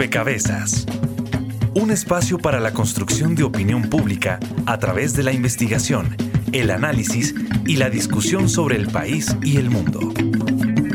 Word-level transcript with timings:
Rompecabezas. 0.00 0.86
Un 1.74 1.90
espacio 1.90 2.38
para 2.38 2.58
la 2.58 2.72
construcción 2.72 3.34
de 3.34 3.42
opinión 3.42 3.90
pública 3.90 4.40
a 4.64 4.78
través 4.78 5.12
de 5.12 5.22
la 5.22 5.30
investigación, 5.30 6.16
el 6.52 6.70
análisis 6.70 7.34
y 7.66 7.76
la 7.76 7.90
discusión 7.90 8.48
sobre 8.48 8.76
el 8.76 8.88
país 8.88 9.36
y 9.42 9.58
el 9.58 9.68
mundo. 9.68 10.00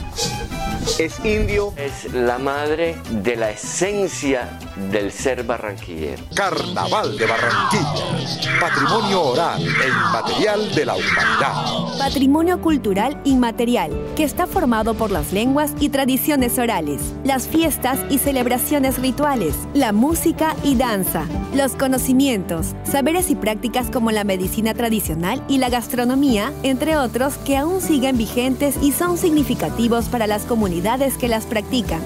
es 0.98 1.24
indio. 1.24 1.72
Es 1.76 2.12
la 2.12 2.38
madre 2.38 2.96
de 3.10 3.36
la 3.36 3.50
esencia 3.50 4.58
del 4.76 5.12
ser 5.12 5.44
barranquillero. 5.44 6.22
Carnaval 6.34 7.16
de 7.16 7.26
Barranquilla, 7.26 8.60
patrimonio 8.60 9.22
oral 9.22 9.62
e 9.62 9.88
inmaterial 9.88 10.74
de 10.74 10.84
la 10.84 10.94
humanidad. 10.94 11.98
Patrimonio 11.98 12.60
cultural 12.60 13.20
inmaterial, 13.24 13.90
que 14.16 14.24
está 14.24 14.46
formado 14.46 14.94
por 14.94 15.10
las 15.10 15.32
lenguas 15.32 15.72
y 15.78 15.88
tradiciones 15.90 16.58
orales, 16.58 17.00
las 17.24 17.48
fiestas 17.48 17.98
y 18.10 18.18
celebraciones 18.18 18.98
rituales, 18.98 19.54
la 19.74 19.92
música 19.92 20.56
y 20.64 20.74
danza, 20.74 21.26
los 21.54 21.72
conocimientos, 21.72 22.74
saberes 22.84 23.30
y 23.30 23.36
prácticas 23.36 23.90
como 23.90 24.10
la 24.10 24.24
medicina 24.24 24.74
tradicional 24.74 25.42
y 25.48 25.58
la 25.58 25.68
gastronomía, 25.68 26.52
entre 26.62 26.96
otros, 26.96 27.34
que 27.38 27.56
aún 27.56 27.80
siguen 27.80 28.16
vigentes 28.16 28.76
y 28.82 28.92
son 28.92 29.18
significativos 29.18 30.06
para 30.06 30.26
las 30.26 30.44
comunidades 30.44 31.16
que 31.16 31.28
las 31.28 31.46
practican. 31.46 32.00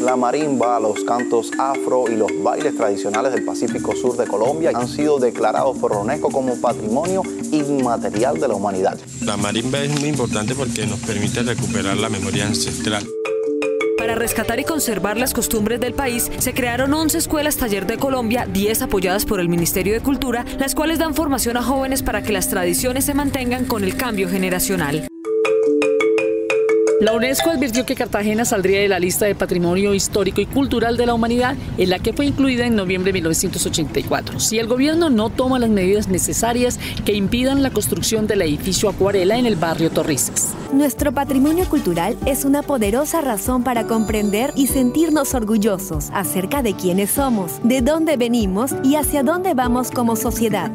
La 0.00 0.16
marimba, 0.16 0.80
los 0.80 1.04
cantos 1.04 1.50
afro 1.58 2.06
y 2.10 2.16
los 2.16 2.30
bailes 2.42 2.74
tradicionales 2.74 3.32
del 3.32 3.44
Pacífico 3.44 3.94
Sur 3.94 4.16
de 4.16 4.26
Colombia 4.26 4.72
han 4.74 4.88
sido 4.88 5.18
declarados 5.18 5.76
por 5.76 5.92
UNESCO 5.92 6.30
como 6.30 6.58
patrimonio 6.58 7.22
inmaterial 7.52 8.40
de 8.40 8.48
la 8.48 8.54
humanidad. 8.54 8.98
La 9.20 9.36
marimba 9.36 9.78
es 9.80 10.00
muy 10.00 10.08
importante 10.08 10.54
porque 10.54 10.86
nos 10.86 11.00
permite 11.00 11.42
recuperar 11.42 11.98
la 11.98 12.08
memoria 12.08 12.46
ancestral. 12.46 13.06
Para 13.98 14.14
rescatar 14.14 14.58
y 14.58 14.64
conservar 14.64 15.18
las 15.18 15.34
costumbres 15.34 15.78
del 15.80 15.92
país, 15.92 16.30
se 16.38 16.54
crearon 16.54 16.94
11 16.94 17.18
escuelas 17.18 17.58
taller 17.58 17.86
de 17.86 17.98
Colombia, 17.98 18.46
10 18.50 18.82
apoyadas 18.82 19.26
por 19.26 19.38
el 19.38 19.50
Ministerio 19.50 19.92
de 19.92 20.00
Cultura, 20.00 20.46
las 20.58 20.74
cuales 20.74 20.98
dan 20.98 21.14
formación 21.14 21.58
a 21.58 21.62
jóvenes 21.62 22.02
para 22.02 22.22
que 22.22 22.32
las 22.32 22.48
tradiciones 22.48 23.04
se 23.04 23.12
mantengan 23.12 23.66
con 23.66 23.84
el 23.84 23.96
cambio 23.96 24.30
generacional. 24.30 25.09
La 27.00 27.14
UNESCO 27.14 27.48
advirtió 27.48 27.86
que 27.86 27.94
Cartagena 27.94 28.44
saldría 28.44 28.80
de 28.80 28.88
la 28.88 28.98
lista 28.98 29.24
de 29.24 29.34
Patrimonio 29.34 29.94
Histórico 29.94 30.42
y 30.42 30.46
Cultural 30.46 30.98
de 30.98 31.06
la 31.06 31.14
Humanidad, 31.14 31.56
en 31.78 31.88
la 31.88 31.98
que 31.98 32.12
fue 32.12 32.26
incluida 32.26 32.66
en 32.66 32.76
noviembre 32.76 33.08
de 33.08 33.14
1984, 33.14 34.38
si 34.38 34.58
el 34.58 34.66
gobierno 34.66 35.08
no 35.08 35.30
toma 35.30 35.58
las 35.58 35.70
medidas 35.70 36.08
necesarias 36.08 36.78
que 37.06 37.14
impidan 37.14 37.62
la 37.62 37.70
construcción 37.70 38.26
del 38.26 38.42
edificio 38.42 38.90
Acuarela 38.90 39.38
en 39.38 39.46
el 39.46 39.56
barrio 39.56 39.90
Torrices. 39.90 40.48
Nuestro 40.74 41.12
patrimonio 41.12 41.64
cultural 41.70 42.18
es 42.26 42.44
una 42.44 42.60
poderosa 42.62 43.22
razón 43.22 43.64
para 43.64 43.86
comprender 43.86 44.52
y 44.54 44.66
sentirnos 44.66 45.32
orgullosos 45.32 46.10
acerca 46.12 46.62
de 46.62 46.74
quiénes 46.74 47.12
somos, 47.12 47.60
de 47.64 47.80
dónde 47.80 48.18
venimos 48.18 48.72
y 48.84 48.96
hacia 48.96 49.22
dónde 49.22 49.54
vamos 49.54 49.90
como 49.90 50.16
sociedad. 50.16 50.70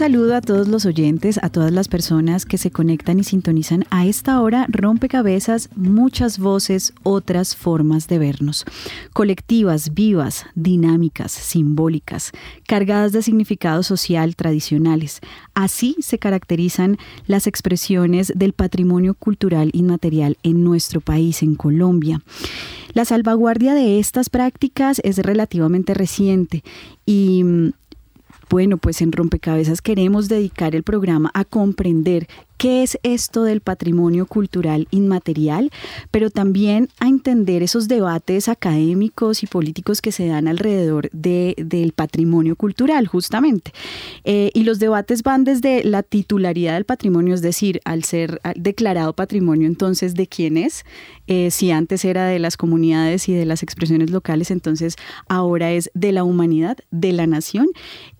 Saludo 0.00 0.34
a 0.34 0.40
todos 0.40 0.66
los 0.66 0.86
oyentes, 0.86 1.38
a 1.42 1.50
todas 1.50 1.72
las 1.72 1.86
personas 1.86 2.46
que 2.46 2.56
se 2.56 2.70
conectan 2.70 3.20
y 3.20 3.22
sintonizan 3.22 3.84
a 3.90 4.06
esta 4.06 4.40
hora, 4.40 4.64
rompecabezas, 4.70 5.68
muchas 5.76 6.38
voces, 6.38 6.94
otras 7.02 7.54
formas 7.54 8.08
de 8.08 8.18
vernos. 8.18 8.64
Colectivas, 9.12 9.92
vivas, 9.92 10.46
dinámicas, 10.54 11.32
simbólicas, 11.32 12.32
cargadas 12.66 13.12
de 13.12 13.20
significado 13.20 13.82
social 13.82 14.36
tradicionales. 14.36 15.20
Así 15.52 15.96
se 16.00 16.18
caracterizan 16.18 16.96
las 17.26 17.46
expresiones 17.46 18.32
del 18.34 18.54
patrimonio 18.54 19.12
cultural 19.12 19.68
inmaterial 19.74 20.38
en 20.42 20.64
nuestro 20.64 21.02
país, 21.02 21.42
en 21.42 21.56
Colombia. 21.56 22.22
La 22.94 23.04
salvaguardia 23.04 23.74
de 23.74 23.98
estas 23.98 24.30
prácticas 24.30 25.02
es 25.04 25.18
relativamente 25.18 25.92
reciente 25.92 26.64
y 27.04 27.44
bueno, 28.50 28.78
pues 28.78 29.00
en 29.00 29.12
Rompecabezas 29.12 29.80
queremos 29.80 30.28
dedicar 30.28 30.74
el 30.74 30.82
programa 30.82 31.30
a 31.34 31.44
comprender 31.44 32.26
qué 32.60 32.82
es 32.82 32.98
esto 33.02 33.44
del 33.44 33.62
patrimonio 33.62 34.26
cultural 34.26 34.86
inmaterial, 34.90 35.70
pero 36.10 36.28
también 36.28 36.90
a 36.98 37.08
entender 37.08 37.62
esos 37.62 37.88
debates 37.88 38.50
académicos 38.50 39.42
y 39.42 39.46
políticos 39.46 40.02
que 40.02 40.12
se 40.12 40.26
dan 40.26 40.46
alrededor 40.46 41.08
de, 41.12 41.54
del 41.56 41.92
patrimonio 41.92 42.56
cultural, 42.56 43.06
justamente. 43.06 43.72
Eh, 44.24 44.50
y 44.52 44.64
los 44.64 44.78
debates 44.78 45.22
van 45.22 45.44
desde 45.44 45.84
la 45.84 46.02
titularidad 46.02 46.74
del 46.74 46.84
patrimonio, 46.84 47.32
es 47.32 47.40
decir, 47.40 47.80
al 47.86 48.04
ser 48.04 48.42
declarado 48.56 49.14
patrimonio, 49.14 49.66
entonces, 49.66 50.14
¿de 50.14 50.26
quién 50.26 50.58
es? 50.58 50.84
Eh, 51.28 51.50
si 51.50 51.70
antes 51.70 52.04
era 52.04 52.26
de 52.26 52.38
las 52.40 52.58
comunidades 52.58 53.26
y 53.30 53.32
de 53.32 53.46
las 53.46 53.62
expresiones 53.62 54.10
locales, 54.10 54.50
entonces 54.50 54.96
ahora 55.28 55.72
es 55.72 55.90
de 55.94 56.12
la 56.12 56.24
humanidad, 56.24 56.76
de 56.90 57.14
la 57.14 57.26
nación. 57.26 57.68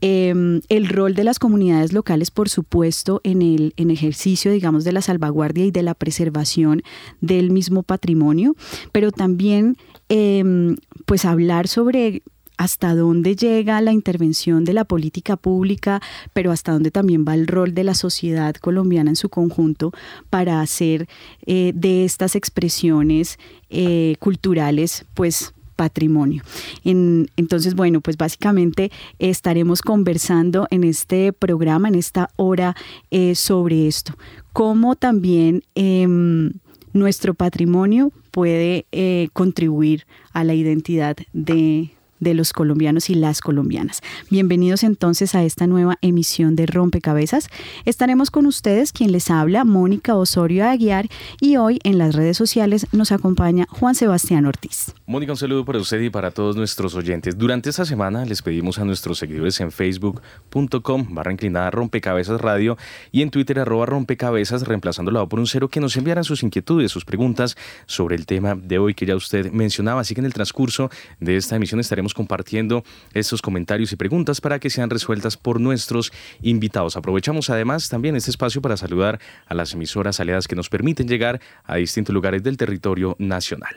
Em, 0.01 0.63
el 0.71 0.89
rol 0.89 1.15
de 1.15 1.25
las 1.25 1.39
comunidades 1.39 1.93
locales, 1.93 2.31
por 2.31 2.49
supuesto, 2.49 3.21
en 3.23 3.43
el 3.43 3.75
en 3.77 3.91
ejercicio 3.91 4.30
digamos, 4.37 4.85
de 4.85 4.93
la 4.93 5.03
salvaguardia 5.03 5.65
y 5.65 5.71
de 5.71 5.83
la 5.83 5.95
preservación 5.95 6.83
del 7.21 7.51
mismo 7.51 7.83
patrimonio, 7.83 8.55
pero 8.93 9.13
también, 9.13 9.77
em, 10.09 10.77
pues, 11.07 11.25
hablar 11.25 11.69
sobre 11.69 12.23
hasta 12.61 12.95
dónde 12.95 13.37
llega 13.37 13.81
la 13.81 13.91
intervención 13.91 14.67
de 14.67 14.75
la 14.75 14.85
política 14.85 15.37
pública, 15.37 16.03
pero 16.35 16.53
hasta 16.53 16.73
dónde 16.73 16.91
también 16.91 17.25
va 17.27 17.35
el 17.35 17.47
rol 17.47 17.73
de 17.73 17.85
la 17.85 17.95
sociedad 17.95 18.55
colombiana 18.57 19.09
en 19.09 19.17
su 19.17 19.31
conjunto 19.31 19.93
para 20.29 20.61
hacer 20.61 21.09
eh, 21.47 21.73
de 21.75 22.05
estas 22.05 22.37
expresiones 22.37 23.39
eh, 23.71 24.17
culturales, 24.19 25.07
pues 25.15 25.55
patrimonio. 25.81 26.43
entonces, 26.85 27.75
bueno, 27.75 28.03
pues 28.03 28.19
básicamente 28.19 28.93
estaremos 29.19 29.81
conversando 29.81 30.67
en 30.71 30.85
este 30.85 31.33
programa, 31.33 31.89
en 31.89 31.95
esta 31.95 32.29
hora, 32.37 32.77
eh, 33.11 33.35
sobre 33.35 33.87
esto. 33.87 34.13
Cómo 34.53 34.95
también 34.95 35.63
em, 35.75 36.53
nuestro 36.93 37.33
patrimonio 37.33 38.13
puede 38.31 38.85
eh, 38.93 39.29
contribuir 39.33 40.05
a 40.35 40.45
la 40.45 40.53
identidad 40.53 41.17
de, 41.33 41.93
de 42.21 42.35
los 42.35 42.53
colombianos 42.53 43.11
y 43.11 43.15
las 43.15 43.41
colombianas. 43.41 44.03
Bienvenidos 44.31 44.85
entonces 44.85 45.35
a 45.35 45.43
esta 45.43 45.67
nueva 45.67 45.99
emisión 46.03 46.55
de 46.57 46.67
Rompecabezas. 46.67 47.49
Estaremos 47.85 48.31
con 48.31 48.47
ustedes 48.47 48.93
quien 48.93 49.13
les 49.13 49.31
habla, 49.31 49.65
Mónica 49.65 50.15
Osorio 50.17 50.67
Aguiar, 50.67 51.09
y 51.41 51.57
hoy 51.57 51.79
en 51.85 51.99
las 51.99 52.15
redes 52.15 52.37
sociales 52.37 52.87
nos 52.93 53.13
acompaña 53.13 53.67
Juan 53.71 53.95
Sebastián 53.95 54.47
Ortiz. 54.47 54.95
Mónica, 55.07 55.33
un 55.33 55.39
saludo 55.39 55.65
para 55.65 55.79
usted 55.79 56.01
y 56.01 56.11
para 56.11 56.31
todos 56.31 56.57
nuestros 56.57 56.95
oyentes. 56.95 57.37
Durante 57.37 57.71
esta 57.71 57.85
semana 57.85 58.25
les 58.25 58.43
pedimos 58.43 58.79
a 58.79 58.85
nuestros 58.85 59.19
seguidores 59.19 59.61
en 59.61 59.73
facebook.com 59.73 61.07
barra 61.11 61.33
inclinada 61.33 61.71
rompecabezas 61.71 62.41
radio 62.41 62.77
y 63.11 63.23
en 63.23 63.31
Twitter 63.31 63.59
arroba 63.59 63.87
rompecabezas 63.87 64.67
reemplazando 64.67 65.11
la 65.11 65.23
O 65.23 65.29
por 65.29 65.41
un 65.41 65.47
cero 65.47 65.69
que 65.69 65.81
nos 65.81 65.97
enviaran 65.97 66.25
sus 66.25 66.43
inquietudes, 66.43 66.93
sus 66.93 67.05
preguntas 67.05 67.57
sobre 67.87 68.17
el 68.17 68.27
tema 68.27 68.55
de 68.55 68.79
hoy 68.79 68.95
que 68.95 69.07
ya 69.07 69.17
usted 69.17 69.51
mencionaba. 69.51 70.01
Así 70.03 70.15
que 70.15 70.21
en 70.21 70.27
el 70.27 70.35
transcurso 70.35 70.91
de 71.19 71.37
esta 71.37 71.57
emisión 71.57 71.81
estaremos 71.81 72.10
compartiendo 72.15 72.85
estos 73.15 73.43
comentarios 73.43 73.93
y 73.93 73.97
preguntas 73.97 74.41
para 74.41 74.59
que 74.59 74.71
sean 74.71 74.91
resueltas 74.91 75.37
por 75.37 75.61
nuestros 75.61 76.13
invitados. 76.43 76.97
Aprovechamos 76.97 77.51
además 77.51 77.89
también 77.89 78.17
este 78.17 78.31
espacio 78.31 78.61
para 78.63 78.77
saludar 78.77 79.21
a 79.47 79.55
las 79.55 79.73
emisoras 79.75 80.21
aliadas 80.21 80.49
que 80.49 80.57
nos 80.57 80.69
permiten 80.69 81.09
llegar 81.09 81.41
a 81.65 81.77
distintos 81.77 82.15
lugares 82.15 82.43
del 82.43 82.57
territorio 82.57 83.17
nacional. 83.19 83.77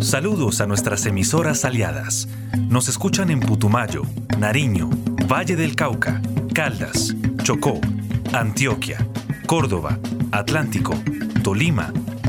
Saludos 0.00 0.60
a 0.60 0.66
nuestras 0.66 1.04
emisoras 1.06 1.64
aliadas. 1.64 2.28
Nos 2.68 2.88
escuchan 2.88 3.30
en 3.30 3.40
Putumayo, 3.40 4.02
Nariño, 4.38 4.88
Valle 5.30 5.56
del 5.56 5.76
Cauca, 5.76 6.22
Caldas, 6.54 7.14
Chocó, 7.42 7.80
Antioquia, 8.32 9.06
Córdoba, 9.46 9.98
Atlántico, 10.32 10.94
Tolima, 11.42 11.92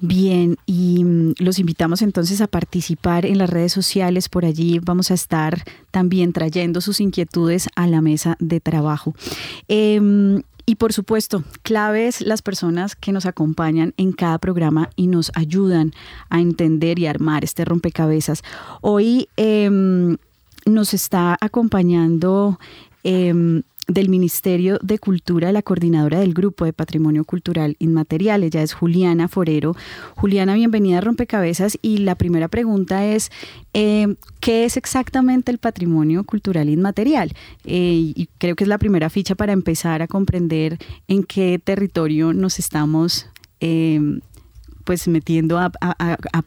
Bien, 0.00 0.56
y 0.66 1.02
mm, 1.04 1.34
los 1.38 1.58
invitamos 1.58 2.02
entonces 2.02 2.40
a 2.40 2.46
participar 2.46 3.24
en 3.24 3.38
las 3.38 3.48
redes 3.48 3.72
sociales. 3.72 4.28
Por 4.28 4.44
allí 4.44 4.78
vamos 4.78 5.10
a 5.10 5.14
estar 5.14 5.64
también 5.90 6.32
trayendo 6.32 6.80
sus 6.80 7.00
inquietudes 7.00 7.68
a 7.76 7.86
la 7.86 8.02
mesa 8.02 8.36
de 8.38 8.60
trabajo. 8.60 9.14
Em, 9.68 10.42
y 10.66 10.74
por 10.74 10.92
supuesto, 10.92 11.44
claves 11.62 12.20
las 12.20 12.42
personas 12.42 12.96
que 12.96 13.12
nos 13.12 13.24
acompañan 13.24 13.94
en 13.96 14.12
cada 14.12 14.38
programa 14.38 14.90
y 14.96 15.06
nos 15.06 15.30
ayudan 15.34 15.92
a 16.28 16.40
entender 16.40 16.98
y 16.98 17.06
armar 17.06 17.44
este 17.44 17.64
rompecabezas. 17.64 18.42
Hoy 18.82 19.28
em, 19.36 20.16
nos 20.66 20.92
está 20.92 21.38
acompañando 21.40 22.58
em, 23.04 23.62
del 23.86 24.08
Ministerio 24.08 24.78
de 24.82 24.98
Cultura, 24.98 25.52
la 25.52 25.62
coordinadora 25.62 26.20
del 26.20 26.34
Grupo 26.34 26.64
de 26.64 26.72
Patrimonio 26.72 27.24
Cultural 27.24 27.76
Inmaterial. 27.78 28.42
Ella 28.42 28.62
es 28.62 28.72
Juliana 28.72 29.28
Forero. 29.28 29.76
Juliana, 30.16 30.54
bienvenida 30.54 30.98
a 30.98 31.00
Rompecabezas. 31.00 31.78
Y 31.82 31.98
la 31.98 32.16
primera 32.16 32.48
pregunta 32.48 33.06
es, 33.06 33.30
eh, 33.74 34.16
¿qué 34.40 34.64
es 34.64 34.76
exactamente 34.76 35.52
el 35.52 35.58
patrimonio 35.58 36.24
cultural 36.24 36.68
inmaterial? 36.68 37.32
Eh, 37.64 38.12
y 38.14 38.28
creo 38.38 38.56
que 38.56 38.64
es 38.64 38.68
la 38.68 38.78
primera 38.78 39.08
ficha 39.08 39.34
para 39.34 39.52
empezar 39.52 40.02
a 40.02 40.08
comprender 40.08 40.78
en 41.06 41.22
qué 41.22 41.60
territorio 41.62 42.32
nos 42.32 42.58
estamos 42.58 43.26
eh, 43.60 44.00
pues 44.86 45.08
metiendo 45.08 45.58
a, 45.58 45.72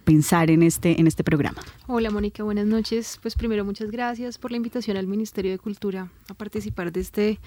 pensar 0.05 0.49
en 0.49 0.63
este, 0.63 0.97
en 0.97 1.07
este 1.07 1.25
programa. 1.25 1.61
Hola 1.87 2.09
Mónica, 2.09 2.41
buenas 2.41 2.65
noches. 2.65 3.19
Pues 3.21 3.35
primero 3.35 3.65
muchas 3.65 3.91
gracias 3.91 4.37
por 4.37 4.51
la 4.51 4.57
invitación 4.57 4.95
al 4.95 5.07
Ministerio 5.07 5.51
de 5.51 5.59
Cultura 5.59 6.09
a 6.29 6.33
participar 6.33 6.93
de, 6.93 7.01
este, 7.01 7.21
de 7.21 7.39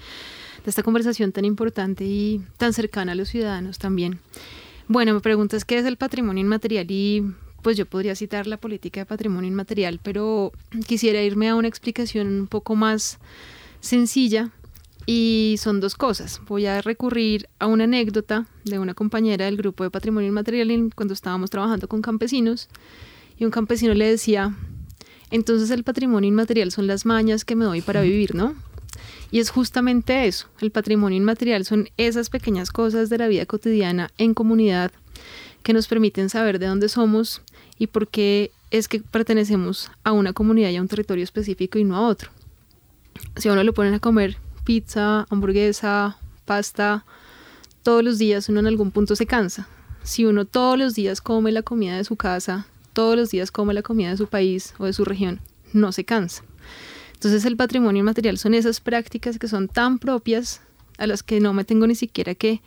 esta 0.67 0.83
conversación 0.83 1.31
tan 1.31 1.45
importante 1.45 2.03
y 2.05 2.43
tan 2.57 2.73
cercana 2.73 3.13
a 3.13 3.15
los 3.15 3.29
ciudadanos 3.29 3.79
también. 3.79 4.19
Bueno, 4.87 5.15
me 5.15 5.19
preguntas 5.19 5.65
qué 5.65 5.79
es 5.79 5.85
el 5.85 5.97
patrimonio 5.97 6.41
inmaterial 6.41 6.85
y 6.87 7.23
pues 7.63 7.75
yo 7.75 7.87
podría 7.87 8.13
citar 8.13 8.45
la 8.45 8.57
política 8.57 8.99
de 8.99 9.07
patrimonio 9.07 9.49
inmaterial, 9.49 9.99
pero 10.03 10.51
quisiera 10.85 11.23
irme 11.23 11.49
a 11.49 11.55
una 11.55 11.67
explicación 11.67 12.27
un 12.27 12.47
poco 12.47 12.75
más 12.75 13.17
sencilla 13.79 14.51
y 15.05 15.55
son 15.59 15.79
dos 15.79 15.95
cosas. 15.95 16.41
Voy 16.47 16.65
a 16.65 16.81
recurrir 16.81 17.49
a 17.59 17.67
una 17.67 17.83
anécdota 17.85 18.47
de 18.63 18.79
una 18.79 18.93
compañera 18.93 19.45
del 19.45 19.57
grupo 19.57 19.83
de 19.83 19.91
patrimonio 19.91 20.29
inmaterial 20.29 20.91
cuando 20.95 21.13
estábamos 21.13 21.49
trabajando 21.49 21.87
con 21.87 22.01
campesinos 22.01 22.69
y 23.37 23.45
un 23.45 23.51
campesino 23.51 23.93
le 23.93 24.09
decía, 24.09 24.55
entonces 25.31 25.71
el 25.71 25.83
patrimonio 25.83 26.27
inmaterial 26.27 26.71
son 26.71 26.87
las 26.87 27.05
mañas 27.05 27.43
que 27.45 27.55
me 27.55 27.65
doy 27.65 27.81
para 27.81 28.01
vivir, 28.01 28.35
¿no? 28.35 28.55
Y 29.31 29.39
es 29.39 29.49
justamente 29.49 30.27
eso, 30.27 30.47
el 30.61 30.69
patrimonio 30.69 31.17
inmaterial 31.17 31.65
son 31.65 31.89
esas 31.97 32.29
pequeñas 32.29 32.69
cosas 32.69 33.09
de 33.09 33.17
la 33.17 33.27
vida 33.27 33.45
cotidiana 33.47 34.11
en 34.19 34.35
comunidad 34.35 34.91
que 35.63 35.73
nos 35.73 35.87
permiten 35.87 36.29
saber 36.29 36.59
de 36.59 36.67
dónde 36.67 36.87
somos 36.87 37.41
y 37.79 37.87
por 37.87 38.07
qué 38.07 38.51
es 38.69 38.87
que 38.87 38.99
pertenecemos 38.99 39.89
a 40.03 40.11
una 40.11 40.33
comunidad 40.33 40.69
y 40.69 40.75
a 40.75 40.81
un 40.81 40.87
territorio 40.87 41.23
específico 41.23 41.79
y 41.79 41.83
no 41.83 41.95
a 41.95 42.07
otro. 42.07 42.29
Si 43.37 43.49
a 43.49 43.53
uno 43.53 43.63
le 43.63 43.73
ponen 43.73 43.95
a 43.95 43.99
comer 43.99 44.37
pizza, 44.63 45.25
hamburguesa, 45.29 46.17
pasta, 46.45 47.05
todos 47.83 48.03
los 48.03 48.17
días 48.17 48.49
uno 48.49 48.59
en 48.61 48.67
algún 48.67 48.91
punto 48.91 49.15
se 49.15 49.25
cansa. 49.25 49.67
Si 50.03 50.25
uno 50.25 50.45
todos 50.45 50.77
los 50.77 50.95
días 50.95 51.21
come 51.21 51.51
la 51.51 51.61
comida 51.61 51.97
de 51.97 52.03
su 52.03 52.15
casa, 52.15 52.67
todos 52.93 53.15
los 53.15 53.29
días 53.31 53.51
come 53.51 53.73
la 53.73 53.81
comida 53.81 54.09
de 54.09 54.17
su 54.17 54.27
país 54.27 54.73
o 54.77 54.85
de 54.85 54.93
su 54.93 55.05
región, 55.05 55.39
no 55.73 55.91
se 55.91 56.03
cansa. 56.03 56.43
Entonces 57.13 57.45
el 57.45 57.55
patrimonio 57.55 58.01
inmaterial 58.01 58.37
son 58.37 58.53
esas 58.53 58.81
prácticas 58.81 59.39
que 59.39 59.47
son 59.47 59.67
tan 59.67 59.99
propias 59.99 60.61
a 60.97 61.07
las 61.07 61.23
que 61.23 61.39
no 61.39 61.53
me 61.53 61.63
tengo 61.63 61.87
ni 61.87 61.95
siquiera 61.95 62.35
que 62.35 62.61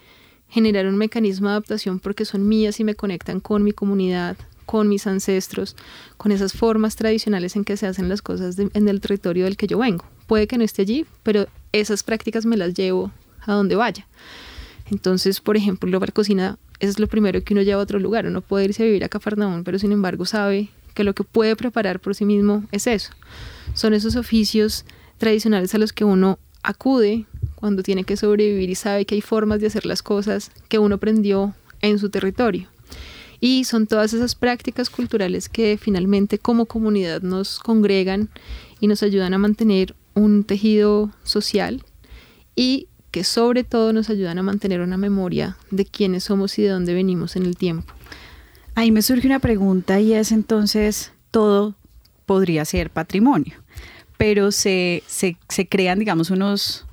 generar 0.49 0.87
un 0.87 0.97
mecanismo 0.97 1.49
de 1.49 1.53
adaptación 1.53 1.99
porque 1.99 2.25
son 2.25 2.49
mías 2.49 2.81
y 2.81 2.85
me 2.85 2.95
conectan 2.95 3.41
con 3.41 3.63
mi 3.65 3.73
comunidad, 3.73 4.37
con 4.65 4.89
mis 4.89 5.07
ancestros, 5.07 5.77
con 6.17 6.33
esas 6.33 6.53
formas 6.53 6.97
tradicionales 6.97 7.57
en 7.57 7.65
que 7.65 7.77
se 7.77 7.87
hacen 7.87 8.09
las 8.09 8.23
cosas 8.23 8.59
en 8.59 8.89
el 8.89 9.01
territorio 9.01 9.45
del 9.45 9.57
que 9.57 9.67
yo 9.67 9.79
vengo. 9.79 10.05
Puede 10.27 10.47
que 10.47 10.59
no 10.59 10.65
esté 10.65 10.83
allí, 10.83 11.07
pero 11.23 11.47
esas 11.81 12.03
prácticas 12.03 12.47
me 12.47 12.57
las 12.57 12.75
llevo 12.75 13.13
a 13.43 13.53
donde 13.53 13.77
vaya. 13.77 14.07
Entonces, 14.91 15.41
por 15.41 15.57
ejemplo, 15.57 15.91
la 15.91 16.07
cocina 16.09 16.59
es 16.81 16.99
lo 16.99 17.07
primero 17.07 17.43
que 17.43 17.55
uno 17.55 17.63
lleva 17.63 17.81
a 17.81 17.85
otro 17.85 17.99
lugar. 17.99 18.27
Uno 18.27 18.41
puede 18.41 18.67
irse 18.67 18.83
a 18.83 18.87
vivir 18.87 19.05
a 19.05 19.09
Cafarnaún, 19.09 19.65
pero 19.65 19.79
sin 19.79 19.93
embargo 19.93 20.25
sabe 20.25 20.69
que 20.95 21.05
lo 21.05 21.15
que 21.15 21.25
puede 21.25 21.57
preparar 21.57 22.01
por 22.01 22.15
sí 22.15 22.25
mismo 22.25 22.65
es 22.73 22.87
eso. 22.87 23.11
Son 23.75 23.95
esos 23.95 24.17
oficios 24.17 24.85
tradicionales 25.19 25.75
a 25.75 25.79
los 25.79 25.93
que 25.93 26.05
uno 26.05 26.39
acude 26.63 27.27
cuando 27.55 27.83
tiene 27.83 28.05
que 28.05 28.17
sobrevivir 28.17 28.71
y 28.71 28.75
sabe 28.75 29.05
que 29.05 29.15
hay 29.15 29.21
formas 29.21 29.61
de 29.61 29.69
hacer 29.69 29.87
las 29.87 30.03
cosas 30.03 30.51
que 30.69 30.79
uno 30.79 30.97
aprendió 30.97 31.55
en 31.81 31.99
su 31.99 32.11
territorio. 32.11 32.69
Y 33.41 33.65
son 33.65 33.87
todas 33.87 34.13
esas 34.13 34.35
prácticas 34.35 34.89
culturales 34.89 35.49
que 35.49 35.79
finalmente 35.81 36.39
como 36.39 36.67
comunidad 36.67 37.23
nos 37.23 37.59
congregan 37.59 38.31
y 38.81 38.87
nos 38.87 39.03
ayudan 39.03 39.35
a 39.35 39.39
mantener 39.39 39.95
un 40.17 40.43
tejido 40.45 41.13
social 41.23 41.85
y 42.57 42.89
que 43.13 43.23
sobre 43.23 43.63
todo 43.63 43.93
nos 43.93 44.11
ayudan 44.11 44.39
a 44.39 44.43
mantener 44.43 44.81
una 44.81 44.97
memoria 44.97 45.57
de 45.71 45.85
quiénes 45.85 46.25
somos 46.25 46.59
y 46.59 46.63
de 46.63 46.71
dónde 46.71 46.95
venimos 46.95 47.37
en 47.37 47.45
el 47.45 47.57
tiempo. 47.57 47.95
Ahí 48.75 48.91
me 48.91 49.03
surge 49.03 49.27
una 49.27 49.39
pregunta 49.39 50.01
y 50.01 50.15
es 50.15 50.33
entonces, 50.33 51.13
todo 51.31 51.75
podría 52.25 52.65
ser 52.65 52.91
patrimonio, 52.91 53.55
pero 54.17 54.51
se, 54.53 55.03
se, 55.07 55.37
crean, 55.69 55.99
digamos, 55.99 56.31
unos, 56.31 56.87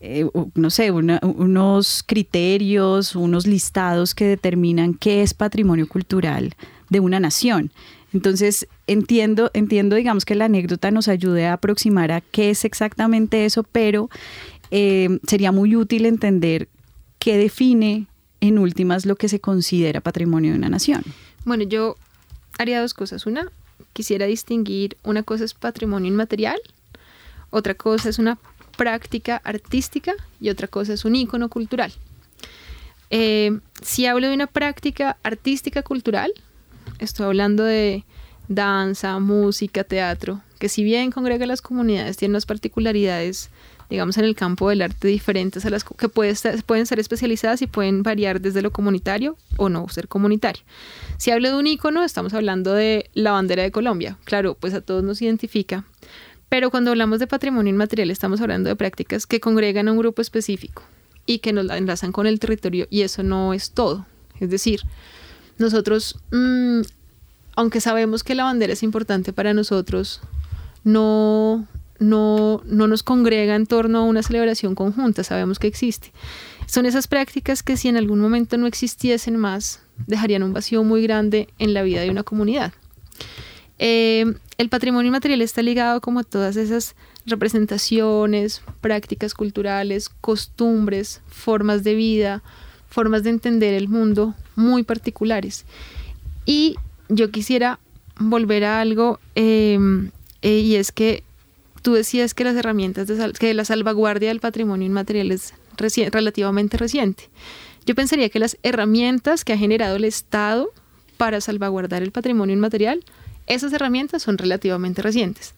eh, 0.00 0.28
no 0.54 0.70
sé, 0.70 0.90
unos 0.90 2.04
criterios, 2.06 3.16
unos 3.16 3.46
listados 3.46 4.14
que 4.14 4.26
determinan 4.26 4.94
qué 4.94 5.22
es 5.22 5.32
patrimonio 5.32 5.88
cultural 5.88 6.54
de 6.90 7.00
una 7.00 7.18
nación. 7.18 7.72
Entonces, 8.16 8.66
entiendo, 8.86 9.50
entiendo, 9.52 9.94
digamos, 9.94 10.24
que 10.24 10.34
la 10.34 10.46
anécdota 10.46 10.90
nos 10.90 11.06
ayude 11.06 11.48
a 11.48 11.52
aproximar 11.52 12.10
a 12.12 12.22
qué 12.22 12.48
es 12.48 12.64
exactamente 12.64 13.44
eso, 13.44 13.62
pero 13.62 14.08
eh, 14.70 15.18
sería 15.28 15.52
muy 15.52 15.76
útil 15.76 16.06
entender 16.06 16.70
qué 17.18 17.36
define 17.36 18.06
en 18.40 18.58
últimas 18.58 19.04
lo 19.04 19.16
que 19.16 19.28
se 19.28 19.38
considera 19.38 20.00
patrimonio 20.00 20.52
de 20.52 20.56
una 20.56 20.70
nación. 20.70 21.02
Bueno, 21.44 21.64
yo 21.64 21.96
haría 22.58 22.80
dos 22.80 22.94
cosas. 22.94 23.26
Una, 23.26 23.52
quisiera 23.92 24.24
distinguir, 24.24 24.96
una 25.04 25.22
cosa 25.22 25.44
es 25.44 25.52
patrimonio 25.52 26.08
inmaterial, 26.08 26.58
otra 27.50 27.74
cosa 27.74 28.08
es 28.08 28.18
una 28.18 28.38
práctica 28.78 29.42
artística 29.44 30.14
y 30.40 30.48
otra 30.48 30.68
cosa 30.68 30.94
es 30.94 31.04
un 31.04 31.16
ícono 31.16 31.50
cultural. 31.50 31.92
Eh, 33.10 33.60
si 33.82 34.06
hablo 34.06 34.26
de 34.26 34.34
una 34.34 34.46
práctica 34.46 35.18
artística 35.22 35.82
cultural, 35.82 36.32
Estoy 36.98 37.26
hablando 37.26 37.64
de 37.64 38.04
danza, 38.48 39.18
música, 39.18 39.84
teatro, 39.84 40.40
que 40.58 40.68
si 40.68 40.84
bien 40.84 41.10
congrega 41.10 41.46
las 41.46 41.62
comunidades, 41.62 42.16
tiene 42.16 42.32
unas 42.32 42.46
particularidades, 42.46 43.50
digamos, 43.90 44.16
en 44.18 44.24
el 44.24 44.34
campo 44.34 44.68
del 44.68 44.82
arte 44.82 45.08
diferentes 45.08 45.66
a 45.66 45.70
las 45.70 45.84
que 45.84 46.08
pueden 46.08 46.86
ser 46.86 46.98
especializadas 46.98 47.60
y 47.62 47.66
pueden 47.66 48.02
variar 48.02 48.40
desde 48.40 48.62
lo 48.62 48.70
comunitario 48.70 49.36
o 49.56 49.68
no 49.68 49.88
ser 49.88 50.08
comunitario. 50.08 50.62
Si 51.18 51.30
hablo 51.30 51.50
de 51.50 51.56
un 51.56 51.66
icono, 51.66 52.02
estamos 52.02 52.34
hablando 52.34 52.72
de 52.72 53.10
la 53.14 53.32
bandera 53.32 53.62
de 53.62 53.70
Colombia. 53.70 54.18
Claro, 54.24 54.54
pues 54.54 54.74
a 54.74 54.80
todos 54.80 55.04
nos 55.04 55.20
identifica. 55.20 55.84
Pero 56.48 56.70
cuando 56.70 56.92
hablamos 56.92 57.18
de 57.18 57.26
patrimonio 57.26 57.70
inmaterial, 57.70 58.10
estamos 58.10 58.40
hablando 58.40 58.68
de 58.68 58.76
prácticas 58.76 59.26
que 59.26 59.40
congregan 59.40 59.88
a 59.88 59.92
un 59.92 59.98
grupo 59.98 60.22
específico 60.22 60.82
y 61.26 61.40
que 61.40 61.52
nos 61.52 61.68
enlazan 61.70 62.12
con 62.12 62.28
el 62.28 62.38
territorio, 62.38 62.86
y 62.88 63.02
eso 63.02 63.24
no 63.24 63.52
es 63.52 63.72
todo. 63.72 64.06
Es 64.38 64.48
decir, 64.48 64.82
nosotros, 65.58 66.18
mm, 66.32 66.80
aunque 67.56 67.80
sabemos 67.80 68.22
que 68.22 68.34
la 68.34 68.44
bandera 68.44 68.72
es 68.72 68.82
importante 68.82 69.32
para 69.32 69.54
nosotros, 69.54 70.20
no, 70.84 71.66
no, 71.98 72.62
no 72.64 72.86
nos 72.86 73.02
congrega 73.02 73.54
en 73.54 73.66
torno 73.66 73.98
a 73.98 74.04
una 74.04 74.22
celebración 74.22 74.74
conjunta, 74.74 75.24
sabemos 75.24 75.58
que 75.58 75.66
existe. 75.66 76.12
Son 76.66 76.84
esas 76.84 77.06
prácticas 77.08 77.62
que 77.62 77.76
si 77.76 77.88
en 77.88 77.96
algún 77.96 78.20
momento 78.20 78.56
no 78.56 78.66
existiesen 78.66 79.36
más, 79.36 79.80
dejarían 80.06 80.42
un 80.42 80.52
vacío 80.52 80.84
muy 80.84 81.02
grande 81.02 81.48
en 81.58 81.74
la 81.74 81.82
vida 81.82 82.00
de 82.00 82.10
una 82.10 82.22
comunidad. 82.22 82.72
Eh, 83.78 84.34
el 84.58 84.68
patrimonio 84.68 85.12
material 85.12 85.42
está 85.42 85.62
ligado 85.62 86.00
como 86.00 86.20
a 86.20 86.24
todas 86.24 86.56
esas 86.56 86.96
representaciones, 87.26 88.62
prácticas 88.80 89.34
culturales, 89.34 90.08
costumbres, 90.08 91.20
formas 91.26 91.84
de 91.84 91.94
vida, 91.94 92.42
formas 92.96 93.24
de 93.24 93.28
entender 93.28 93.74
el 93.74 93.88
mundo 93.88 94.34
muy 94.54 94.82
particulares. 94.82 95.66
Y 96.46 96.76
yo 97.10 97.30
quisiera 97.30 97.78
volver 98.18 98.64
a 98.64 98.80
algo, 98.80 99.20
em, 99.34 100.12
eh, 100.40 100.60
y 100.60 100.76
es 100.76 100.92
que 100.92 101.22
tú 101.82 101.92
decías 101.92 102.32
que 102.32 102.44
las 102.44 102.56
herramientas 102.56 103.06
de 103.06 103.32
que 103.38 103.52
la 103.52 103.66
salvaguardia 103.66 104.30
del 104.30 104.40
patrimonio 104.40 104.86
inmaterial 104.86 105.30
es 105.30 105.52
relativamente 106.10 106.78
reciente. 106.78 107.28
Yo 107.84 107.94
pensaría 107.94 108.30
que 108.30 108.38
las 108.38 108.56
herramientas 108.62 109.44
que 109.44 109.52
ha 109.52 109.58
generado 109.58 109.96
el 109.96 110.04
Estado 110.04 110.70
para 111.18 111.42
salvaguardar 111.42 112.02
el 112.02 112.12
patrimonio 112.12 112.56
inmaterial, 112.56 113.04
esas 113.46 113.74
herramientas 113.74 114.22
son 114.22 114.38
relativamente 114.38 115.02
recientes. 115.02 115.54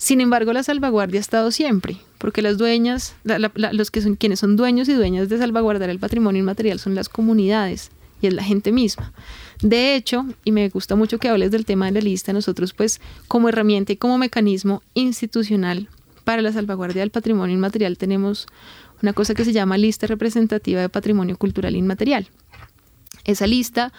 Sin 0.00 0.22
embargo, 0.22 0.54
la 0.54 0.62
salvaguardia 0.62 1.20
ha 1.20 1.20
estado 1.20 1.50
siempre, 1.50 1.98
porque 2.16 2.40
las 2.40 2.56
dueñas, 2.56 3.14
los 3.22 3.90
que 3.90 4.00
son 4.00 4.16
quienes 4.16 4.40
son 4.40 4.56
dueños 4.56 4.88
y 4.88 4.94
dueñas 4.94 5.28
de 5.28 5.36
salvaguardar 5.36 5.90
el 5.90 5.98
patrimonio 5.98 6.40
inmaterial 6.40 6.78
son 6.78 6.94
las 6.94 7.10
comunidades 7.10 7.90
y 8.22 8.28
es 8.28 8.32
la 8.32 8.42
gente 8.42 8.72
misma. 8.72 9.12
De 9.60 9.94
hecho, 9.94 10.24
y 10.42 10.52
me 10.52 10.66
gusta 10.70 10.96
mucho 10.96 11.18
que 11.18 11.28
hables 11.28 11.50
del 11.50 11.66
tema 11.66 11.84
de 11.84 11.92
la 11.92 12.00
lista, 12.00 12.32
nosotros 12.32 12.72
pues 12.72 12.98
como 13.28 13.50
herramienta 13.50 13.92
y 13.92 13.96
como 13.96 14.16
mecanismo 14.16 14.82
institucional 14.94 15.90
para 16.24 16.40
la 16.40 16.50
salvaguardia 16.50 17.02
del 17.02 17.10
patrimonio 17.10 17.54
inmaterial 17.54 17.98
tenemos 17.98 18.46
una 19.02 19.12
cosa 19.12 19.34
que 19.34 19.44
se 19.44 19.52
llama 19.52 19.76
lista 19.76 20.06
representativa 20.06 20.80
de 20.80 20.88
patrimonio 20.88 21.36
cultural 21.36 21.76
inmaterial. 21.76 22.26
Esa 23.24 23.46
lista 23.46 23.92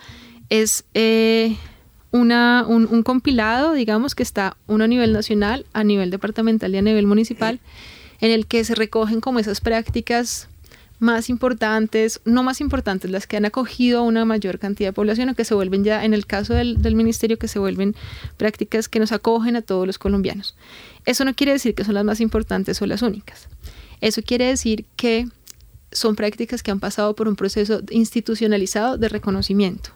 es 0.50 0.84
eh, 0.96 1.58
una, 2.12 2.66
un, 2.68 3.04
compilado, 3.04 3.74
digamos, 3.74 4.16
que 4.16 4.24
está 4.24 4.58
uno 4.68 4.84
a 4.84 4.88
nivel 4.88 5.14
nacional, 5.14 5.66
a 5.74 5.84
nivel 5.84 6.12
departamental 6.12 6.74
y 6.74 6.78
a 6.78 6.82
nivel 6.82 7.08
municipal, 7.08 7.60
en 8.20 8.32
el 8.32 8.46
que 8.48 8.64
se 8.64 8.76
recogen 8.76 9.22
como 9.22 9.40
esas 9.40 9.62
prácticas 9.62 10.50
más 11.00 11.30
importantes, 11.30 12.22
no 12.26 12.44
más 12.44 12.62
importantes, 12.62 13.10
las 13.10 13.26
que 13.26 13.38
han 13.38 13.46
acogido 13.46 14.00
a 14.00 14.04
una 14.04 14.24
mayor 14.24 14.60
cantidad 14.60 14.90
de 14.90 14.94
población 14.94 15.30
o 15.30 15.36
que 15.36 15.46
se 15.46 15.56
vuelven 15.56 15.84
ya, 15.84 16.06
en 16.06 16.14
el 16.14 16.28
caso 16.28 16.54
del, 16.54 16.82
del 16.82 16.96
ministerio, 16.96 17.40
que 17.40 17.48
se 17.48 17.58
vuelven 17.58 17.96
prácticas 18.38 18.88
que 18.88 19.00
nos 19.00 19.12
acogen 19.12 19.56
a 19.56 19.62
todos 19.62 19.88
los 19.88 19.98
colombianos. 19.98 20.56
Eso 21.06 21.26
no 21.26 21.34
quiere 21.34 21.54
decir 21.54 21.74
que 21.74 21.86
son 21.86 21.96
las 21.96 22.06
más 22.06 22.22
importantes 22.22 22.80
o 22.82 22.86
las 22.86 23.02
únicas. 23.02 23.48
Eso 24.00 24.22
quiere 24.22 24.46
decir 24.46 24.86
que 24.96 25.28
son 25.92 26.16
prácticas 26.16 26.62
que 26.62 26.72
han 26.72 26.80
pasado 26.80 27.16
por 27.16 27.28
un 27.28 27.36
proceso 27.36 27.82
institucionalizado 27.90 28.98
de 28.98 29.10
reconocimiento. 29.10 29.92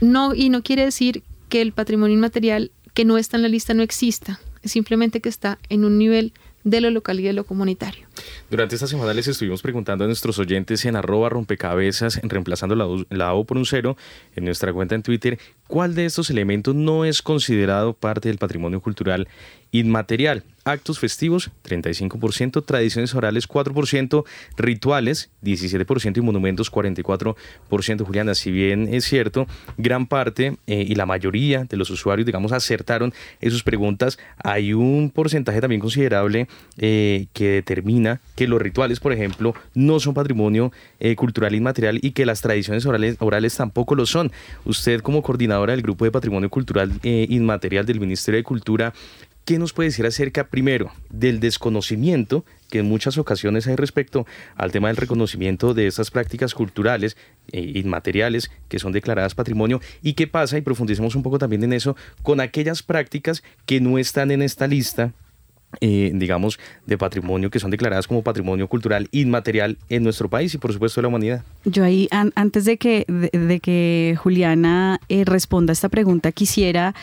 No, 0.00 0.34
y 0.34 0.48
no 0.48 0.62
quiere 0.62 0.84
decir 0.84 1.22
que 1.48 1.60
el 1.60 1.72
patrimonio 1.72 2.16
inmaterial 2.16 2.70
que 2.94 3.04
no 3.04 3.18
está 3.18 3.36
en 3.36 3.42
la 3.42 3.48
lista 3.48 3.74
no 3.74 3.82
exista, 3.82 4.40
simplemente 4.64 5.20
que 5.20 5.28
está 5.28 5.58
en 5.68 5.84
un 5.84 5.98
nivel 5.98 6.32
de 6.64 6.80
lo 6.80 6.90
local 6.90 7.20
y 7.20 7.24
de 7.24 7.32
lo 7.32 7.44
comunitario. 7.44 8.06
Durante 8.50 8.74
esta 8.74 8.86
semana 8.86 9.14
les 9.14 9.28
estuvimos 9.28 9.62
preguntando 9.62 10.04
a 10.04 10.06
nuestros 10.06 10.38
oyentes 10.38 10.84
en 10.84 10.96
arroba 10.96 11.28
rompecabezas, 11.28 12.20
reemplazando 12.22 12.74
la, 13.10 13.34
O 13.34 13.44
por 13.44 13.56
un 13.56 13.66
cero, 13.66 13.96
en 14.36 14.44
nuestra 14.44 14.72
cuenta 14.72 14.94
en 14.94 15.02
Twitter, 15.02 15.38
cuál 15.66 15.94
de 15.94 16.06
estos 16.06 16.30
elementos 16.30 16.74
no 16.74 17.04
es 17.04 17.22
considerado 17.22 17.92
parte 17.92 18.28
del 18.28 18.38
patrimonio 18.38 18.80
cultural 18.80 19.28
inmaterial. 19.72 20.42
Actos 20.64 20.98
festivos, 20.98 21.50
35%, 21.64 22.64
tradiciones 22.64 23.14
orales, 23.14 23.48
4%, 23.48 24.24
rituales, 24.56 25.30
17% 25.42 26.18
y 26.18 26.20
monumentos, 26.20 26.70
44%. 26.70 28.04
Juliana, 28.04 28.34
si 28.34 28.50
bien 28.50 28.92
es 28.92 29.04
cierto, 29.04 29.46
gran 29.78 30.06
parte 30.06 30.56
eh, 30.66 30.84
y 30.86 30.94
la 30.96 31.06
mayoría 31.06 31.64
de 31.64 31.76
los 31.76 31.88
usuarios, 31.90 32.26
digamos, 32.26 32.52
acertaron 32.52 33.14
en 33.40 33.50
sus 33.50 33.62
preguntas, 33.62 34.18
hay 34.42 34.74
un 34.74 35.10
porcentaje 35.14 35.60
también 35.60 35.80
considerable 35.80 36.46
eh, 36.76 37.26
que 37.32 37.48
determina 37.48 38.09
que 38.34 38.48
los 38.48 38.60
rituales, 38.60 38.98
por 38.98 39.12
ejemplo, 39.12 39.54
no 39.74 40.00
son 40.00 40.14
patrimonio 40.14 40.72
eh, 40.98 41.14
cultural 41.14 41.54
inmaterial 41.54 41.98
y 42.02 42.12
que 42.12 42.26
las 42.26 42.40
tradiciones 42.40 42.86
orales, 42.86 43.16
orales 43.20 43.56
tampoco 43.56 43.94
lo 43.94 44.06
son. 44.06 44.32
Usted 44.64 45.00
como 45.00 45.22
coordinadora 45.22 45.72
del 45.72 45.82
Grupo 45.82 46.04
de 46.04 46.10
Patrimonio 46.10 46.50
Cultural 46.50 46.92
Inmaterial 47.02 47.86
del 47.86 48.00
Ministerio 48.00 48.38
de 48.38 48.44
Cultura, 48.44 48.92
¿Qué 49.44 49.58
nos 49.58 49.72
puede 49.72 49.88
decir 49.88 50.06
acerca, 50.06 50.46
primero, 50.46 50.92
del 51.08 51.40
desconocimiento 51.40 52.44
que 52.70 52.78
en 52.78 52.86
muchas 52.86 53.18
ocasiones 53.18 53.66
hay 53.66 53.74
respecto 53.74 54.24
al 54.54 54.70
tema 54.70 54.88
del 54.88 54.96
reconocimiento 54.96 55.74
de 55.74 55.88
estas 55.88 56.12
prácticas 56.12 56.54
culturales 56.54 57.16
e 57.50 57.78
inmateriales 57.80 58.50
que 58.68 58.78
son 58.78 58.92
declaradas 58.92 59.34
patrimonio 59.34 59.80
y 60.02 60.12
qué 60.12 60.28
pasa, 60.28 60.56
y 60.56 60.60
profundicemos 60.60 61.16
un 61.16 61.24
poco 61.24 61.38
también 61.38 61.64
en 61.64 61.72
eso, 61.72 61.96
con 62.22 62.38
aquellas 62.38 62.84
prácticas 62.84 63.42
que 63.66 63.80
no 63.80 63.98
están 63.98 64.30
en 64.30 64.42
esta 64.42 64.68
lista 64.68 65.14
eh, 65.80 66.10
digamos, 66.14 66.58
de 66.86 66.98
patrimonio 66.98 67.50
que 67.50 67.60
son 67.60 67.70
declaradas 67.70 68.08
como 68.08 68.22
patrimonio 68.22 68.66
cultural 68.68 69.08
inmaterial 69.12 69.78
en 69.88 70.02
nuestro 70.02 70.28
país 70.28 70.52
y 70.54 70.58
por 70.58 70.72
supuesto 70.72 71.00
de 71.00 71.02
la 71.02 71.08
humanidad. 71.08 71.44
Yo 71.64 71.84
ahí, 71.84 72.08
antes 72.10 72.64
de 72.64 72.76
que, 72.76 73.04
de, 73.06 73.60
que 73.60 74.16
Juliana 74.18 75.00
eh, 75.08 75.24
responda 75.24 75.70
a 75.70 75.74
esta 75.74 75.88
pregunta, 75.88 76.32
quisiera 76.32 76.94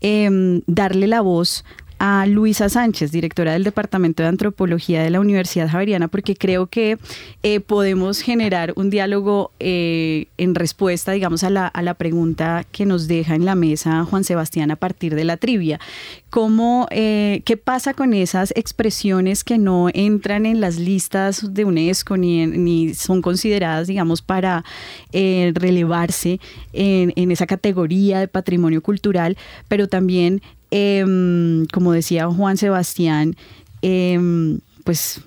em, 0.00 0.62
darle 0.66 1.06
la 1.06 1.20
voz 1.20 1.64
a 1.98 2.26
Luisa 2.26 2.68
Sánchez, 2.68 3.10
directora 3.10 3.52
del 3.52 3.64
Departamento 3.64 4.22
de 4.22 4.28
Antropología 4.28 5.02
de 5.02 5.10
la 5.10 5.20
Universidad 5.20 5.68
Javeriana, 5.68 6.08
porque 6.08 6.36
creo 6.36 6.66
que 6.66 6.98
eh, 7.42 7.60
podemos 7.60 8.20
generar 8.20 8.74
un 8.76 8.90
diálogo 8.90 9.50
eh, 9.60 10.26
en 10.36 10.54
respuesta, 10.54 11.12
digamos, 11.12 11.42
a 11.42 11.50
la, 11.50 11.66
a 11.66 11.82
la, 11.82 11.94
pregunta 11.94 12.66
que 12.72 12.84
nos 12.84 13.08
deja 13.08 13.34
en 13.34 13.46
la 13.46 13.54
mesa 13.54 14.04
Juan 14.04 14.24
Sebastián 14.24 14.70
a 14.70 14.76
partir 14.76 15.14
de 15.14 15.24
la 15.24 15.38
trivia. 15.38 15.80
¿Cómo, 16.28 16.86
eh, 16.90 17.40
¿Qué 17.46 17.56
pasa 17.56 17.94
con 17.94 18.12
esas 18.12 18.52
expresiones 18.56 19.42
que 19.42 19.56
no 19.56 19.88
entran 19.94 20.44
en 20.44 20.60
las 20.60 20.78
listas 20.78 21.54
de 21.54 21.64
UNESCO 21.64 22.18
ni, 22.18 22.46
ni 22.46 22.92
son 22.92 23.22
consideradas, 23.22 23.86
digamos, 23.86 24.20
para 24.20 24.64
relevarse 25.12 26.40
en, 26.74 27.14
en 27.16 27.30
esa 27.30 27.46
categoría 27.46 28.20
de 28.20 28.28
patrimonio 28.28 28.82
cultural, 28.82 29.38
pero 29.68 29.88
también 29.88 30.42
Em, 30.70 31.66
como 31.72 31.92
decía 31.92 32.26
Juan 32.28 32.56
Sebastián, 32.56 33.36
em, 33.82 34.58
pues 34.84 35.20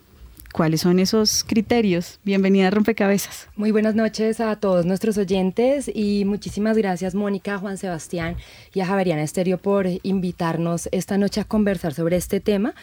¿Cuáles 0.51 0.81
son 0.81 0.97
esos 0.97 1.43
criterios? 1.43 2.19
Bienvenida 2.23 2.67
a 2.67 2.71
Rompecabezas. 2.71 3.47
Muy 3.55 3.69
buenas 3.69 3.93
noches 3.93 4.39
a 4.39 4.55
todos 4.55 4.83
nuestros 4.83 5.17
oyentes 5.19 5.89
y 5.93 6.25
muchísimas 6.25 6.75
gracias 6.75 7.13
Mónica, 7.13 7.59
Juan 7.59 7.77
Sebastián 7.77 8.35
y 8.73 8.79
a 8.79 8.87
Javeriana 8.87 9.21
Estéreo 9.21 9.59
por 9.59 9.85
invitarnos 10.01 10.89
esta 10.91 11.19
noche 11.19 11.41
a 11.41 11.43
conversar 11.43 11.93
sobre 11.93 12.17
este 12.17 12.39
tema. 12.39 12.73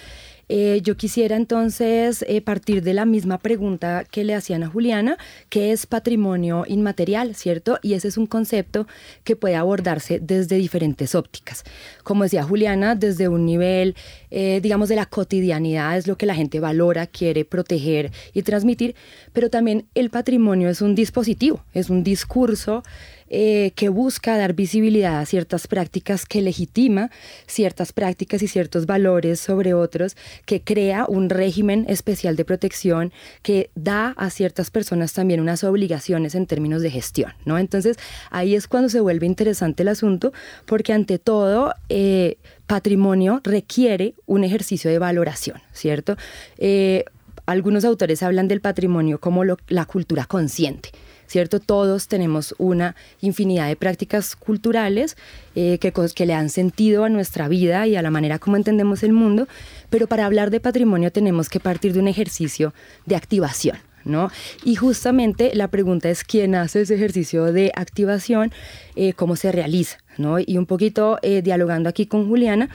Eh, 0.49 0.81
yo 0.83 0.97
quisiera 0.97 1.37
entonces 1.37 2.25
eh, 2.29 2.41
partir 2.41 2.83
de 2.83 2.95
la 2.95 3.05
misma 3.05 3.39
pregunta 3.39 4.05
que 4.05 4.23
le 4.23 4.35
hacían 4.35 4.63
a 4.63 4.69
Juliana, 4.69 5.19
que 5.49 5.73
es 5.73 5.87
patrimonio 5.87 6.65
inmaterial, 6.69 7.35
¿cierto? 7.35 7.79
Y 7.83 7.95
ese 7.95 8.09
es 8.09 8.17
un 8.17 8.27
concepto 8.27 8.87
que 9.25 9.35
puede 9.35 9.57
abordarse 9.57 10.21
desde 10.21 10.57
diferentes 10.57 11.15
ópticas. 11.15 11.65
Como 12.05 12.23
decía 12.23 12.45
Juliana, 12.45 12.95
desde 12.95 13.29
un 13.29 13.45
nivel, 13.45 13.97
eh, 14.31 14.61
digamos, 14.63 14.89
de 14.89 14.97
la 14.97 15.07
cotidianidad, 15.07 15.97
es 15.97 16.07
lo 16.07 16.17
que 16.17 16.27
la 16.27 16.35
gente 16.35 16.61
valora, 16.61 17.07
quiere 17.07 17.45
proteger 17.45 18.13
y 18.33 18.43
transmitir, 18.43 18.95
pero 19.33 19.51
también 19.51 19.87
el 19.95 20.11
patrimonio 20.11 20.69
es 20.69 20.81
un 20.81 20.95
dispositivo, 20.95 21.65
es 21.75 21.91
un 21.91 22.05
discurso 22.05 22.85
eh, 23.29 23.73
que 23.75 23.89
busca 23.89 24.37
dar 24.37 24.55
visibilidad 24.55 25.19
a 25.19 25.27
ciertas 25.27 25.67
prácticas, 25.67 26.27
que 26.27 26.43
legitima 26.43 27.11
ciertas 27.47 27.93
prácticas 27.93 28.43
y 28.43 28.49
ciertos 28.49 28.87
valores 28.87 29.41
sobre 29.41 29.75
otros, 29.75 30.17
que 30.45 30.61
crea 30.63 31.07
un 31.09 31.29
régimen 31.29 31.87
especial 31.89 32.37
de 32.37 32.45
protección, 32.45 33.13
que 33.43 33.71
da 33.75 34.15
a 34.17 34.31
ciertas 34.31 34.71
personas 34.71 35.13
también 35.13 35.41
unas 35.41 35.65
obligaciones 35.65 36.35
en 36.35 36.47
términos 36.47 36.83
de 36.83 36.91
gestión, 36.91 37.33
¿no? 37.45 37.59
Entonces 37.59 37.97
ahí 38.31 38.55
es 38.55 38.69
cuando 38.69 38.89
se 38.89 39.01
vuelve 39.01 39.27
interesante 39.27 39.83
el 39.83 39.89
asunto, 39.89 40.33
porque 40.65 40.93
ante 40.93 41.19
todo 41.19 41.75
eh, 41.89 42.39
patrimonio 42.67 43.41
requiere 43.45 44.15
un 44.27 44.45
ejercicio 44.45 44.91
de 44.91 44.99
valoración, 44.99 45.61
¿cierto? 45.73 46.17
Eh, 46.59 47.05
algunos 47.47 47.85
autores 47.85 48.23
hablan 48.23 48.49
del 48.49 48.61
patrimonio 48.61 49.21
como 49.21 49.45
la 49.45 49.85
cultura 49.87 50.25
consciente. 50.25 50.91
¿Cierto? 51.27 51.61
Todos 51.61 52.09
tenemos 52.09 52.55
una 52.59 52.97
infinidad 53.21 53.69
de 53.69 53.77
prácticas 53.77 54.37
culturales 54.37 55.17
eh, 55.55 55.79
que, 55.79 56.27
le 56.27 56.35
han 56.35 56.51
sentido 56.51 57.05
a 57.05 57.09
nuestra 57.09 57.49
vida 57.49 57.87
y 57.87 57.97
a 57.97 58.03
la 58.03 58.11
manera 58.11 58.39
como 58.39 58.57
entendemos 58.57 59.03
el 59.03 59.13
mundo, 59.13 59.49
pero 59.91 60.07
para 60.07 60.27
hablar 60.27 60.51
de 60.51 60.61
patrimonio 60.61 61.11
tenemos 61.13 61.49
que 61.49 61.61
partir 61.61 61.93
de 61.93 62.01
un 62.01 62.09
ejercicio 62.09 62.75
de 63.05 63.17
activación. 63.17 63.79
¿No? 64.05 64.31
Y 64.63 64.77
justamente 64.77 65.53
la 65.57 65.67
pregunta 65.67 66.09
es 66.09 66.23
quién 66.23 66.55
hace 66.55 66.83
ese 66.83 66.95
ejercicio 66.95 67.53
de 67.53 67.73
activación, 67.75 68.53
eh, 68.95 69.15
cómo 69.15 69.35
se 69.35 69.51
realiza, 69.51 69.99
¿no? 70.17 70.39
Y 70.39 70.59
un 70.59 70.67
poquito 70.67 71.19
eh, 71.23 71.43
dialogando 71.43 71.89
aquí 71.89 72.07
con 72.07 72.29
Juliana, 72.29 72.69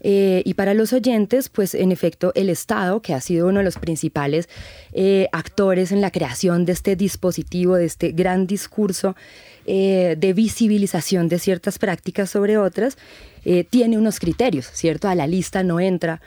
eh, 0.00 0.42
y 0.44 0.54
para 0.54 0.74
los 0.74 0.92
oyentes, 0.92 1.48
pues 1.48 1.74
en 1.74 1.92
efecto, 1.92 2.32
el 2.34 2.50
Estado, 2.50 3.02
que 3.02 3.14
ha 3.14 3.20
sido 3.20 3.48
uno 3.48 3.58
de 3.58 3.64
los 3.64 3.78
principales 3.78 4.48
eh, 4.92 5.28
actores 5.32 5.92
en 5.92 6.00
la 6.00 6.10
creación 6.10 6.64
de 6.64 6.72
este 6.72 6.96
dispositivo, 6.96 7.76
de 7.76 7.86
este 7.86 8.12
gran 8.12 8.46
discurso 8.46 9.16
eh, 9.66 10.16
de 10.18 10.32
visibilización 10.32 11.28
de 11.28 11.38
ciertas 11.38 11.78
prácticas 11.78 12.30
sobre 12.30 12.58
otras, 12.58 12.96
tiene 13.70 13.96
unos 13.96 14.20
criterios, 14.20 14.68
¿cierto? 14.74 15.08
A 15.08 15.14
la 15.14 15.26
lista 15.26 15.62
no 15.62 15.80
entra 15.80 16.20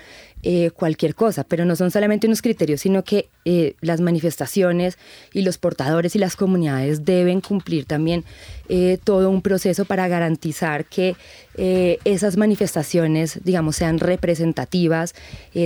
eh, 0.43 0.71
cualquier 0.71 1.13
cosa, 1.13 1.43
pero 1.43 1.65
no 1.65 1.75
son 1.75 1.91
solamente 1.91 2.25
unos 2.25 2.41
criterios, 2.41 2.81
sino 2.81 3.03
que 3.03 3.29
eh, 3.45 3.75
las 3.81 4.01
manifestaciones 4.01 4.97
y 5.33 5.43
los 5.43 5.59
portadores 5.59 6.15
y 6.15 6.19
las 6.19 6.35
comunidades 6.35 7.05
deben 7.05 7.41
cumplir 7.41 7.85
también 7.85 8.25
eh, 8.67 8.97
todo 9.03 9.29
un 9.29 9.43
proceso 9.43 9.85
para 9.85 10.07
garantizar 10.07 10.85
que 10.85 11.15
esas 12.05 12.37
manifestaciones, 12.37 13.41
digamos, 13.43 13.75
sean 13.75 13.99
representativas, 13.99 15.13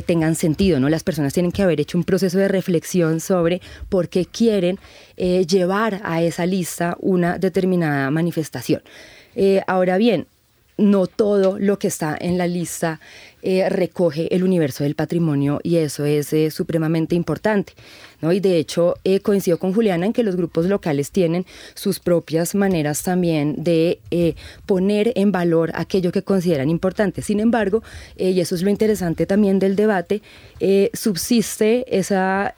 tengan 0.08 0.34
sentido, 0.34 0.79
¿no? 0.79 0.89
Las 0.89 1.03
personas 1.03 1.32
tienen 1.32 1.51
que 1.51 1.62
haber 1.62 1.79
hecho 1.79 1.98
un 1.98 2.03
proceso 2.03 2.39
de 2.39 2.48
reflexión 2.48 3.20
sobre 3.20 3.62
por 3.88 4.10
qué 4.10 4.25
quieren 4.25 4.79
llevar 5.15 6.01
a 6.03 6.24
esa 6.24 6.48
lista 6.48 6.98
una 7.00 7.38
determinada 7.38 8.10
manifestación. 8.10 8.82
ahora 9.67 9.98
bien, 9.98 10.25
no 10.77 11.08
todo 11.08 11.58
lo 11.60 11.79
que 11.79 11.88
está 11.88 12.17
en 12.20 12.38
la 12.38 12.48
lista 12.48 13.00
eh, 13.48 13.70
recoge 13.70 14.34
el 14.34 14.44
universo 14.44 14.84
del 14.84 14.96
patrimonio 14.96 15.60
y 15.62 15.75
eso 15.75 16.03
es 16.03 16.34
eh, 16.34 16.50
supremamente 16.50 17.13
importante. 17.13 17.74
¿no? 18.20 18.34
Y 18.34 18.39
de 18.39 18.58
hecho 18.58 18.96
eh, 19.03 19.20
coincido 19.20 19.60
con 19.60 19.72
Juliana 19.72 20.08
en 20.08 20.13
que 20.13 20.24
los 20.24 20.36
grupos 20.36 20.65
locales 20.65 21.12
tienen 21.12 21.46
sus 21.75 22.00
propias 22.00 22.55
maneras 22.55 23.03
también 23.03 23.63
de 23.63 24.00
poner 24.65 25.13
en 25.15 25.32
valor 25.32 25.72
aquello 25.75 26.12
que 26.12 26.24
consideran 26.24 26.70
importante. 26.70 27.22
Sin 27.22 27.39
embargo, 27.39 27.84
y 28.17 28.39
eso 28.39 28.55
es 28.55 28.63
lo 28.63 28.72
interesante 28.72 29.27
también 29.27 29.60
del 29.60 29.75
debate, 29.75 30.22
subsiste 30.94 31.86
esa 31.96 32.53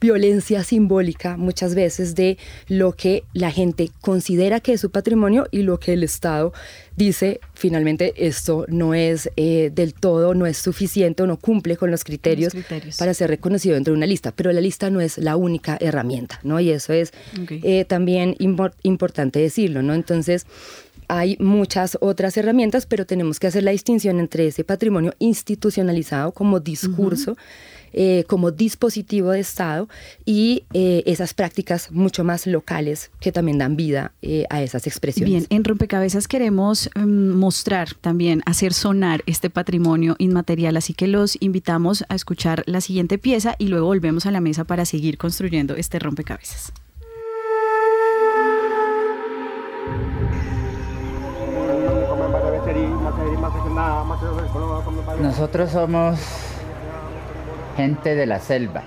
violencia 0.00 0.64
simbólica 0.64 1.36
muchas 1.36 1.74
veces 1.74 2.14
de 2.14 2.38
lo 2.68 2.92
que 2.92 3.24
la 3.34 3.50
gente 3.50 3.90
considera 4.00 4.60
que 4.60 4.74
es 4.74 4.80
su 4.80 4.90
patrimonio 4.90 5.46
y 5.50 5.62
lo 5.62 5.78
que 5.78 5.92
el 5.92 6.04
Estado 6.04 6.52
dice 6.96 7.40
finalmente 7.54 8.14
esto 8.16 8.64
no 8.68 8.94
es 8.94 9.30
del 9.36 9.94
todo 9.94 10.34
no 10.34 10.46
es 10.46 10.56
suficiente 10.56 11.22
o 11.22 11.26
no 11.26 11.36
cumple 11.36 11.76
con 11.76 11.90
los 11.90 12.04
criterios, 12.04 12.54
para 12.98 13.14
ser 13.14 13.30
reconocido 13.30 13.74
dentro 13.74 13.92
de 13.92 13.98
una 13.98 14.06
lista, 14.06 14.32
pero 14.32 14.52
la 14.52 14.60
lista 14.60 14.90
no 14.90 15.00
es 15.00 15.18
la 15.18 15.36
única 15.36 15.76
herramienta, 15.80 16.40
¿no? 16.42 16.60
Y 16.60 16.70
eso 16.70 16.92
es 16.92 17.12
eh, 17.50 17.84
también 17.84 18.36
importante 18.38 19.38
decirlo, 19.38 19.82
¿no? 19.82 19.94
Entonces, 19.94 20.46
hay 21.08 21.36
muchas 21.38 21.96
otras 22.00 22.36
herramientas, 22.36 22.86
pero 22.86 23.06
tenemos 23.06 23.38
que 23.38 23.46
hacer 23.46 23.62
la 23.62 23.70
distinción 23.70 24.18
entre 24.18 24.48
ese 24.48 24.64
patrimonio 24.64 25.14
institucionalizado 25.18 26.32
como 26.32 26.60
discurso, 26.60 27.36
eh, 27.98 28.24
como 28.28 28.50
dispositivo 28.50 29.30
de 29.30 29.40
Estado 29.40 29.88
y 30.26 30.64
eh, 30.74 31.02
esas 31.06 31.32
prácticas 31.32 31.90
mucho 31.90 32.24
más 32.24 32.46
locales 32.46 33.10
que 33.20 33.32
también 33.32 33.56
dan 33.56 33.74
vida 33.74 34.12
eh, 34.20 34.44
a 34.50 34.62
esas 34.62 34.86
expresiones. 34.86 35.30
Bien, 35.30 35.46
en 35.48 35.64
Rompecabezas 35.64 36.28
queremos 36.28 36.90
mm, 36.94 37.30
mostrar 37.30 37.94
también, 37.94 38.42
hacer 38.44 38.74
sonar 38.74 39.22
este 39.24 39.48
patrimonio 39.48 40.14
inmaterial, 40.18 40.76
así 40.76 40.92
que 40.92 41.06
los 41.06 41.38
invitamos 41.40 42.04
a 42.10 42.14
escuchar 42.14 42.64
la 42.66 42.82
siguiente 42.82 43.16
pieza 43.16 43.54
y 43.58 43.68
luego 43.68 43.86
volvemos 43.86 44.26
a 44.26 44.30
la 44.30 44.42
mesa 44.42 44.64
para 44.64 44.84
seguir 44.84 45.16
construyendo 45.16 45.74
este 45.74 45.98
rompecabezas. 45.98 46.74
Nosotros 55.22 55.70
somos 55.70 56.18
gente 57.76 58.14
de 58.14 58.26
la 58.26 58.40
selva. 58.40 58.84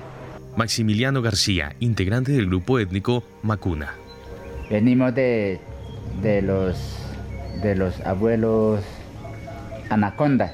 Maximiliano 0.58 1.22
García, 1.22 1.76
integrante 1.80 2.32
del 2.32 2.48
grupo 2.48 2.80
étnico 2.80 3.24
Macuna. 3.44 3.94
Venimos 4.70 5.14
de, 5.14 5.60
de, 6.22 6.42
los, 6.42 6.76
de 7.62 7.76
los 7.76 8.00
abuelos 8.02 8.82
Anaconda. 9.90 10.54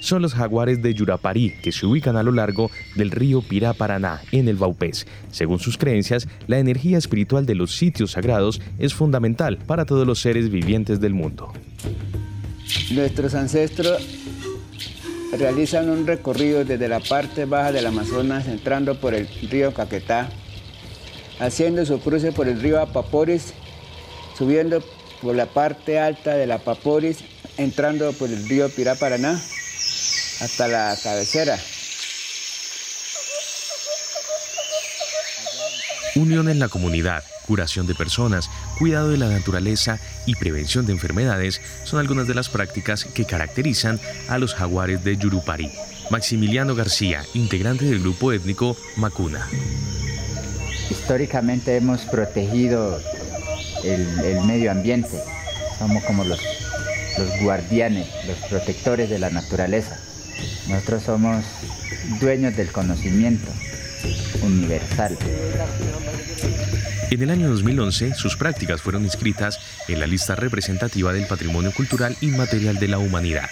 Son 0.00 0.22
los 0.22 0.32
jaguares 0.32 0.80
de 0.80 0.94
Yuraparí, 0.94 1.52
que 1.62 1.72
se 1.72 1.84
ubican 1.84 2.16
a 2.16 2.22
lo 2.22 2.32
largo 2.32 2.70
del 2.96 3.10
río 3.10 3.42
Pirá-Paraná, 3.42 4.22
en 4.32 4.48
el 4.48 4.56
Baupés. 4.56 5.06
Según 5.30 5.60
sus 5.60 5.76
creencias, 5.76 6.26
la 6.46 6.58
energía 6.58 6.96
espiritual 6.96 7.44
de 7.44 7.54
los 7.54 7.76
sitios 7.76 8.12
sagrados 8.12 8.62
es 8.78 8.94
fundamental 8.94 9.58
para 9.58 9.84
todos 9.84 10.06
los 10.06 10.18
seres 10.18 10.50
vivientes 10.50 11.00
del 11.00 11.12
mundo. 11.12 11.52
Nuestros 12.92 13.34
ancestros 13.34 14.02
realizan 15.38 15.88
un 15.88 16.06
recorrido 16.06 16.64
desde 16.64 16.88
la 16.88 17.00
parte 17.00 17.44
baja 17.44 17.72
del 17.72 17.86
Amazonas 17.86 18.46
entrando 18.46 19.00
por 19.00 19.14
el 19.14 19.28
río 19.50 19.72
Caquetá, 19.72 20.28
haciendo 21.38 21.84
su 21.86 22.00
cruce 22.00 22.32
por 22.32 22.48
el 22.48 22.60
río 22.60 22.80
Apaporis, 22.80 23.54
subiendo 24.36 24.82
por 25.22 25.34
la 25.34 25.46
parte 25.46 25.98
alta 25.98 26.34
del 26.34 26.52
Apaporis, 26.52 27.18
entrando 27.56 28.12
por 28.12 28.28
el 28.28 28.48
río 28.48 28.68
Pirá-Paraná 28.68 29.40
hasta 30.40 30.68
la 30.68 30.96
cabecera. 31.02 31.58
Unión 36.16 36.48
en 36.48 36.58
la 36.58 36.68
comunidad, 36.68 37.22
curación 37.46 37.86
de 37.86 37.94
personas, 37.94 38.50
cuidado 38.78 39.10
de 39.10 39.16
la 39.16 39.28
naturaleza 39.28 40.00
y 40.30 40.36
prevención 40.36 40.86
de 40.86 40.92
enfermedades 40.92 41.60
son 41.84 41.98
algunas 41.98 42.28
de 42.28 42.34
las 42.34 42.48
prácticas 42.48 43.04
que 43.04 43.24
caracterizan 43.24 43.98
a 44.28 44.38
los 44.38 44.54
jaguares 44.54 45.02
de 45.02 45.16
Yurupari. 45.16 45.72
Maximiliano 46.10 46.74
García, 46.76 47.24
integrante 47.34 47.84
del 47.84 48.00
grupo 48.00 48.32
étnico 48.32 48.76
Macuna. 48.96 49.46
Históricamente 50.88 51.76
hemos 51.76 52.02
protegido 52.02 53.00
el, 53.84 54.40
medio 54.46 54.70
ambiente, 54.70 55.20
somos 55.78 56.04
como 56.04 56.24
los, 56.24 56.40
los 57.18 57.40
guardianes, 57.42 58.06
los 58.26 58.38
protectores 58.48 59.10
de 59.10 59.18
la 59.18 59.30
naturaleza. 59.30 59.98
Nosotros 60.68 61.02
somos 61.02 61.44
dueños 62.20 62.56
del 62.56 62.70
conocimiento 62.70 63.50
universal. 64.42 65.16
En 67.10 67.20
el 67.22 67.30
año 67.30 67.48
2011, 67.48 68.14
sus 68.14 68.36
prácticas 68.36 68.82
fueron 68.82 69.02
inscritas 69.02 69.58
en 69.88 69.98
la 69.98 70.06
lista 70.06 70.36
representativa 70.36 71.12
del 71.12 71.26
Patrimonio 71.26 71.72
Cultural 71.72 72.16
Inmaterial 72.20 72.78
de 72.78 72.86
la 72.86 72.98
Humanidad. 72.98 73.50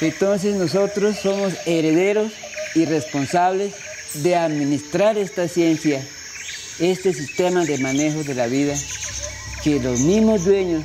Entonces 0.00 0.54
nosotros 0.54 1.16
somos 1.20 1.52
herederos 1.66 2.32
y 2.76 2.84
responsables 2.84 3.74
de 4.22 4.36
administrar 4.36 5.18
esta 5.18 5.48
ciencia, 5.48 6.00
este 6.78 7.12
sistema 7.12 7.64
de 7.64 7.78
manejo 7.78 8.22
de 8.22 8.34
la 8.34 8.46
vida, 8.46 8.74
que 9.64 9.80
los 9.80 9.98
mismos 9.98 10.44
dueños 10.44 10.84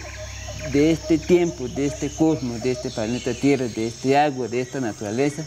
de 0.74 0.90
este 0.90 1.20
tiempo, 1.20 1.68
de 1.68 1.86
este 1.86 2.10
cosmos, 2.10 2.64
de 2.64 2.72
este 2.72 2.90
planeta 2.90 3.36
Tierra, 3.36 3.68
de 3.68 3.86
este 3.86 4.18
agua, 4.18 4.48
de 4.48 4.62
esta 4.62 4.80
naturaleza, 4.80 5.44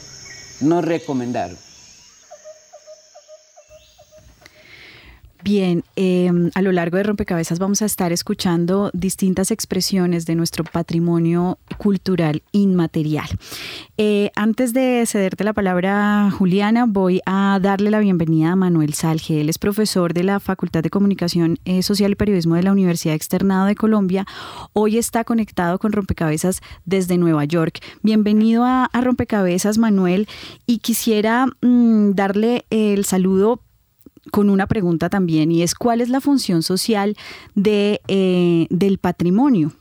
nos 0.61 0.85
recomendaron. 0.85 1.59
Bien, 5.45 5.83
em, 5.97 6.53
a 6.55 6.63
lo 6.63 6.71
largo 6.71 6.99
de 6.99 7.03
Rompecabezas 7.03 7.59
vamos 7.59 7.83
a 7.83 7.87
estar 7.87 8.13
escuchando 8.13 8.91
distintas 8.95 9.51
expresiones 9.51 10.25
de 10.25 10.37
nuestro 10.37 10.63
patrimonio 10.63 11.59
cultural 11.79 12.45
inmaterial. 12.53 13.27
Eh, 13.97 14.31
antes 14.37 14.73
de 14.73 15.03
cederte 15.05 15.43
la 15.43 15.53
palabra, 15.53 16.31
Juliana, 16.31 16.87
voy 16.87 17.21
a 17.27 17.59
darle 17.61 17.91
la 17.91 17.99
bienvenida 17.99 18.53
a 18.53 18.57
Manuel 18.57 18.95
Salge. 18.95 19.41
Él 19.41 19.49
es 19.49 19.59
profesor 19.59 20.15
de 20.15 20.23
la 20.23 20.39
Facultad 20.39 20.85
de 20.85 20.91
Comunicación 20.91 21.59
eh, 21.65 21.83
Social 21.83 22.13
y 22.13 22.15
Periodismo 22.15 22.55
de 22.55 22.63
la 22.63 22.71
Universidad 22.71 23.17
Externado 23.17 23.67
de 23.67 23.75
Colombia. 23.75 24.25
Hoy 24.75 24.97
está 24.97 25.25
conectado 25.25 25.81
con 25.81 25.91
Rompecabezas 25.91 26.61
desde 26.85 27.19
Nueva 27.19 27.45
York. 27.47 27.81
Bienvenido 28.03 28.65
a, 28.65 28.89
Rompecabezas, 28.93 29.77
Manuel, 29.77 30.29
y 30.67 30.79
quisiera 30.79 31.47
mm, 31.63 32.13
darle 32.13 32.65
el 32.71 33.05
saludo 33.05 33.61
con 34.31 34.51
una 34.51 34.67
pregunta 34.67 35.09
también 35.09 35.51
y 35.51 35.63
es 35.63 35.75
cuál 35.75 36.01
es 36.01 36.09
la 36.09 36.21
función 36.21 36.63
social 36.63 37.17
de, 37.55 38.01
eh, 38.07 38.67
del 38.71 38.99
patrimonio 38.99 39.73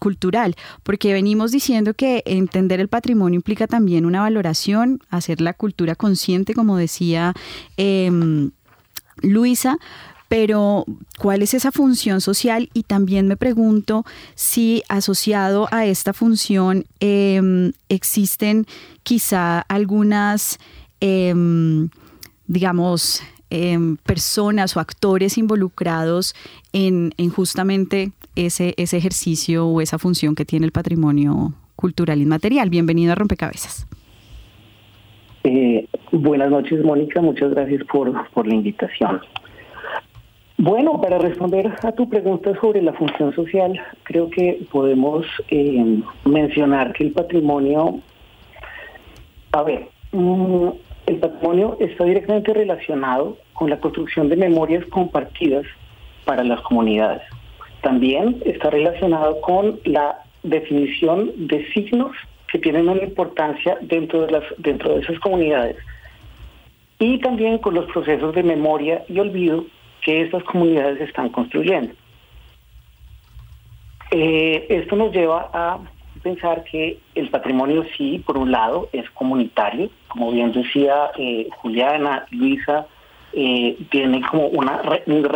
cultural, 0.00 0.56
porque 0.82 1.12
venimos 1.12 1.52
diciendo 1.52 1.92
que 1.94 2.22
entender 2.24 2.80
el 2.80 2.88
patrimonio 2.88 3.36
implica 3.36 3.66
también 3.66 4.06
una 4.06 4.22
valoración, 4.22 5.00
hacer 5.10 5.40
la 5.40 5.52
cultura 5.52 5.94
consciente, 5.94 6.54
como 6.54 6.76
decía 6.76 7.34
em, 7.76 8.52
Luisa, 9.22 9.78
pero 10.28 10.84
¿cuál 11.18 11.42
es 11.42 11.54
esa 11.54 11.72
función 11.72 12.20
social? 12.20 12.70
Y 12.72 12.84
también 12.84 13.26
me 13.26 13.36
pregunto 13.36 14.06
si 14.34 14.82
asociado 14.88 15.68
a 15.72 15.86
esta 15.86 16.12
función 16.12 16.86
em, 17.00 17.72
existen 17.88 18.66
quizá 19.02 19.60
algunas, 19.62 20.58
em, 21.00 21.88
digamos, 22.46 23.22
Em, 23.52 23.96
personas 23.96 24.76
o 24.76 24.80
actores 24.80 25.36
involucrados 25.36 26.36
en, 26.72 27.10
justamente 27.34 28.12
ese, 28.36 28.74
ese 28.76 28.96
ejercicio 28.96 29.66
o 29.66 29.80
esa 29.80 29.98
función 29.98 30.36
que 30.36 30.44
tiene 30.44 30.66
el 30.66 30.72
patrimonio 30.72 31.52
cultural 31.74 32.20
inmaterial. 32.20 32.70
Bienvenido 32.70 33.10
a 33.10 33.16
Rompecabezas. 33.16 33.88
Eh, 35.42 35.84
buenas 36.12 36.48
noches, 36.48 36.84
Mónica. 36.84 37.20
Muchas 37.20 37.50
gracias 37.50 37.82
por, 37.90 38.30
por 38.30 38.46
la 38.46 38.54
invitación. 38.54 39.20
Bueno, 40.56 41.00
para 41.00 41.18
responder 41.18 41.72
a 41.82 41.90
tu 41.90 42.08
pregunta 42.08 42.52
sobre 42.60 42.82
la 42.82 42.92
función 42.92 43.34
social, 43.34 43.80
creo 44.04 44.30
que 44.30 44.64
podemos 44.70 45.26
eh, 45.48 46.02
mencionar 46.24 46.92
que 46.92 47.02
el 47.02 47.12
patrimonio, 47.12 47.98
a 49.50 49.62
ver, 49.64 49.88
mm, 50.12 50.68
el 51.06 51.16
patrimonio 51.16 51.76
está 51.80 52.04
directamente 52.04 52.52
relacionado 52.54 53.36
con 53.52 53.70
la 53.70 53.80
construcción 53.80 54.28
de 54.28 54.36
memorias 54.36 54.84
compartidas 54.86 55.66
para 56.24 56.44
las 56.44 56.60
comunidades. 56.62 57.22
También 57.82 58.40
está 58.44 58.70
relacionado 58.70 59.40
con 59.40 59.80
la 59.84 60.22
definición 60.42 61.32
de 61.36 61.66
signos 61.72 62.12
que 62.52 62.58
tienen 62.58 62.88
una 62.88 63.02
importancia 63.02 63.78
dentro 63.80 64.26
de, 64.26 64.32
las, 64.32 64.44
dentro 64.58 64.94
de 64.94 65.00
esas 65.00 65.18
comunidades 65.20 65.76
y 66.98 67.18
también 67.18 67.58
con 67.58 67.74
los 67.74 67.86
procesos 67.90 68.34
de 68.34 68.42
memoria 68.42 69.04
y 69.08 69.18
olvido 69.18 69.64
que 70.02 70.22
estas 70.22 70.42
comunidades 70.44 71.00
están 71.00 71.30
construyendo. 71.30 71.94
Eh, 74.10 74.66
esto 74.68 74.96
nos 74.96 75.12
lleva 75.12 75.50
a 75.52 75.78
pensar 76.22 76.64
que 76.64 76.98
el 77.14 77.28
patrimonio 77.28 77.84
sí, 77.96 78.22
por 78.24 78.36
un 78.38 78.50
lado, 78.50 78.88
es 78.92 79.08
comunitario, 79.10 79.90
como 80.08 80.30
bien 80.32 80.52
decía 80.52 81.10
eh, 81.16 81.48
Juliana, 81.56 82.26
Luisa, 82.30 82.86
eh, 83.32 83.76
tiene 83.90 84.22
como 84.22 84.48
una, 84.48 84.82
un, 85.06 85.28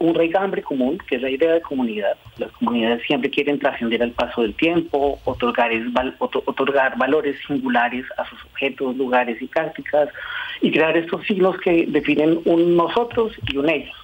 un 0.00 0.14
reygambre 0.14 0.62
común, 0.62 0.98
que 1.08 1.16
es 1.16 1.22
la 1.22 1.30
idea 1.30 1.54
de 1.54 1.62
comunidad. 1.62 2.16
Las 2.36 2.52
comunidades 2.52 3.02
siempre 3.06 3.30
quieren 3.30 3.58
trascender 3.58 4.02
al 4.02 4.10
paso 4.10 4.42
del 4.42 4.54
tiempo, 4.54 5.18
otorgar, 5.24 5.70
otorgar 6.18 6.98
valores 6.98 7.36
singulares 7.46 8.04
a 8.18 8.28
sus 8.28 8.44
objetos, 8.44 8.96
lugares 8.96 9.40
y 9.40 9.46
prácticas, 9.46 10.10
y 10.60 10.70
crear 10.70 10.96
estos 10.96 11.24
signos 11.24 11.56
que 11.58 11.86
definen 11.88 12.40
un 12.44 12.76
nosotros 12.76 13.32
y 13.50 13.56
un 13.56 13.70
ellos. 13.70 13.96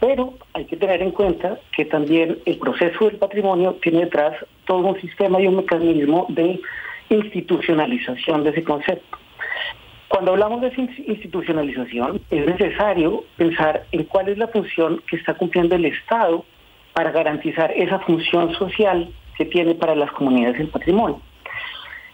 Pero 0.00 0.34
hay 0.52 0.64
que 0.66 0.76
tener 0.76 1.02
en 1.02 1.12
cuenta 1.12 1.58
que 1.76 1.84
también 1.84 2.38
el 2.44 2.58
proceso 2.58 3.06
del 3.06 3.16
patrimonio 3.16 3.74
tiene 3.82 4.00
detrás 4.00 4.34
todo 4.66 4.78
un 4.78 5.00
sistema 5.00 5.40
y 5.40 5.46
un 5.46 5.56
mecanismo 5.56 6.26
de 6.28 6.60
institucionalización 7.08 8.44
de 8.44 8.50
ese 8.50 8.64
concepto. 8.64 9.18
Cuando 10.08 10.32
hablamos 10.32 10.60
de 10.60 10.72
institucionalización, 11.06 12.20
es 12.30 12.46
necesario 12.46 13.24
pensar 13.36 13.84
en 13.90 14.04
cuál 14.04 14.28
es 14.28 14.38
la 14.38 14.48
función 14.48 15.02
que 15.08 15.16
está 15.16 15.34
cumpliendo 15.34 15.74
el 15.74 15.86
Estado 15.86 16.44
para 16.92 17.10
garantizar 17.10 17.72
esa 17.72 17.98
función 18.00 18.54
social 18.54 19.12
que 19.36 19.44
tiene 19.44 19.74
para 19.74 19.96
las 19.96 20.12
comunidades 20.12 20.60
el 20.60 20.68
patrimonio. 20.68 21.20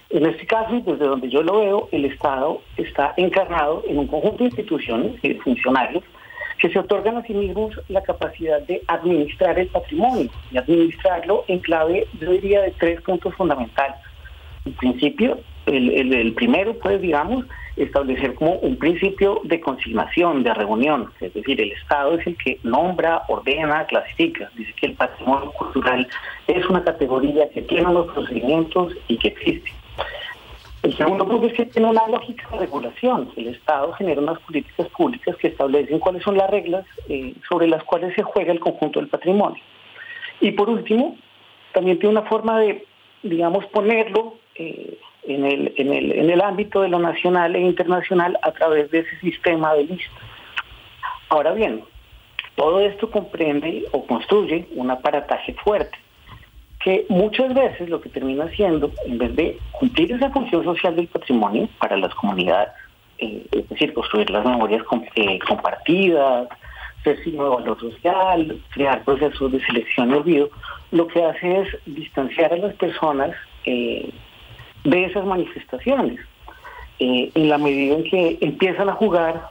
En 0.09 0.27
este 0.27 0.47
caso, 0.47 0.81
desde 0.81 1.05
donde 1.05 1.29
yo 1.29 1.43
lo 1.43 1.61
veo, 1.61 1.89
el 1.93 2.07
Estado 2.07 2.63
está 2.77 3.15
encarnado 3.17 3.85
en 3.87 3.99
un 3.99 4.07
conjunto 4.07 4.39
de 4.39 4.45
instituciones 4.45 5.13
y 5.23 5.35
funcionarios 5.35 6.03
que 6.61 6.69
se 6.69 6.79
otorgan 6.79 7.17
a 7.17 7.23
sí 7.23 7.33
mismos 7.33 7.81
la 7.89 8.03
capacidad 8.03 8.61
de 8.63 8.83
administrar 8.87 9.59
el 9.59 9.69
patrimonio 9.69 10.31
y 10.51 10.59
administrarlo 10.59 11.45
en 11.49 11.59
clave, 11.61 12.07
yo 12.21 12.31
diría, 12.33 12.61
de 12.63 12.75
tres 12.79 13.01
puntos 13.01 13.35
fundamentales. 13.35 13.97
En 14.67 14.75
principio, 14.75 15.41
el, 15.65 16.13
el, 16.13 16.35
primero, 16.35 16.75
pues, 16.79 17.01
digamos, 17.01 17.47
establecer 17.77 18.35
como 18.35 18.57
un 18.57 18.77
principio 18.77 19.41
de 19.45 19.59
consignación, 19.59 20.43
de 20.43 20.53
reunión, 20.53 21.11
es 21.21 21.33
decir, 21.33 21.61
el 21.63 21.73
Estado 21.73 22.19
es 22.19 22.27
el 22.27 22.37
que 22.37 22.59
nombra, 22.63 23.23
ordena, 23.29 23.87
clasifica. 23.87 24.51
Dice 24.55 24.75
que 24.75 24.87
el 24.87 24.95
patrimonio 24.95 25.53
cultural 25.53 26.07
es 26.47 26.67
una 26.67 26.85
categoría 26.85 27.49
que 27.51 27.63
tiene 27.63 27.87
unos 27.87 28.13
procedimientos 28.13 28.93
y 29.09 29.17
que 29.17 29.29
existe. 29.29 29.73
El 30.83 30.97
segundo 30.97 31.27
punto 31.27 31.47
es 31.47 31.53
que 31.53 31.67
tiene 31.67 31.89
una 31.89 32.07
lógica 32.09 32.49
de 32.53 32.61
regulación. 32.61 33.31
El 33.37 33.49
Estado 33.49 33.93
genera 33.93 34.21
unas 34.21 34.39
políticas 34.41 34.89
públicas 34.89 35.37
que 35.37 35.49
establecen 35.49 35.99
cuáles 35.99 36.23
son 36.23 36.39
las 36.39 36.49
reglas 36.49 36.87
eh, 37.09 37.35
sobre 37.47 37.69
las 37.69 37.85
cuales 37.85 38.15
se 38.15 38.23
juega 38.23 38.53
el 38.53 38.61
conjunto 38.61 38.99
del 38.99 39.11
patrimonio. 39.11 39.63
Y 40.41 40.53
por 40.53 40.71
último, 40.71 41.19
también 41.73 41.99
tiene 41.99 42.19
una 42.19 42.29
forma 42.29 42.59
de, 42.61 42.87
digamos, 43.23 43.67
ponerlo 43.67 44.37
eh, 44.55 44.99
en, 45.25 45.45
el, 45.45 45.75
en, 45.77 45.93
el, 45.93 46.13
en 46.13 46.31
el 46.31 46.41
ámbito 46.41 46.81
de 46.81 46.89
lo 46.89 46.99
nacional 46.99 47.55
e 47.57 47.61
internacional 47.61 48.39
a 48.41 48.53
través 48.53 48.91
de 48.91 49.01
ese 49.01 49.19
sistema 49.21 49.75
de 49.75 49.85
listas. 49.85 50.25
Ahora 51.29 51.53
bien, 51.53 51.85
todo 52.55 52.81
esto 52.81 53.11
comprende 53.11 53.85
o 53.93 54.07
construye 54.07 54.67
un 54.77 54.91
aparataje 54.91 55.53
fuerte 55.63 55.99
que 56.81 57.05
muchas 57.09 57.55
veces 57.55 57.89
lo 57.89 58.01
que 58.01 58.09
termina 58.09 58.45
haciendo, 58.45 58.91
en 59.05 59.19
vez 59.19 59.37
de 59.37 59.59
cumplir 59.73 60.13
esa 60.13 60.31
función 60.31 60.65
social 60.65 60.97
del 60.97 61.09
patrimonio 61.09 61.69
para 61.79 61.97
las 61.97 62.15
comunidades, 62.15 62.71
eh, 63.19 63.47
es 63.53 63.69
decir, 63.69 63.93
construir 63.93 64.31
las 64.31 64.45
memorias 64.45 64.83
eh, 65.15 65.39
compartidas, 65.47 66.49
ser 67.05 67.23
signo 67.23 67.45
de 67.45 67.51
valor 67.51 67.81
social, 67.81 68.63
crear 68.71 69.05
procesos 69.05 69.53
de 69.53 69.65
selección 69.67 70.11
y 70.11 70.15
olvido, 70.15 70.51
lo 70.91 71.07
que 71.07 71.23
hace 71.23 71.61
es 71.61 71.69
distanciar 71.85 72.53
a 72.55 72.57
las 72.57 72.75
personas 72.75 73.37
eh, 73.67 74.11
de 74.85 75.05
esas 75.05 75.25
manifestaciones, 75.25 76.19
en 77.03 77.49
la 77.49 77.57
medida 77.57 77.95
en 77.95 78.05
que 78.05 78.37
empiezan 78.43 78.91
a 78.91 78.93
jugar 78.93 79.49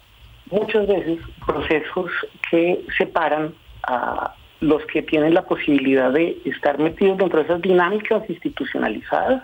muchas 0.52 0.86
veces 0.88 1.18
procesos 1.48 2.12
que 2.52 2.80
separan 2.96 3.56
a, 3.88 4.36
los 4.62 4.86
que 4.88 5.02
tienen 5.02 5.34
la 5.34 5.46
posibilidad 5.46 6.12
de 6.12 6.38
estar 6.46 6.80
metidos 6.80 7.18
dentro 7.18 7.40
de 7.40 7.46
esas 7.46 7.62
dinámicas 7.62 8.30
institucionalizadas 8.30 9.44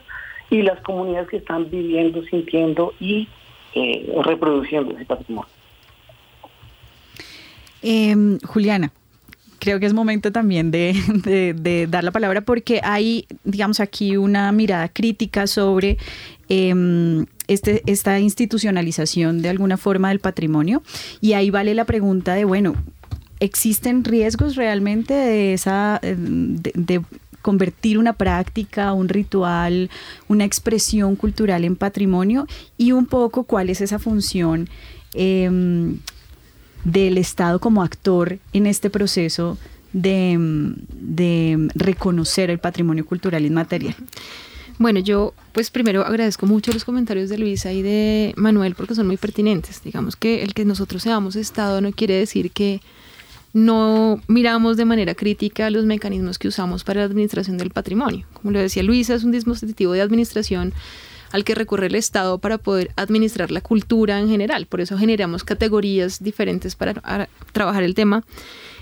y 0.49 0.62
las 0.62 0.80
comunidades 0.82 1.30
que 1.30 1.38
están 1.38 1.69
viviendo, 1.69 2.23
sintiendo 2.25 2.93
y 2.99 3.28
eh, 3.73 4.10
reproduciendo 4.23 4.93
ese 4.95 5.06
patrimonio. 5.06 5.49
Em, 7.82 8.39
Juliana, 8.39 8.91
creo 9.60 9.80
que 9.80 9.86
es 9.86 9.93
momento 9.93 10.32
también 10.32 10.71
de, 10.71 11.88
dar 11.89 12.04
la 12.04 12.12
palabra 12.12 12.41
porque 12.41 12.82
hay, 12.84 13.25
digamos, 13.43 13.80
aquí 13.80 14.17
una 14.17 14.51
mirada 14.51 14.89
crítica 14.89 15.47
sobre 15.47 15.97
em, 16.49 17.25
este, 17.47 17.84
esta 17.86 18.19
institucionalización 18.19 19.41
de 19.41 19.49
alguna 19.49 19.78
forma 19.78 20.10
del 20.10 20.19
patrimonio 20.19 20.84
y 21.21 21.34
ahí 21.34 21.49
vale 21.49 21.73
la 21.73 21.86
pregunta 21.86 22.34
de, 22.34 22.45
bueno, 22.45 22.75
¿Existen 23.39 24.04
riesgos 24.04 24.56
realmente 24.56 25.13
de 25.13 25.54
esa 25.54 26.00
de, 26.02 27.02
convertir 27.41 28.00
una 28.00 28.13
práctica, 28.13 28.91
un 28.93 29.08
ritual, 29.08 29.91
una 30.28 30.45
expresión 30.45 31.15
cultural 31.15 31.63
en 31.63 31.76
patrimonio 31.76 32.48
y 32.76 32.91
un 32.91 33.06
poco 33.06 33.43
cuál 33.43 33.69
es 33.69 33.82
esa 33.82 34.00
función 34.00 34.67
em, 35.13 36.00
del 36.84 37.19
Estado 37.19 37.60
como 37.60 37.84
actor 37.84 38.39
en 38.52 38.65
este 38.65 38.89
proceso 38.89 39.60
de, 39.93 40.74
de 40.89 41.69
reconocer 41.76 42.50
el 42.50 42.58
patrimonio 42.58 43.06
cultural 43.06 43.45
inmaterial. 43.45 43.95
Bueno, 44.78 45.00
yo 45.00 45.34
pues 45.54 45.71
primero 45.71 46.06
agradezco 46.06 46.48
mucho 46.48 46.74
los 46.74 46.84
comentarios 46.84 47.30
de 47.30 47.38
Luisa 47.38 47.71
y 47.71 47.82
de 47.82 48.34
Manuel 48.36 48.76
porque 48.76 48.95
son 48.95 49.08
muy 49.08 49.17
pertinentes. 49.17 49.82
Digamos 49.84 50.15
que 50.15 50.43
el 50.43 50.54
que 50.54 50.65
nosotros 50.65 51.04
seamos 51.04 51.36
Estado 51.36 51.80
no 51.80 51.91
quiere 51.91 52.15
decir 52.15 52.52
que 52.52 52.82
no 53.55 54.19
miramos 54.27 54.75
de 54.75 54.83
manera 54.83 55.15
crítica 55.15 55.69
los 55.69 55.85
mecanismos 55.85 56.37
que 56.37 56.49
usamos 56.49 56.83
para 56.83 56.99
la 56.99 57.05
administración 57.05 57.57
del 57.57 57.69
patrimonio. 57.69 58.25
Como 58.33 58.51
lo 58.51 58.59
decía 58.59 58.83
Luisa, 58.83 59.15
es 59.15 59.23
un 59.23 59.31
dispositivo 59.31 59.93
de 59.93 60.01
administración 60.01 60.73
al 61.31 61.45
que 61.45 61.55
recurre 61.55 61.87
el 61.87 61.95
Estado 61.95 62.37
para 62.39 62.57
poder 62.57 62.91
administrar 62.97 63.51
la 63.51 63.61
cultura 63.61 64.19
en 64.19 64.27
general. 64.27 64.65
Por 64.65 64.81
eso 64.81 64.97
generamos 64.97 65.45
categorías 65.45 66.21
diferentes 66.21 66.75
para 66.75 67.29
trabajar 67.53 67.83
el 67.83 67.95
tema. 67.95 68.25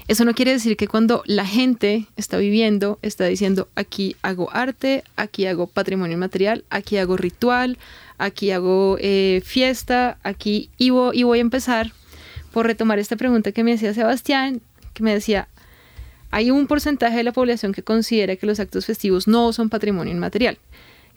Eso 0.07 0.25
no 0.25 0.33
quiere 0.33 0.53
decir 0.53 0.75
que 0.75 0.87
cuando 0.87 1.21
la 1.27 1.45
gente 1.45 2.07
está 2.17 2.37
viviendo, 2.37 2.97
está 3.03 3.25
diciendo, 3.25 3.67
aquí 3.75 4.15
hago 4.23 4.49
arte, 4.53 5.03
aquí 5.15 5.45
hago 5.45 5.67
patrimonio 5.67 6.17
material, 6.17 6.63
aquí 6.71 6.97
hago 6.97 7.15
ritual, 7.15 7.77
aquí 8.17 8.49
hago 8.49 8.97
eh, 8.99 9.43
fiesta, 9.45 10.17
aquí 10.23 10.71
y 10.79 10.89
voy 10.89 11.37
a 11.37 11.41
empezar 11.41 11.93
por 12.53 12.67
retomar 12.67 12.99
esta 12.99 13.17
pregunta 13.17 13.51
que 13.51 13.63
me 13.63 13.73
hacía 13.73 13.93
Sebastián, 13.95 14.61
que 14.93 15.03
me 15.03 15.11
decía, 15.11 15.49
hay 16.29 16.51
un 16.51 16.67
porcentaje 16.67 17.17
de 17.17 17.23
la 17.23 17.33
población 17.33 17.73
que 17.73 17.83
considera 17.83 18.35
que 18.35 18.45
los 18.45 18.59
actos 18.59 18.85
festivos 18.85 19.27
no 19.27 19.51
son 19.53 19.69
patrimonio 19.69 20.13
inmaterial, 20.13 20.59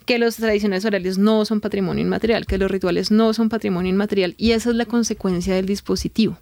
que 0.07 0.19
los 0.19 0.37
tradicionales 0.37 0.87
horarios 0.87 1.19
no 1.19 1.45
son 1.45 1.61
patrimonio 1.61 2.03
inmaterial, 2.03 2.47
que 2.47 2.57
los 2.57 2.71
rituales 2.71 3.11
no 3.11 3.35
son 3.35 3.51
patrimonio 3.51 3.91
inmaterial, 3.91 4.35
y 4.39 4.53
esa 4.53 4.71
es 4.71 4.77
la 4.77 4.87
consecuencia 4.87 5.55
del 5.55 5.67
dispositivo. 5.67 6.39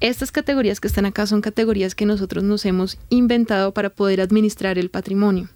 Estas 0.00 0.32
categorías 0.32 0.80
que 0.80 0.88
están 0.88 1.06
acá 1.06 1.26
son 1.26 1.40
categorías 1.40 1.94
que 1.94 2.04
nosotros 2.04 2.42
nos 2.42 2.66
hemos 2.66 2.98
inventado 3.08 3.72
para 3.72 3.90
poder 3.90 4.20
administrar 4.20 4.76
el 4.76 4.90
patrimonio 4.90 5.48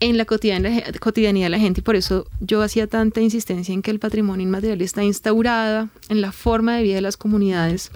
en 0.00 0.18
la 0.18 0.24
cotidianidad 0.24 1.46
de 1.46 1.48
la 1.50 1.58
gente 1.58 1.80
y 1.80 1.82
por 1.82 1.96
eso 1.96 2.26
yo 2.40 2.62
hacía 2.62 2.86
tanta 2.86 3.20
insistencia 3.20 3.72
en 3.72 3.82
que 3.82 3.90
el 3.90 3.98
patrimonio 3.98 4.44
inmaterial 4.44 4.82
está 4.82 5.04
instaurada 5.04 5.88
en 6.08 6.20
la 6.20 6.32
forma 6.32 6.76
de 6.76 6.82
vida 6.82 6.96
de 6.96 7.00
las 7.00 7.16
comunidades 7.16 7.90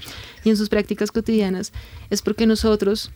y 0.44 0.50
en 0.50 0.56
sus 0.56 0.68
prácticas 0.68 1.10
cotidianas, 1.10 1.72
es 2.10 2.22
porque 2.22 2.46
nosotros, 2.46 3.10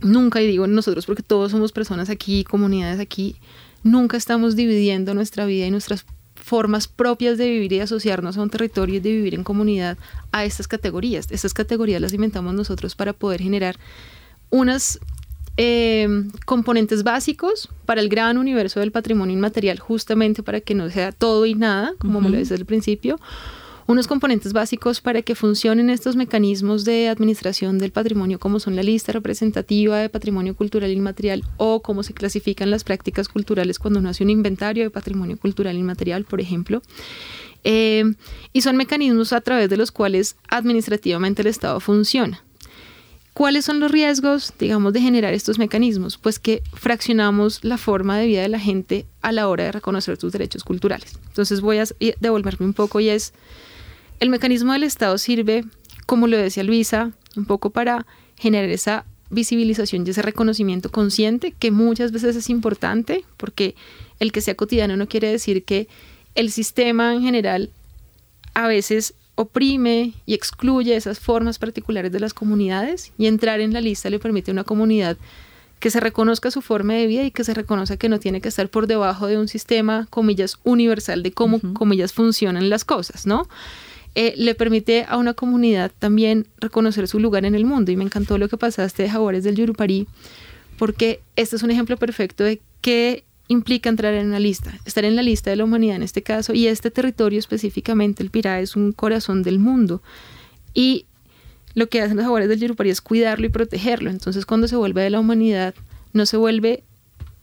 nunca, 0.00 0.40
y 0.40 0.46
digo 0.46 0.66
nosotros 0.66 1.06
porque 1.06 1.22
todos 1.22 1.52
somos 1.52 1.72
personas 1.72 2.10
aquí, 2.10 2.44
comunidades 2.44 2.98
aquí, 2.98 3.36
nunca 3.82 4.16
estamos 4.16 4.56
dividiendo 4.56 5.14
nuestra 5.14 5.44
vida 5.44 5.66
y 5.66 5.70
nuestras 5.70 6.06
formas 6.34 6.88
propias 6.88 7.38
de 7.38 7.48
vivir 7.48 7.72
y 7.72 7.80
asociarnos 7.80 8.36
a 8.36 8.42
un 8.42 8.50
territorio 8.50 8.96
y 8.96 9.00
de 9.00 9.12
vivir 9.12 9.34
en 9.34 9.44
comunidad 9.44 9.96
a 10.32 10.44
estas 10.44 10.66
categorías. 10.66 11.30
Estas 11.30 11.54
categorías 11.54 12.00
las 12.00 12.12
inventamos 12.12 12.54
nosotros 12.54 12.96
para 12.96 13.12
poder 13.12 13.40
generar 13.40 13.78
unas 14.50 14.98
eh, 15.56 16.08
componentes 16.46 17.02
básicos 17.02 17.68
para 17.84 18.00
el 18.00 18.08
gran 18.08 18.38
universo 18.38 18.80
del 18.80 18.92
patrimonio 18.92 19.34
inmaterial, 19.34 19.78
justamente 19.78 20.42
para 20.42 20.60
que 20.60 20.74
no 20.74 20.88
sea 20.90 21.12
todo 21.12 21.46
y 21.46 21.54
nada, 21.54 21.94
como 21.98 22.20
me 22.20 22.30
lo 22.30 22.38
decía 22.38 22.56
al 22.56 22.64
principio. 22.64 23.18
Unos 23.86 24.06
componentes 24.06 24.52
básicos 24.52 25.00
para 25.00 25.22
que 25.22 25.34
funcionen 25.34 25.90
estos 25.90 26.14
mecanismos 26.14 26.84
de 26.84 27.08
administración 27.08 27.78
del 27.78 27.90
patrimonio, 27.90 28.38
como 28.38 28.60
son 28.60 28.76
la 28.76 28.82
lista 28.82 29.12
representativa 29.12 29.98
de 29.98 30.08
patrimonio 30.08 30.54
cultural 30.54 30.90
inmaterial 30.90 31.44
o 31.56 31.82
cómo 31.82 32.02
se 32.02 32.14
clasifican 32.14 32.70
las 32.70 32.84
prácticas 32.84 33.28
culturales 33.28 33.78
cuando 33.78 33.98
uno 33.98 34.08
hace 34.08 34.22
un 34.22 34.30
inventario 34.30 34.84
de 34.84 34.90
patrimonio 34.90 35.36
cultural 35.36 35.76
inmaterial, 35.76 36.24
por 36.24 36.40
ejemplo. 36.40 36.80
Eh, 37.64 38.04
y 38.52 38.62
son 38.62 38.76
mecanismos 38.76 39.32
a 39.32 39.40
través 39.40 39.68
de 39.68 39.76
los 39.76 39.90
cuales 39.90 40.36
administrativamente 40.48 41.42
el 41.42 41.48
Estado 41.48 41.80
funciona. 41.80 42.42
¿Cuáles 43.34 43.64
son 43.64 43.80
los 43.80 43.90
riesgos, 43.90 44.52
digamos, 44.58 44.92
de 44.92 45.00
generar 45.00 45.32
estos 45.32 45.58
mecanismos? 45.58 46.18
Pues 46.18 46.38
que 46.38 46.62
fraccionamos 46.74 47.64
la 47.64 47.78
forma 47.78 48.18
de 48.18 48.26
vida 48.26 48.42
de 48.42 48.48
la 48.48 48.60
gente 48.60 49.06
a 49.22 49.32
la 49.32 49.48
hora 49.48 49.64
de 49.64 49.72
reconocer 49.72 50.18
sus 50.18 50.32
derechos 50.32 50.64
culturales. 50.64 51.18
Entonces 51.28 51.62
voy 51.62 51.78
a 51.78 51.84
devolverme 52.20 52.66
un 52.66 52.74
poco 52.74 53.00
y 53.00 53.08
es, 53.08 53.32
el 54.20 54.28
mecanismo 54.28 54.74
del 54.74 54.82
Estado 54.82 55.16
sirve, 55.16 55.64
como 56.04 56.26
lo 56.26 56.36
decía 56.36 56.62
Luisa, 56.62 57.12
un 57.34 57.46
poco 57.46 57.70
para 57.70 58.06
generar 58.36 58.68
esa 58.68 59.06
visibilización 59.30 60.06
y 60.06 60.10
ese 60.10 60.20
reconocimiento 60.20 60.90
consciente 60.90 61.52
que 61.58 61.70
muchas 61.70 62.12
veces 62.12 62.36
es 62.36 62.50
importante 62.50 63.24
porque 63.38 63.74
el 64.20 64.30
que 64.30 64.42
sea 64.42 64.54
cotidiano 64.56 64.96
no 64.98 65.08
quiere 65.08 65.30
decir 65.30 65.64
que 65.64 65.88
el 66.34 66.50
sistema 66.50 67.14
en 67.14 67.22
general 67.22 67.70
a 68.52 68.68
veces 68.68 69.14
oprime 69.34 70.14
y 70.26 70.34
excluye 70.34 70.94
esas 70.94 71.20
formas 71.20 71.58
particulares 71.58 72.12
de 72.12 72.20
las 72.20 72.34
comunidades 72.34 73.12
y 73.18 73.26
entrar 73.26 73.60
en 73.60 73.72
la 73.72 73.80
lista 73.80 74.10
le 74.10 74.18
permite 74.18 74.50
a 74.50 74.54
una 74.54 74.64
comunidad 74.64 75.16
que 75.80 75.90
se 75.90 75.98
reconozca 75.98 76.50
su 76.52 76.62
forma 76.62 76.94
de 76.94 77.06
vida 77.06 77.24
y 77.24 77.32
que 77.32 77.42
se 77.42 77.54
reconozca 77.54 77.96
que 77.96 78.08
no 78.08 78.20
tiene 78.20 78.40
que 78.40 78.48
estar 78.48 78.68
por 78.68 78.86
debajo 78.86 79.26
de 79.26 79.36
un 79.36 79.48
sistema, 79.48 80.06
comillas, 80.10 80.58
universal 80.62 81.24
de 81.24 81.32
cómo, 81.32 81.60
comillas, 81.74 82.12
funcionan 82.12 82.70
las 82.70 82.84
cosas, 82.84 83.26
¿no? 83.26 83.48
Eh, 84.14 84.34
le 84.36 84.54
permite 84.54 85.06
a 85.08 85.16
una 85.16 85.34
comunidad 85.34 85.90
también 85.98 86.46
reconocer 86.58 87.08
su 87.08 87.18
lugar 87.18 87.44
en 87.46 87.56
el 87.56 87.64
mundo. 87.64 87.90
Y 87.90 87.96
me 87.96 88.04
encantó 88.04 88.38
lo 88.38 88.48
que 88.48 88.56
pasaste 88.56 89.02
de 89.02 89.10
Jaguares 89.10 89.42
del 89.42 89.56
Yurupari, 89.56 90.06
porque 90.78 91.20
este 91.34 91.56
es 91.56 91.62
un 91.64 91.72
ejemplo 91.72 91.96
perfecto 91.96 92.44
de 92.44 92.60
que 92.80 93.24
implica 93.48 93.90
entrar 93.90 94.14
en 94.14 94.28
una 94.28 94.40
lista, 94.40 94.78
estar 94.84 95.04
en 95.04 95.16
la 95.16 95.22
lista 95.22 95.50
de 95.50 95.56
la 95.56 95.64
humanidad 95.64 95.96
en 95.96 96.02
este 96.02 96.22
caso, 96.22 96.54
y 96.54 96.66
este 96.66 96.90
territorio 96.90 97.38
específicamente, 97.38 98.22
el 98.22 98.30
Pirá, 98.30 98.60
es 98.60 98.76
un 98.76 98.92
corazón 98.92 99.42
del 99.42 99.58
mundo. 99.58 100.02
Y 100.74 101.06
lo 101.74 101.88
que 101.88 102.00
hacen 102.00 102.16
los 102.16 102.24
jaguares 102.24 102.48
del 102.48 102.60
Yurupari 102.60 102.90
es 102.90 103.00
cuidarlo 103.00 103.46
y 103.46 103.50
protegerlo. 103.50 104.10
Entonces, 104.10 104.46
cuando 104.46 104.68
se 104.68 104.76
vuelve 104.76 105.02
de 105.02 105.10
la 105.10 105.20
humanidad, 105.20 105.74
no 106.12 106.26
se 106.26 106.36
vuelve 106.36 106.84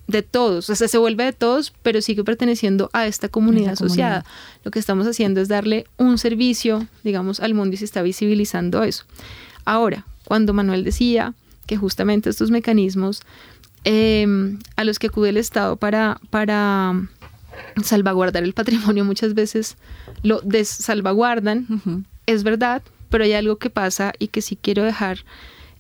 de 0.08 0.24
todos, 0.24 0.70
o 0.72 0.76
sea, 0.76 0.88
se 0.88 0.98
vuelve 0.98 1.24
de 1.24 1.34
todos, 1.34 1.72
pero 1.84 2.02
sigue 2.02 2.24
perteneciendo 2.24 2.90
a 2.94 3.06
esta 3.06 3.30
comunidad 3.30 3.74
asociada. 3.74 4.26
Lo 4.64 4.72
que 4.72 4.80
estamos 4.80 5.06
haciendo 5.06 5.40
es 5.40 5.48
darle 5.48 5.86
un 5.98 6.18
servicio, 6.18 6.88
digamos, 7.04 7.40
al 7.40 7.54
mundo 7.54 7.76
y 7.76 7.78
se 7.78 7.86
está 7.86 8.02
visibilizando 8.02 8.82
eso. 8.84 9.06
Ahora, 9.66 10.08
cuando 10.26 10.52
Manuel 10.54 10.84
decía 10.84 11.36
que 11.68 11.78
justamente 11.78 12.32
estos 12.32 12.50
mecanismos 12.50 13.22
Em, 13.84 14.60
a 14.76 14.84
los 14.84 15.00
que 15.00 15.08
acude 15.08 15.30
el 15.30 15.38
Estado 15.38 15.78
para, 15.78 16.20
para 16.30 16.94
salvaguardar 17.84 18.44
el 18.44 18.54
patrimonio 18.54 19.06
muchas 19.06 19.34
veces 19.34 19.78
lo 20.22 20.42
desalvaguardan, 20.42 22.06
es 22.26 22.44
verdad, 22.44 22.82
pero 23.10 23.24
hay 23.24 23.34
algo 23.34 23.58
que 23.58 23.70
pasa 23.70 24.14
y 24.20 24.28
que 24.28 24.42
sí 24.42 24.58
quiero 24.62 24.84
dejar, 24.84 25.20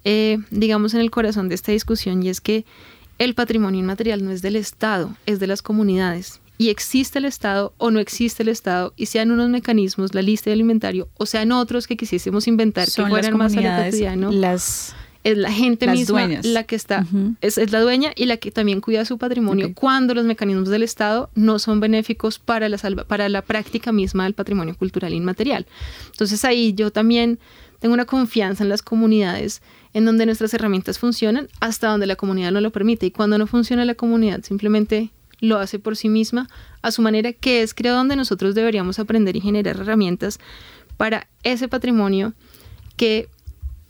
eh, 0.05 0.37
digamos, 0.49 0.93
en 0.93 1.01
el 1.01 1.11
corazón 1.11 1.49
de 1.49 1.55
esta 1.55 1.71
discusión 1.71 2.23
y 2.23 2.29
es 2.29 2.41
que 2.41 2.65
el 3.17 3.35
patrimonio 3.35 3.81
inmaterial 3.81 4.23
no 4.23 4.31
es 4.31 4.41
del 4.41 4.55
Estado, 4.55 5.15
es 5.25 5.39
de 5.39 5.47
las 5.47 5.61
comunidades. 5.61 6.39
Y 6.57 6.69
existe 6.69 7.19
el 7.19 7.25
Estado 7.25 7.73
o 7.77 7.91
no 7.91 7.99
existe 7.99 8.43
el 8.43 8.49
Estado, 8.49 8.93
y 8.97 9.05
sean 9.05 9.31
unos 9.31 9.49
mecanismos, 9.49 10.13
la 10.13 10.21
lista 10.21 10.49
de 10.49 10.55
alimentario, 10.55 11.07
o 11.17 11.25
sean 11.25 11.53
otros 11.53 11.87
que 11.87 11.95
quisiésemos 11.95 12.47
inventar 12.47 12.85
que 12.85 13.05
fueran 13.05 13.37
más 13.37 13.55
a 13.55 13.61
lo 13.61 13.83
cotidiano. 13.85 14.31
Las 14.31 14.93
es 15.31 15.37
la 15.37 15.51
gente 15.51 15.87
misma 15.87 16.27
la 16.43 16.63
que 16.63 16.75
está, 16.75 17.05
es, 17.41 17.71
la 17.71 17.81
dueña 17.81 18.11
y 18.15 18.25
la 18.25 18.37
que 18.37 18.51
también 18.51 18.81
cuida 18.81 19.05
su 19.05 19.17
patrimonio 19.17 19.73
cuando 19.73 20.13
los 20.13 20.25
mecanismos 20.25 20.69
del 20.69 20.83
Estado 20.83 21.29
no 21.35 21.59
son 21.59 21.79
benéficos 21.79 22.39
para 22.39 22.69
la, 22.69 22.77
para 23.07 23.29
la 23.29 23.41
práctica 23.41 23.91
misma 23.91 24.23
del 24.23 24.33
patrimonio 24.33 24.75
cultural 24.75 25.13
inmaterial. 25.13 25.65
Entonces 26.11 26.43
ahí 26.45 26.73
yo 26.73 26.91
también 26.91 27.39
tengo 27.79 27.93
una 27.93 28.05
confianza 28.05 28.63
en 28.63 28.69
las 28.69 28.81
comunidades 28.81 29.61
en 29.93 30.05
donde 30.05 30.25
nuestras 30.25 30.53
herramientas 30.53 30.99
funcionan 30.99 31.47
hasta 31.59 31.87
donde 31.87 32.07
la 32.07 32.15
comunidad 32.15 32.51
no 32.51 32.61
lo 32.61 32.71
permite. 32.71 33.05
Y 33.05 33.11
cuando 33.11 33.37
no 33.37 33.47
funciona 33.47 33.85
la 33.85 33.95
comunidad 33.95 34.43
simplemente 34.43 35.11
lo 35.39 35.57
hace 35.57 35.79
por 35.79 35.95
sí 35.95 36.09
misma 36.09 36.49
a 36.81 36.91
su 36.91 37.01
manera 37.01 37.33
que 37.33 37.61
es 37.61 37.73
creo 37.73 37.95
donde 37.95 38.15
nosotros 38.15 38.55
deberíamos 38.55 38.99
aprender 38.99 39.35
y 39.35 39.41
generar 39.41 39.77
herramientas 39.77 40.39
para 40.97 41.27
ese 41.43 41.69
patrimonio 41.69 42.33
que 42.97 43.29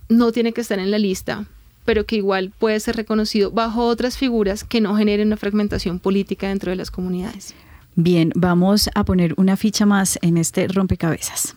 no 0.09 0.31
tiene 0.31 0.51
que 0.51 0.61
estar 0.61 0.79
en 0.79 0.91
la 0.91 0.97
lista, 0.97 1.45
pero 1.85 2.05
que 2.05 2.17
igual 2.17 2.51
puede 2.57 2.79
ser 2.79 2.95
reconocido 2.95 3.51
bajo 3.51 3.85
otras 3.85 4.17
figuras 4.17 4.63
que 4.63 4.81
no 4.81 4.95
generen 4.95 5.27
una 5.27 5.37
fragmentación 5.37 5.99
política 5.99 6.49
dentro 6.49 6.71
de 6.71 6.75
las 6.75 6.91
comunidades. 6.91 7.55
Bien, 7.95 8.31
vamos 8.35 8.89
a 8.95 9.03
poner 9.03 9.33
una 9.37 9.57
ficha 9.57 9.85
más 9.85 10.19
en 10.21 10.37
este 10.37 10.67
rompecabezas. 10.67 11.55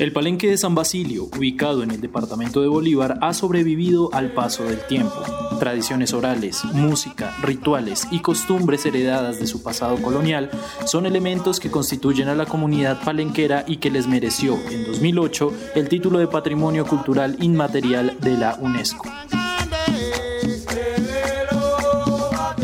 El 0.00 0.12
Palenque 0.12 0.48
de 0.48 0.56
San 0.56 0.74
Basilio, 0.74 1.24
ubicado 1.24 1.82
en 1.82 1.90
el 1.90 2.00
departamento 2.00 2.62
de 2.62 2.68
Bolívar, 2.68 3.18
ha 3.20 3.34
sobrevivido 3.34 4.08
al 4.14 4.32
paso 4.32 4.64
del 4.64 4.78
tiempo. 4.86 5.22
Tradiciones 5.58 6.14
orales, 6.14 6.64
música, 6.64 7.36
rituales 7.42 8.08
y 8.10 8.20
costumbres 8.20 8.86
heredadas 8.86 9.38
de 9.38 9.46
su 9.46 9.62
pasado 9.62 10.00
colonial 10.00 10.50
son 10.86 11.04
elementos 11.04 11.60
que 11.60 11.70
constituyen 11.70 12.28
a 12.28 12.34
la 12.34 12.46
comunidad 12.46 13.04
palenquera 13.04 13.64
y 13.66 13.76
que 13.76 13.90
les 13.90 14.06
mereció 14.06 14.56
en 14.70 14.86
2008 14.86 15.52
el 15.74 15.90
título 15.90 16.18
de 16.18 16.28
Patrimonio 16.28 16.86
Cultural 16.86 17.36
Inmaterial 17.42 18.16
de 18.22 18.38
la 18.38 18.54
UNESCO. 18.54 19.06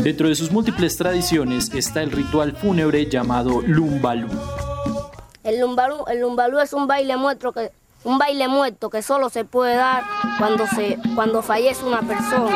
Dentro 0.01 0.27
de 0.27 0.33
sus 0.33 0.51
múltiples 0.51 0.97
tradiciones 0.97 1.71
está 1.75 2.01
el 2.01 2.11
ritual 2.11 2.53
fúnebre 2.53 3.07
llamado 3.07 3.61
Lumbalú 3.61 4.29
el 5.47 5.61
lumbalú, 5.61 6.03
el 6.07 6.59
es 6.61 6.73
un 6.73 6.87
baile 6.87 7.15
muerto 7.15 7.53
que 7.53 7.71
un 8.03 8.17
baile 8.17 8.47
muerto 8.47 8.89
que 8.89 9.01
solo 9.01 9.29
se 9.29 9.45
puede 9.45 9.75
dar 9.75 10.03
cuando 10.37 10.67
se 10.67 10.99
cuando 11.15 11.41
fallece 11.41 11.85
una 11.85 12.01
persona. 12.01 12.55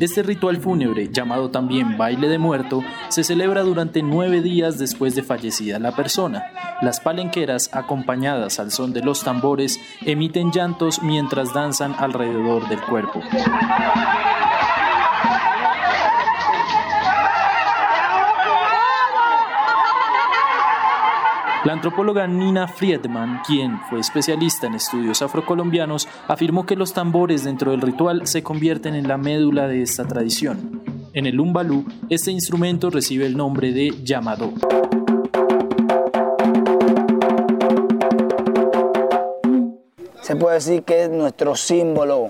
Este 0.00 0.22
ritual 0.22 0.56
fúnebre, 0.56 1.08
llamado 1.12 1.50
también 1.50 1.96
baile 1.96 2.28
de 2.28 2.38
muerto, 2.38 2.82
se 3.08 3.24
celebra 3.24 3.62
durante 3.62 4.02
nueve 4.02 4.42
días 4.42 4.78
después 4.78 5.14
de 5.14 5.22
fallecida 5.22 5.78
la 5.78 5.94
persona. 5.94 6.44
Las 6.82 7.00
palenqueras, 7.00 7.70
acompañadas 7.72 8.58
al 8.58 8.70
son 8.72 8.92
de 8.92 9.02
los 9.02 9.22
tambores, 9.22 9.78
emiten 10.00 10.50
llantos 10.50 11.00
mientras 11.02 11.54
danzan 11.54 11.94
alrededor 11.98 12.68
del 12.68 12.80
cuerpo. 12.82 13.20
La 21.64 21.72
antropóloga 21.72 22.26
Nina 22.26 22.68
Friedman, 22.68 23.40
quien 23.46 23.80
fue 23.88 23.98
especialista 23.98 24.66
en 24.66 24.74
estudios 24.74 25.22
afrocolombianos, 25.22 26.06
afirmó 26.28 26.66
que 26.66 26.76
los 26.76 26.92
tambores 26.92 27.42
dentro 27.42 27.70
del 27.70 27.80
ritual 27.80 28.26
se 28.26 28.42
convierten 28.42 28.94
en 28.94 29.08
la 29.08 29.16
médula 29.16 29.66
de 29.66 29.80
esta 29.80 30.06
tradición. 30.06 30.82
En 31.14 31.24
el 31.24 31.40
umbalú, 31.40 31.86
este 32.10 32.30
instrumento 32.30 32.90
recibe 32.90 33.24
el 33.24 33.34
nombre 33.34 33.72
de 33.72 33.94
llamado. 34.02 34.52
Se 40.20 40.36
puede 40.36 40.56
decir 40.56 40.82
que 40.82 41.04
es 41.04 41.10
nuestro 41.10 41.56
símbolo 41.56 42.28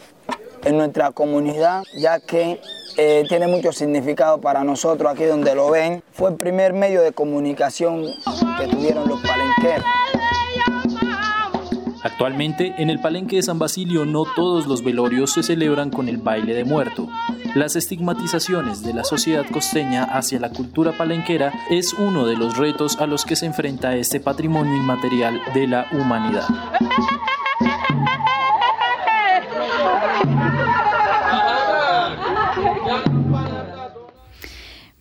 en 0.64 0.76
nuestra 0.76 1.12
comunidad, 1.12 1.82
ya 1.96 2.20
que 2.20 2.60
eh, 2.96 3.24
tiene 3.28 3.46
mucho 3.46 3.72
significado 3.72 4.40
para 4.40 4.64
nosotros 4.64 5.12
aquí 5.12 5.24
donde 5.24 5.54
lo 5.54 5.70
ven. 5.70 6.02
Fue 6.12 6.30
el 6.30 6.36
primer 6.36 6.72
medio 6.72 7.02
de 7.02 7.12
comunicación 7.12 8.04
que 8.58 8.68
tuvieron 8.68 9.08
los 9.08 9.20
palenqueros. 9.22 9.84
Actualmente, 12.02 12.74
en 12.78 12.90
el 12.90 13.00
palenque 13.00 13.36
de 13.36 13.42
San 13.42 13.58
Basilio 13.58 14.04
no 14.04 14.24
todos 14.36 14.66
los 14.66 14.84
velorios 14.84 15.32
se 15.32 15.42
celebran 15.42 15.90
con 15.90 16.08
el 16.08 16.18
baile 16.18 16.54
de 16.54 16.64
muerto. 16.64 17.08
Las 17.54 17.76
estigmatizaciones 17.76 18.82
de 18.82 18.92
la 18.92 19.04
sociedad 19.04 19.44
costeña 19.50 20.04
hacia 20.04 20.38
la 20.38 20.50
cultura 20.50 20.92
palenquera 20.92 21.52
es 21.70 21.94
uno 21.94 22.26
de 22.26 22.36
los 22.36 22.58
retos 22.58 22.98
a 22.98 23.06
los 23.06 23.24
que 23.24 23.36
se 23.36 23.46
enfrenta 23.46 23.96
este 23.96 24.20
patrimonio 24.20 24.76
inmaterial 24.76 25.40
de 25.54 25.66
la 25.66 25.86
humanidad. 25.92 26.46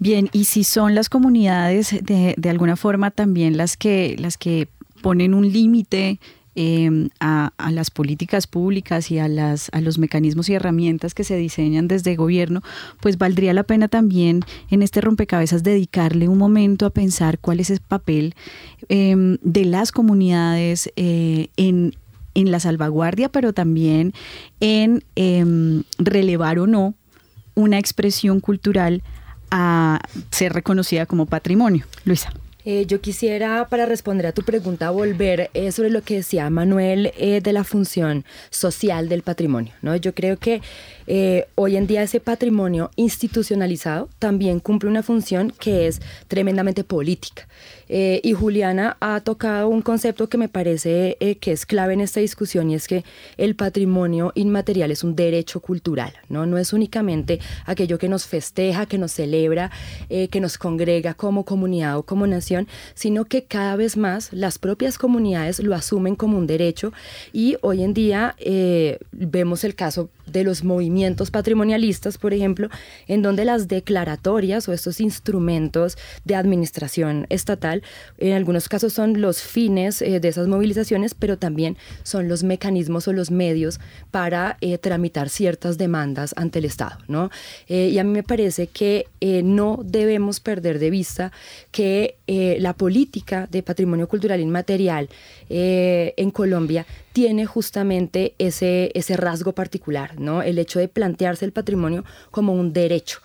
Bien, 0.03 0.29
y 0.33 0.43
si 0.43 0.65
son 0.65 0.95
las 0.95 1.07
comunidades 1.07 1.91
de, 2.03 2.35
de 2.37 2.49
alguna 2.49 2.75
forma 2.75 3.09
también 3.09 3.55
las 3.55 3.77
que, 3.77 4.15
las 4.19 4.37
que 4.37 4.67
ponen 5.01 5.33
un 5.33 5.51
límite 5.51 6.19
Em, 6.55 7.09
a, 7.19 7.51
las 7.71 7.89
políticas 7.89 8.45
públicas 8.45 9.09
y 9.09 9.17
a, 9.17 9.27
las, 9.27 9.69
a 9.71 9.81
los 9.81 9.97
mecanismos 9.97 10.49
y 10.49 10.53
herramientas 10.53 11.15
que 11.15 11.23
se 11.23 11.35
diseñan 11.35 11.87
desde 11.87 12.15
gobierno, 12.15 12.61
pues 12.99 13.17
valdría 13.17 13.55
la 13.55 13.63
pena 13.63 13.87
también 13.87 14.41
en 14.69 14.83
este 14.83 15.01
rompecabezas 15.01 15.63
dedicarle 15.63 16.27
un 16.27 16.37
momento 16.37 16.85
a 16.85 16.91
pensar 16.91 17.39
cuál 17.39 17.59
es 17.59 17.71
el 17.71 17.79
papel 17.79 18.35
em, 18.87 19.39
de 19.41 19.65
las 19.65 19.91
comunidades 19.91 20.91
eh, 20.95 21.47
en, 21.57 21.95
en 22.35 22.51
la 22.51 22.59
salvaguardia, 22.59 23.29
pero 23.29 23.51
también 23.53 24.13
en 24.59 25.03
em, 25.15 25.81
relevar 25.97 26.59
o 26.59 26.67
no 26.67 26.93
una 27.55 27.79
expresión 27.79 28.39
cultural 28.41 29.01
a 29.51 29.99
ser 30.31 30.53
reconocida 30.53 31.05
como 31.05 31.25
patrimonio. 31.25 31.85
Luisa. 32.05 32.31
Eh, 32.65 32.85
yo 32.87 33.01
quisiera, 33.01 33.67
para 33.67 33.85
responder 33.85 34.25
a 34.25 34.31
tu 34.31 34.43
pregunta, 34.43 34.89
volver 34.89 35.49
eh, 35.53 35.71
sobre 35.73 35.89
lo 35.89 36.01
que 36.01 36.15
decía 36.15 36.49
Manuel 36.49 37.11
eh, 37.17 37.41
de 37.41 37.51
la 37.51 37.65
función 37.65 38.23
social 38.51 39.09
del 39.09 39.21
patrimonio. 39.21 39.73
¿no? 39.81 39.95
Yo 39.97 40.13
creo 40.13 40.37
que 40.37 40.61
hoy 41.55 41.75
en 41.75 41.87
día 41.87 42.03
ese 42.03 42.19
patrimonio 42.19 42.91
institucionalizado 42.95 44.09
también 44.19 44.59
cumple 44.59 44.89
una 44.89 45.03
función 45.03 45.51
que 45.59 45.87
es 45.87 46.01
tremendamente 46.27 46.83
política. 46.83 47.47
Eh, 47.89 48.21
y 48.23 48.33
Juliana 48.33 48.97
ha 49.01 49.19
tocado 49.19 49.67
un 49.67 49.81
concepto 49.81 50.29
que 50.29 50.37
me 50.37 50.47
parece 50.47 51.17
eh, 51.19 51.35
que 51.35 51.51
es 51.51 51.65
clave 51.65 51.93
en 51.93 52.01
esta 52.01 52.19
discusión 52.19 52.71
y 52.71 52.75
es 52.75 52.87
que 52.87 53.03
el 53.37 53.55
patrimonio 53.55 54.31
inmaterial 54.35 54.91
es 54.91 55.03
un 55.03 55.15
derecho 55.15 55.59
cultural, 55.59 56.13
¿no? 56.29 56.45
No 56.45 56.57
es 56.57 56.73
únicamente 56.73 57.39
aquello 57.65 57.99
que 57.99 58.09
nos 58.09 58.25
festeja, 58.25 58.85
que 58.85 58.97
nos 58.97 59.11
celebra, 59.11 59.71
eh, 60.09 60.27
que 60.29 60.39
nos 60.39 60.57
congrega 60.57 61.13
como 61.13 61.45
comunidad 61.45 61.97
o 61.97 62.03
como 62.03 62.25
nación, 62.25 62.67
sino 62.95 63.25
que 63.25 63.43
cada 63.43 63.75
vez 63.75 63.97
más 63.97 64.31
las 64.31 64.57
propias 64.57 64.97
comunidades 64.97 65.59
lo 65.59 65.75
asumen 65.75 66.15
como 66.15 66.37
un 66.37 66.47
derecho 66.47 66.93
y 67.31 67.57
hoy 67.61 67.83
en 67.83 67.93
día 67.93 68.35
vemos 69.11 69.63
el 69.63 69.75
caso 69.75 70.09
de 70.25 70.43
los 70.43 70.63
movimientos 70.63 70.92
patrimonialistas, 71.31 72.17
por 72.17 72.33
ejemplo, 72.33 72.69
en 73.07 73.21
donde 73.21 73.45
las 73.45 73.67
declaratorias 73.67 74.67
o 74.67 74.73
estos 74.73 74.99
instrumentos 74.99 75.97
de 76.25 76.35
administración 76.35 77.25
estatal, 77.29 77.83
en 78.17 78.33
algunos 78.33 78.69
casos 78.69 78.93
son 78.93 79.21
los 79.21 79.41
fines 79.41 80.01
eh, 80.01 80.19
de 80.19 80.27
esas 80.27 80.47
movilizaciones, 80.47 81.13
pero 81.13 81.37
también 81.37 81.77
son 82.03 82.27
los 82.27 82.43
mecanismos 82.43 83.07
o 83.07 83.13
los 83.13 83.31
medios 83.31 83.79
para 84.11 84.57
eh, 84.61 84.77
tramitar 84.77 85.29
ciertas 85.29 85.77
demandas 85.77 86.33
ante 86.37 86.59
el 86.59 86.65
Estado. 86.65 86.97
¿no? 87.07 87.29
Eh, 87.67 87.89
y 87.91 87.99
a 87.99 88.03
mí 88.03 88.11
me 88.11 88.23
parece 88.23 88.67
que 88.67 89.07
no 89.43 89.79
debemos 89.83 90.39
perder 90.39 90.79
de 90.79 90.89
vista 90.89 91.31
que 91.71 92.17
la 92.27 92.73
política 92.73 93.47
de 93.49 93.63
patrimonio 93.63 94.07
cultural 94.07 94.41
inmaterial 94.41 95.07
en 95.49 96.31
Colombia 96.31 96.85
tiene 97.13 97.45
justamente 97.45 98.33
ese, 98.39 98.91
ese 98.95 99.15
rasgo 99.15 99.53
particular, 99.53 100.19
¿no? 100.19 100.41
El 100.41 100.57
hecho 100.57 100.79
de 100.79 100.82
plantearse 100.87 101.45
el 101.45 101.51
patrimonio 101.51 102.03
como 102.31 102.53
un 102.53 102.73
derecho. 102.73 103.19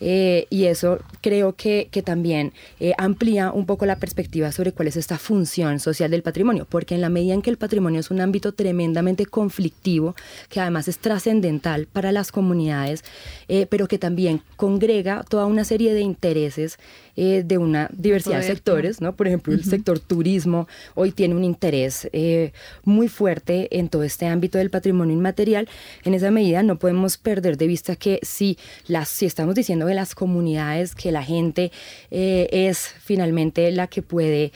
Eh, 0.00 0.46
y 0.48 0.64
eso 0.64 0.98
creo 1.20 1.54
que, 1.54 1.88
que 1.90 2.02
también 2.02 2.52
eh, 2.80 2.94
amplía 2.96 3.52
un 3.52 3.66
poco 3.66 3.84
la 3.84 3.96
perspectiva 3.96 4.50
sobre 4.50 4.72
cuál 4.72 4.88
es 4.88 4.96
esta 4.96 5.18
función 5.18 5.78
social 5.78 6.10
del 6.10 6.22
patrimonio, 6.22 6.66
porque 6.68 6.94
en 6.94 7.02
la 7.02 7.10
medida 7.10 7.34
en 7.34 7.42
que 7.42 7.50
el 7.50 7.58
patrimonio 7.58 8.00
es 8.00 8.10
un 8.10 8.20
ámbito 8.20 8.52
tremendamente 8.52 9.26
conflictivo, 9.26 10.14
que 10.48 10.60
además 10.60 10.88
es 10.88 10.98
trascendental 10.98 11.86
para 11.86 12.12
las 12.12 12.32
comunidades, 12.32 13.04
eh, 13.48 13.66
pero 13.68 13.88
que 13.88 13.98
también 13.98 14.42
congrega 14.56 15.22
toda 15.28 15.44
una 15.44 15.64
serie 15.64 15.92
de 15.92 16.00
intereses 16.00 16.78
eh, 17.16 17.42
de 17.44 17.58
una 17.58 17.90
diversidad 17.92 18.38
de 18.38 18.44
sectores, 18.44 19.00
¿no? 19.00 19.16
Por 19.16 19.26
ejemplo, 19.26 19.52
el 19.52 19.64
sector 19.64 19.98
turismo 19.98 20.68
hoy 20.94 21.12
tiene 21.12 21.34
un 21.34 21.44
interés 21.44 22.08
eh, 22.12 22.52
muy 22.84 23.08
fuerte 23.08 23.68
en 23.78 23.88
todo 23.88 24.02
este 24.02 24.26
ámbito 24.26 24.58
del 24.58 24.70
patrimonio 24.70 25.14
inmaterial. 25.14 25.68
En 26.04 26.14
esa 26.14 26.30
medida 26.30 26.62
no 26.62 26.78
podemos 26.78 27.18
perder 27.18 27.56
de 27.56 27.66
vista 27.66 27.96
que 27.96 28.20
si, 28.22 28.58
las, 28.86 29.08
si 29.08 29.26
estamos 29.26 29.54
diciendo 29.54 29.86
que 29.86 29.94
las 29.94 30.14
comunidades, 30.14 30.94
que 30.94 31.12
la 31.12 31.22
gente 31.22 31.72
eh, 32.10 32.48
es 32.52 32.94
finalmente 33.02 33.70
la 33.72 33.86
que 33.86 34.02
puede 34.02 34.52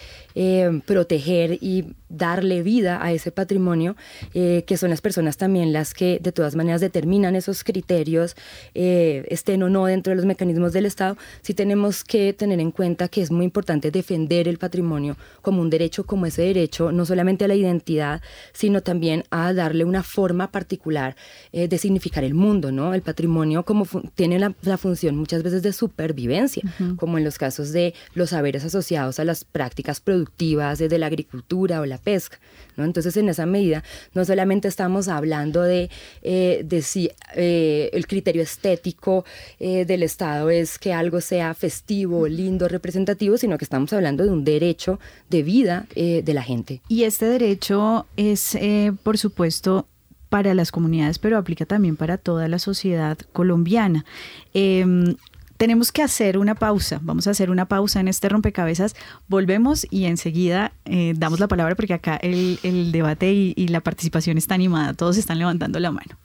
proteger 0.85 1.59
y 1.61 1.95
darle 2.17 2.63
vida 2.63 3.05
a 3.05 3.13
ese 3.13 3.31
patrimonio, 3.31 3.97
eh, 4.35 4.65
que 4.67 4.77
son 4.77 4.91
las 4.91 5.01
personas 5.01 5.37
también 5.37 5.73
las 5.73 5.95
que 5.95 6.19
de 6.23 6.33
todas 6.33 6.55
maneras 6.55 6.81
determinan 6.81 7.37
esos 7.37 7.65
criterios, 7.65 8.37
eh, 8.75 9.25
estén 9.29 9.63
o 9.63 9.71
no 9.71 9.87
dentro 9.87 10.11
de 10.11 10.17
los 10.17 10.25
mecanismos 10.25 10.73
del 10.73 10.87
Estado, 10.87 11.17
sí 11.43 11.55
tenemos 11.55 12.05
que 12.05 12.33
tener 12.33 12.61
en 12.61 12.71
cuenta 12.71 13.09
que 13.09 13.23
es 13.23 13.31
muy 13.31 13.45
importante 13.45 13.91
defender 13.91 14.49
el 14.49 14.59
patrimonio 14.59 15.17
como 15.43 15.61
un 15.61 15.71
derecho, 15.71 16.05
como 16.05 16.27
ese 16.27 16.43
derecho, 16.43 16.93
no 16.93 17.07
solamente 17.07 17.45
a 17.45 17.49
la 17.49 17.55
identidad, 17.55 18.23
sino 18.53 18.83
también 18.83 19.25
a 19.31 19.53
darle 19.53 19.85
una 19.85 20.03
forma 20.03 20.51
particular 20.51 21.17
eh, 21.53 21.69
de 21.69 21.79
significar 21.79 22.25
el 22.25 22.35
mundo, 22.35 22.73
¿no? 22.73 22.95
El 22.95 23.03
patrimonio 23.03 23.65
como 23.65 23.87
tiene 24.15 24.39
la, 24.39 24.55
función 24.79 25.17
muchas 25.17 25.43
veces 25.43 25.63
de 25.63 25.73
supervivencia, 25.73 26.63
como 26.97 27.17
en 27.17 27.25
los 27.25 27.39
casos 27.39 27.73
de 27.73 27.95
los 28.15 28.31
saberes 28.31 28.65
asociados 28.65 29.19
a 29.19 29.25
las 29.25 29.45
prácticas 29.45 30.01
productivas 30.01 30.79
de 30.79 30.99
la 30.99 31.07
agricultura 31.07 31.81
o 31.81 31.87
la 31.87 31.99
pesca. 32.05 32.39
¿no? 32.77 32.85
Entonces, 32.85 33.17
en 33.17 33.29
esa 33.29 33.47
medida, 33.47 33.83
no 34.15 34.25
solamente 34.25 34.69
estamos 34.69 35.09
hablando 35.09 35.63
de, 35.63 35.91
eh, 36.23 36.81
si 36.83 37.11
eh, 37.35 37.91
el 37.93 38.07
criterio 38.07 38.43
estético 38.43 39.25
eh, 39.59 39.85
del 39.85 40.03
Estado 40.03 40.51
es 40.51 40.79
que 40.79 40.93
algo 40.93 41.21
sea 41.21 41.55
festivo, 41.55 42.29
lindo, 42.29 42.69
representativo, 42.69 43.39
sino 43.39 43.59
que 43.59 43.65
estamos 43.65 43.93
hablando 43.93 44.25
de 44.25 44.31
un 44.31 44.45
derecho 44.45 45.01
de 45.31 45.43
vida 45.43 45.87
de 45.95 46.35
la 46.35 46.43
gente. 46.43 46.81
Y 46.89 47.05
este 47.05 47.27
derecho 47.27 48.07
es, 48.17 48.57
por 49.03 49.19
supuesto, 49.19 49.87
para 50.29 50.53
las 50.55 50.73
comunidades, 50.73 51.21
pero 51.21 51.39
aplica 51.39 51.65
también 51.65 51.97
para 51.97 52.19
toda 52.19 52.49
la 52.49 52.59
sociedad 52.59 53.17
colombiana. 53.33 54.05
Em, 54.53 55.15
tenemos 55.57 55.93
que 55.93 56.03
hacer 56.03 56.39
una 56.39 56.55
pausa. 56.55 56.99
Vamos 57.03 57.27
a 57.27 57.31
hacer 57.31 57.51
una 57.51 57.67
pausa 57.67 58.01
en 58.01 58.09
este 58.09 58.29
rompecabezas. 58.29 58.95
Volvemos 59.29 59.87
y 59.91 60.07
enseguida 60.07 60.73
eh, 60.85 61.15
damos 61.17 61.41
la 61.41 61.49
palabra 61.49 61.75
porque 61.75 61.95
acá 61.95 62.17
el, 62.17 62.59
debate 62.93 63.33
y, 63.33 63.55
y 63.57 63.69
la 63.69 63.81
participación 63.81 64.39
está 64.39 64.55
animada. 64.55 64.95
Todos 64.95 65.17
están 65.17 65.39
levantando 65.39 65.79
la 65.81 65.91
mano. 65.91 66.19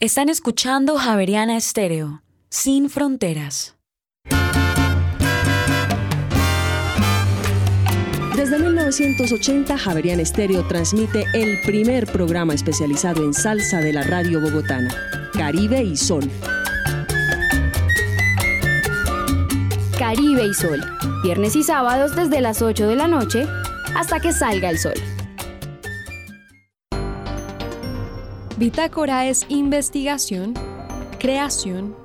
Están 0.00 0.28
escuchando 0.28 0.96
Javeriana 0.96 1.56
Estéreo, 1.56 2.22
sin 2.50 2.90
fronteras. 2.90 3.76
Desde 8.36 8.58
1980, 8.58 9.78
Javeriana 9.78 10.22
Estéreo 10.22 10.68
transmite 10.68 11.24
el 11.32 11.58
primer 11.62 12.06
programa 12.06 12.52
especializado 12.52 13.24
en 13.24 13.32
salsa 13.32 13.80
de 13.80 13.94
la 13.94 14.02
radio 14.02 14.40
bogotana, 14.40 14.94
Caribe 15.32 15.82
y 15.82 15.96
Sol 15.96 16.30
Caribe 19.98 20.44
y 20.46 20.52
Sol, 20.52 20.84
viernes 21.22 21.56
y 21.56 21.62
sábados 21.62 22.14
desde 22.14 22.42
las 22.42 22.60
8 22.60 22.86
de 22.86 22.96
la 22.96 23.08
noche 23.08 23.46
hasta 23.94 24.20
que 24.20 24.30
salga 24.30 24.68
el 24.68 24.78
sol. 24.78 24.92
Bitácora 28.58 29.26
es 29.26 29.46
investigación, 29.48 30.52
creación 31.18 31.96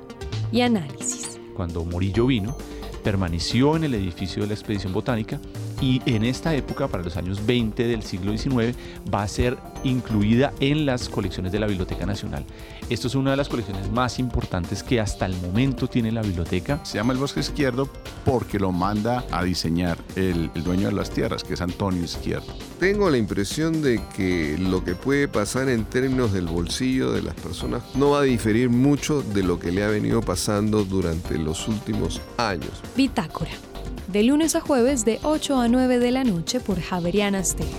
y 0.54 0.62
análisis. 0.62 1.38
Cuando 1.54 1.84
Murillo 1.84 2.27
vino, 2.27 2.56
permaneció 3.04 3.75
en 3.75 3.84
el 3.84 3.93
edificio 3.95 4.43
de 4.43 4.47
la 4.47 4.54
expedición 4.54 4.93
botánica 4.93 5.41
y 5.81 6.01
en 6.05 6.23
esta 6.23 6.53
época, 6.55 6.87
para 6.87 7.03
los 7.03 7.17
años 7.17 7.45
20 7.45 7.87
del 7.87 8.03
siglo 8.03 8.37
XIX, 8.37 8.77
va 9.13 9.23
a 9.23 9.27
ser 9.27 9.57
incluida 9.83 10.53
en 10.59 10.85
las 10.85 11.09
colecciones 11.09 11.51
de 11.51 11.59
la 11.59 11.65
Biblioteca 11.65 12.05
Nacional. 12.05 12.45
Esto 12.89 13.07
es 13.07 13.15
una 13.15 13.31
de 13.31 13.37
las 13.37 13.49
colecciones 13.49 13.91
más 13.91 14.19
importantes 14.19 14.83
que 14.83 14.99
hasta 14.99 15.25
el 15.25 15.35
momento 15.37 15.87
tiene 15.87 16.11
la 16.11 16.21
biblioteca. 16.21 16.79
Se 16.85 16.97
llama 16.97 17.13
el 17.13 17.19
Bosque 17.19 17.39
Izquierdo 17.39 17.89
porque 18.23 18.59
lo 18.59 18.71
manda 18.71 19.25
a 19.31 19.43
diseñar 19.43 19.97
el, 20.15 20.51
el 20.53 20.63
dueño 20.63 20.87
de 20.87 20.93
las 20.93 21.09
tierras, 21.09 21.43
que 21.43 21.55
es 21.55 21.61
Antonio 21.61 22.03
Izquierdo. 22.03 22.53
Tengo 22.79 23.09
la 23.09 23.17
impresión 23.17 23.81
de 23.81 24.01
que 24.15 24.57
lo 24.59 24.83
que 24.83 24.93
puede 24.93 25.27
pasar 25.27 25.67
en 25.69 25.85
términos 25.85 26.31
del 26.31 26.45
bolsillo 26.45 27.11
de 27.11 27.23
las 27.23 27.33
personas 27.35 27.81
no 27.95 28.11
va 28.11 28.19
a 28.19 28.23
diferir 28.23 28.69
mucho 28.69 29.23
de 29.23 29.41
lo 29.41 29.57
que 29.57 29.71
le 29.71 29.83
ha 29.83 29.87
venido 29.87 30.21
pasando 30.21 30.83
durante 30.83 31.39
los 31.39 31.67
últimos 31.67 32.21
años. 32.37 32.81
Bitácora 32.95 33.70
de 34.12 34.24
lunes 34.24 34.56
a 34.56 34.62
jueves 34.62 35.06
de 35.06 35.19
8 35.24 35.60
a 35.60 35.67
9 35.67 36.00
de 36.00 36.12
la 36.12 36.24
noche 36.24 36.60
por 36.60 36.82
Javeriana 36.82 37.43
Stereo. 37.43 37.69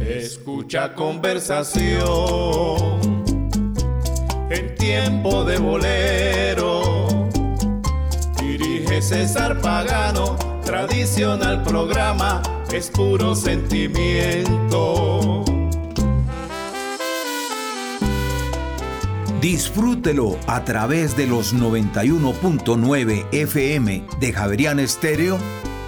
Escucha 0.00 0.94
conversación 0.94 1.98
en 4.50 4.74
tiempo 4.76 5.44
de 5.44 5.58
bolero. 5.58 7.06
Dirige 8.40 9.02
César 9.02 9.60
Pagano, 9.60 10.36
tradicional 10.64 11.62
programa, 11.62 12.42
es 12.72 12.88
puro 12.88 13.34
sentimiento. 13.34 15.44
Disfrútelo 19.40 20.36
a 20.48 20.64
través 20.64 21.16
de 21.16 21.28
los 21.28 21.54
91.9 21.54 23.26
FM 23.30 24.04
de 24.18 24.32
Javerian 24.32 24.80
Estéreo 24.80 25.38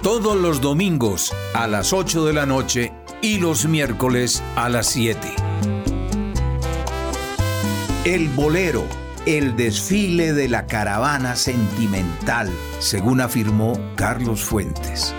todos 0.01 0.37
los 0.37 0.61
domingos 0.61 1.33
a 1.53 1.67
las 1.67 1.91
8 1.91 2.25
de 2.25 2.33
la 2.33 2.45
noche 2.45 2.93
y 3.21 3.39
los 3.39 3.65
miércoles 3.65 4.41
a 4.55 4.69
las 4.69 4.87
7. 4.87 5.19
El 8.05 8.29
bolero, 8.29 8.85
el 9.25 9.57
desfile 9.57 10.31
de 10.31 10.47
la 10.47 10.65
caravana 10.65 11.35
sentimental, 11.35 12.49
según 12.79 13.19
afirmó 13.19 13.77
Carlos 13.97 14.45
Fuentes. 14.45 15.13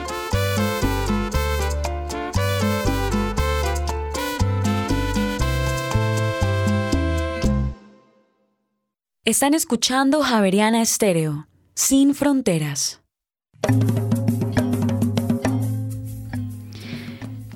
Están 9.24 9.54
escuchando 9.54 10.20
Javeriana 10.22 10.82
Estéreo, 10.82 11.46
sin 11.74 12.12
fronteras. 12.12 13.02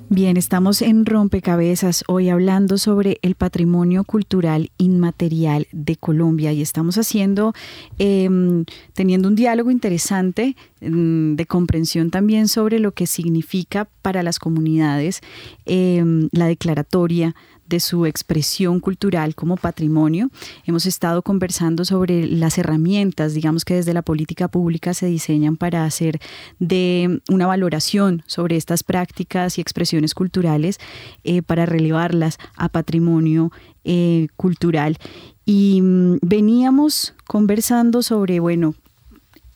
Bien, 0.07 0.37
estamos 0.37 0.81
en 0.81 1.05
Rompecabezas 1.05 2.05
hoy 2.07 2.29
hablando 2.29 2.77
sobre 2.77 3.19
el 3.21 3.35
patrimonio 3.35 4.05
cultural 4.05 4.71
inmaterial 4.77 5.67
de 5.73 5.97
Colombia 5.97 6.53
y 6.53 6.61
estamos 6.61 6.97
haciendo, 6.97 7.53
em, 7.99 8.63
teniendo 8.93 9.27
un 9.27 9.35
diálogo 9.35 9.69
interesante 9.69 10.55
em, 10.79 11.35
de 11.35 11.45
comprensión 11.45 12.11
también 12.11 12.47
sobre 12.47 12.79
lo 12.79 12.93
que 12.93 13.07
significa 13.07 13.89
para 14.01 14.23
las 14.23 14.39
comunidades 14.39 15.19
em, 15.65 16.29
la 16.31 16.47
declaratoria 16.47 17.35
de 17.67 17.79
su 17.79 18.05
expresión 18.05 18.79
cultural 18.79 19.35
como 19.35 19.57
patrimonio. 19.57 20.29
Hemos 20.65 20.85
estado 20.85 21.21
conversando 21.21 21.85
sobre 21.85 22.27
las 22.27 22.57
herramientas, 22.57 23.33
digamos 23.33 23.65
que 23.65 23.75
desde 23.75 23.93
la 23.93 24.01
política 24.01 24.47
pública 24.47 24.93
se 24.93 25.07
diseñan 25.07 25.57
para 25.57 25.85
hacer 25.85 26.19
de 26.59 27.21
una 27.29 27.47
valoración 27.47 28.23
sobre 28.25 28.55
estas 28.55 28.83
prácticas 28.83 29.57
y 29.57 29.61
expresiones 29.61 30.13
culturales 30.13 30.79
eh, 31.23 31.41
para 31.41 31.65
relevarlas 31.65 32.37
a 32.55 32.69
patrimonio 32.69 33.51
eh, 33.83 34.27
cultural. 34.35 34.97
Y 35.45 35.81
mm, 35.81 36.17
veníamos 36.21 37.13
conversando 37.25 38.01
sobre, 38.01 38.39
bueno, 38.39 38.75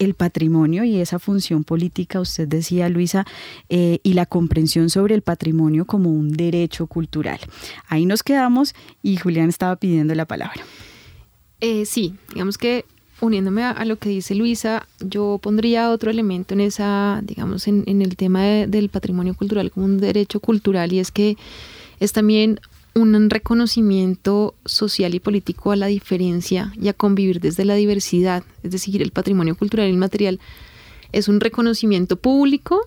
el 0.02 0.16
patrimonio 0.16 0.84
y 0.84 0.99
esa 0.99 1.20
función 1.20 1.64
política, 1.64 2.20
usted 2.20 2.47
decía, 2.47 2.89
Luisa, 2.89 3.26
eh, 3.70 3.99
y 4.02 4.14
la 4.14 4.26
comprensión 4.26 4.89
sobre 4.89 5.14
el 5.14 5.22
patrimonio 5.22 5.86
como 5.86 6.10
un 6.10 6.34
derecho 6.34 6.88
cultural. 6.88 7.39
Ahí 7.88 8.08
nos 8.08 8.24
quedamos 8.24 8.74
y 9.04 9.18
Julián 9.18 9.49
estaba 9.49 9.76
pidiendo 9.76 10.16
la 10.16 10.26
palabra. 10.26 10.64
Eh, 11.60 11.86
sí, 11.86 12.16
digamos 12.34 12.58
que 12.58 12.86
uniéndome 13.22 13.64
a, 13.64 13.86
lo 13.86 13.97
que 13.97 14.10
dice 14.10 14.34
Luisa, 14.34 14.88
yo 14.99 15.39
pondría 15.39 15.91
otro 15.91 16.10
elemento 16.10 16.56
en 16.56 16.62
esa, 16.62 17.22
digamos, 17.24 17.68
en, 17.68 18.02
el 18.02 18.16
tema 18.16 18.41
del 18.43 18.89
patrimonio 18.89 19.36
cultural 19.36 19.70
como 19.70 19.86
un 19.86 19.99
derecho 19.99 20.39
cultural 20.39 20.91
y 20.91 20.97
es 20.97 21.12
que 21.12 21.38
es 21.99 22.14
también 22.14 22.60
un 22.93 23.29
reconocimiento 23.29 24.55
social 24.65 25.15
y 25.15 25.19
político 25.19 25.71
a 25.71 25.75
la 25.75 25.87
diferencia 25.87 26.73
y 26.79 26.87
a 26.87 26.93
convivir 26.93 27.39
desde 27.39 27.65
la 27.65 27.75
diversidad, 27.75 28.43
es 28.63 28.71
decir, 28.71 29.01
el 29.01 29.11
patrimonio 29.11 29.55
cultural 29.55 29.89
inmaterial 29.89 30.39
es 31.11 31.27
un 31.27 31.39
reconocimiento 31.39 32.17
público 32.17 32.81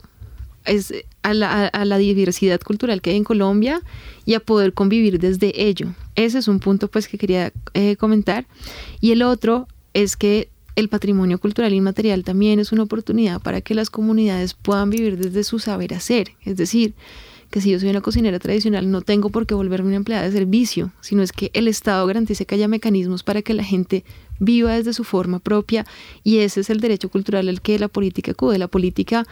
es 0.65 0.95
a, 1.23 1.35
la, 1.35 1.99
diversidad 1.99 2.61
cultural 2.61 3.03
que 3.03 3.11
hay 3.11 3.17
en 3.17 3.25
Colombia 3.25 3.83
y 4.25 4.35
a 4.35 4.41
poder 4.41 4.73
convivir 4.73 5.19
desde 5.19 5.63
ello. 5.63 5.95
Ese 6.15 6.39
es 6.39 6.49
un 6.49 6.61
punto 6.61 6.89
pues 6.89 7.09
que 7.09 7.19
quería 7.19 7.53
eh, 7.75 7.97
comentar. 7.97 8.47
Y 9.01 9.13
el 9.13 9.23
otro 9.23 9.69
es 9.93 10.17
que 10.17 10.49
el 10.77 10.89
patrimonio 10.89 11.39
cultural 11.39 11.73
inmaterial 11.73 12.25
también 12.25 12.59
es 12.59 12.73
una 12.73 12.83
oportunidad 12.83 13.41
para 13.41 13.61
que 13.61 13.75
las 13.75 13.91
comunidades 13.91 14.55
puedan 14.55 14.91
vivir 14.91 15.19
desde 15.19 15.45
su 15.45 15.59
saber 15.59 15.95
hacer, 15.95 16.33
es 16.45 16.57
decir, 16.57 16.95
que 17.55 17.61
si 17.61 17.71
yo 17.71 17.79
soy 17.79 17.89
una 17.89 18.01
cocinera 18.01 18.41
tradicional 18.41 18.91
no 18.91 19.01
tengo 19.01 19.31
por 19.31 19.47
qué 19.47 19.55
volverme 19.55 19.87
una 19.87 19.97
empleada 19.99 20.25
de 20.25 20.33
servicio, 20.33 20.91
sino 21.01 21.23
es 21.23 21.31
que 21.31 21.53
el 21.55 21.69
Estado 21.69 22.05
garantice 22.05 22.47
que 22.47 22.57
haya 22.57 22.67
mecanismos 22.67 23.23
para 23.23 23.43
que 23.43 23.55
la 23.55 23.63
gente 23.63 24.03
viva 24.41 24.73
desde 24.73 24.93
su 24.93 25.05
forma 25.05 25.39
propia 25.39 25.87
y 26.25 26.39
ese 26.39 26.63
es 26.63 26.71
el 26.71 26.81
derecho 26.81 27.11
cultural 27.11 27.49
al 27.49 27.63
que 27.63 27.79
la 27.79 27.87
política 27.87 28.33
acude. 28.33 28.59
La 28.59 28.67
política 28.67 29.25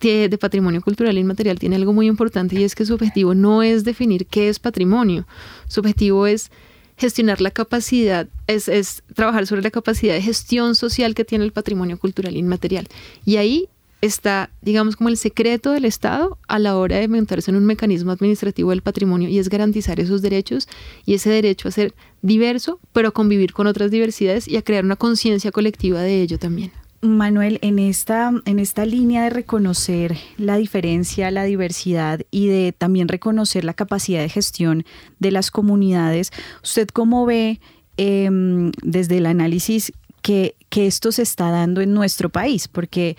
de 0.00 0.36
patrimonio 0.40 0.82
cultural 0.82 1.16
inmaterial 1.16 1.60
tiene 1.60 1.76
algo 1.76 1.92
muy 1.92 2.08
importante 2.08 2.58
y 2.58 2.64
es 2.64 2.74
que 2.74 2.84
su 2.84 2.94
objetivo 2.94 3.32
no 3.32 3.62
es 3.62 3.84
definir 3.84 4.26
qué 4.26 4.48
es 4.48 4.58
patrimonio, 4.58 5.24
su 5.68 5.78
objetivo 5.78 6.26
es 6.26 6.50
gestionar 6.96 7.40
la 7.40 7.52
capacidad, 7.52 8.26
es, 8.48 8.66
es, 8.66 9.04
trabajar 9.14 9.46
sobre 9.46 9.62
la 9.62 9.70
capacidad 9.70 10.14
de 10.14 10.22
gestión 10.22 10.74
social 10.74 11.14
que 11.14 11.24
tiene 11.24 11.44
el 11.44 11.52
patrimonio 11.52 11.96
cultural 11.96 12.36
inmaterial. 12.36 12.88
Y 13.24 13.36
ahí 13.36 13.68
está, 14.02 14.50
digamos, 14.60 14.96
como 14.96 15.08
el 15.08 15.16
secreto 15.16 15.70
del 15.70 15.84
Estado 15.86 16.36
a 16.48 16.58
la 16.58 16.76
hora 16.76 16.98
de 16.98 17.08
montarse 17.08 17.50
en 17.50 17.56
un 17.56 17.64
mecanismo 17.64 18.10
administrativo 18.10 18.70
del 18.70 18.82
patrimonio 18.82 19.28
y 19.28 19.38
es 19.38 19.48
garantizar 19.48 20.00
esos 20.00 20.20
derechos 20.20 20.68
y 21.06 21.14
ese 21.14 21.30
derecho 21.30 21.68
a 21.68 21.70
ser 21.70 21.94
diverso, 22.20 22.80
pero 22.92 23.08
a 23.08 23.12
convivir 23.12 23.52
con 23.52 23.68
otras 23.68 23.90
diversidades 23.90 24.48
y 24.48 24.56
a 24.56 24.62
crear 24.62 24.84
una 24.84 24.96
conciencia 24.96 25.52
colectiva 25.52 26.00
de 26.00 26.20
ello 26.20 26.38
también. 26.38 26.72
Manuel, 27.00 27.58
en 27.62 27.78
esta, 27.78 28.32
en 28.44 28.58
esta 28.58 28.86
línea 28.86 29.24
de 29.24 29.30
reconocer 29.30 30.16
la 30.36 30.56
diferencia, 30.56 31.30
la 31.30 31.44
diversidad 31.44 32.20
y 32.30 32.48
de 32.48 32.72
también 32.72 33.08
reconocer 33.08 33.64
la 33.64 33.74
capacidad 33.74 34.20
de 34.20 34.28
gestión 34.28 34.84
de 35.18 35.30
las 35.30 35.50
comunidades, 35.50 36.30
¿usted 36.62 36.88
cómo 36.88 37.24
ve 37.26 37.60
em, 37.96 38.70
desde 38.82 39.18
el 39.18 39.26
análisis 39.26 39.92
que, 40.22 40.54
que, 40.68 40.86
esto 40.86 41.10
se 41.10 41.22
está 41.22 41.50
dando 41.50 41.80
en 41.80 41.92
nuestro 41.92 42.28
país? 42.28 42.68
Porque 42.68 43.16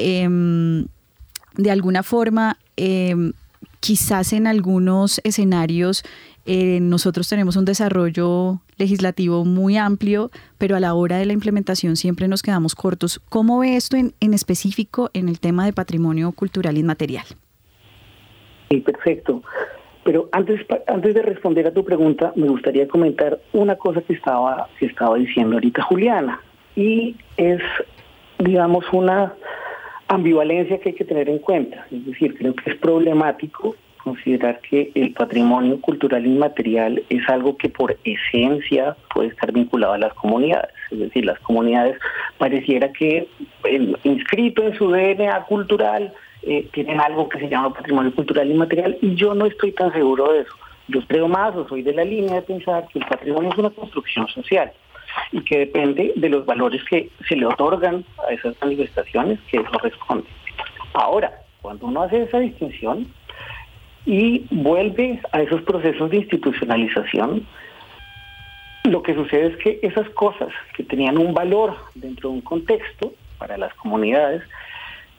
Em, 0.00 0.86
de 1.56 1.70
alguna 1.70 2.02
forma, 2.02 2.56
em, 2.76 3.32
quizás 3.80 4.32
en 4.32 4.46
algunos 4.46 5.20
escenarios 5.24 6.04
eh, 6.46 6.80
nosotros 6.80 7.28
tenemos 7.28 7.56
un 7.56 7.64
desarrollo 7.64 8.60
legislativo 8.78 9.44
muy 9.44 9.76
amplio, 9.76 10.30
pero 10.58 10.74
a 10.74 10.80
la 10.80 10.94
hora 10.94 11.18
de 11.18 11.26
la 11.26 11.34
implementación 11.34 11.96
siempre 11.96 12.28
nos 12.28 12.42
quedamos 12.42 12.74
cortos. 12.74 13.20
¿Cómo 13.28 13.58
ve 13.58 13.76
esto 13.76 13.96
en, 13.96 14.14
en 14.20 14.32
específico 14.32 15.10
en 15.12 15.28
el 15.28 15.38
tema 15.38 15.66
de 15.66 15.72
patrimonio 15.74 16.32
cultural 16.32 16.78
inmaterial? 16.78 17.26
Sí, 18.70 18.80
perfecto. 18.80 19.42
Pero 20.04 20.28
antes, 20.32 20.60
antes 20.86 21.14
de 21.14 21.22
responder 21.22 21.66
a 21.66 21.72
tu 21.72 21.84
pregunta, 21.84 22.32
me 22.34 22.48
gustaría 22.48 22.88
comentar 22.88 23.38
una 23.52 23.76
cosa 23.76 24.00
que 24.00 24.14
estaba, 24.14 24.68
que 24.78 24.86
estaba 24.86 25.16
diciendo 25.16 25.56
ahorita 25.56 25.82
Juliana, 25.82 26.40
y 26.74 27.16
es, 27.36 27.60
digamos, 28.38 28.84
una 28.92 29.34
ambivalencia 30.10 30.78
que 30.78 30.90
hay 30.90 30.94
que 30.94 31.04
tener 31.04 31.28
en 31.28 31.38
cuenta. 31.38 31.86
Es 31.90 32.04
decir, 32.04 32.36
creo 32.36 32.54
que 32.54 32.70
es 32.70 32.76
problemático 32.76 33.76
considerar 34.02 34.60
que 34.60 34.90
el 34.94 35.12
patrimonio 35.12 35.80
cultural 35.80 36.26
inmaterial 36.26 37.02
es 37.10 37.28
algo 37.28 37.56
que 37.56 37.68
por 37.68 37.96
esencia 38.04 38.96
puede 39.14 39.28
estar 39.28 39.52
vinculado 39.52 39.92
a 39.92 39.98
las 39.98 40.14
comunidades. 40.14 40.70
Es 40.90 40.98
decir, 40.98 41.24
las 41.24 41.38
comunidades 41.40 41.96
pareciera 42.38 42.92
que 42.92 43.28
inscrito 44.02 44.64
en 44.64 44.74
su 44.74 44.90
DNA 44.90 45.44
cultural 45.44 46.12
eh, 46.42 46.66
tienen 46.72 47.00
algo 47.00 47.28
que 47.28 47.38
se 47.38 47.48
llama 47.48 47.74
patrimonio 47.74 48.12
cultural 48.12 48.50
inmaterial 48.50 48.98
y 49.00 49.14
yo 49.14 49.34
no 49.34 49.46
estoy 49.46 49.72
tan 49.72 49.92
seguro 49.92 50.32
de 50.32 50.40
eso. 50.40 50.54
Yo 50.88 51.06
creo 51.06 51.28
más 51.28 51.54
o 51.54 51.68
soy 51.68 51.82
de 51.82 51.92
la 51.92 52.04
línea 52.04 52.34
de 52.34 52.42
pensar 52.42 52.88
que 52.88 52.98
el 52.98 53.06
patrimonio 53.06 53.50
es 53.50 53.58
una 53.58 53.70
construcción 53.70 54.26
social 54.28 54.72
y 55.32 55.40
que 55.42 55.58
depende 55.58 56.12
de 56.16 56.28
los 56.28 56.44
valores 56.46 56.82
que 56.84 57.10
se 57.28 57.36
le 57.36 57.46
otorgan 57.46 58.04
a 58.28 58.32
esas 58.32 58.54
manifestaciones 58.60 59.38
que 59.50 59.62
corresponden. 59.62 60.26
Ahora, 60.94 61.32
cuando 61.62 61.86
uno 61.86 62.02
hace 62.02 62.22
esa 62.22 62.38
distinción 62.38 63.06
y 64.06 64.46
vuelve 64.50 65.20
a 65.32 65.42
esos 65.42 65.62
procesos 65.62 66.10
de 66.10 66.18
institucionalización, 66.18 67.46
lo 68.84 69.02
que 69.02 69.14
sucede 69.14 69.48
es 69.48 69.56
que 69.58 69.78
esas 69.82 70.08
cosas 70.10 70.48
que 70.74 70.82
tenían 70.82 71.18
un 71.18 71.34
valor 71.34 71.76
dentro 71.94 72.30
de 72.30 72.36
un 72.36 72.40
contexto 72.40 73.12
para 73.38 73.56
las 73.58 73.74
comunidades, 73.74 74.42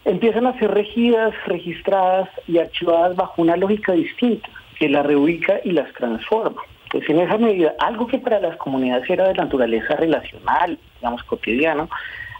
empiezan 0.05 0.47
a 0.47 0.57
ser 0.57 0.71
regidas, 0.71 1.33
registradas 1.45 2.29
y 2.47 2.57
archivadas 2.57 3.15
bajo 3.15 3.41
una 3.41 3.55
lógica 3.55 3.93
distinta, 3.93 4.49
que 4.79 4.89
las 4.89 5.05
reubica 5.05 5.59
y 5.63 5.71
las 5.71 5.91
transforma. 5.93 6.61
Pues 6.91 7.09
en 7.09 7.19
esa 7.19 7.37
medida, 7.37 7.73
algo 7.79 8.05
que 8.05 8.19
para 8.19 8.39
las 8.39 8.57
comunidades 8.57 9.09
era 9.09 9.27
de 9.29 9.33
naturaleza 9.33 9.95
relacional, 9.95 10.77
digamos, 10.99 11.23
cotidiano, 11.23 11.89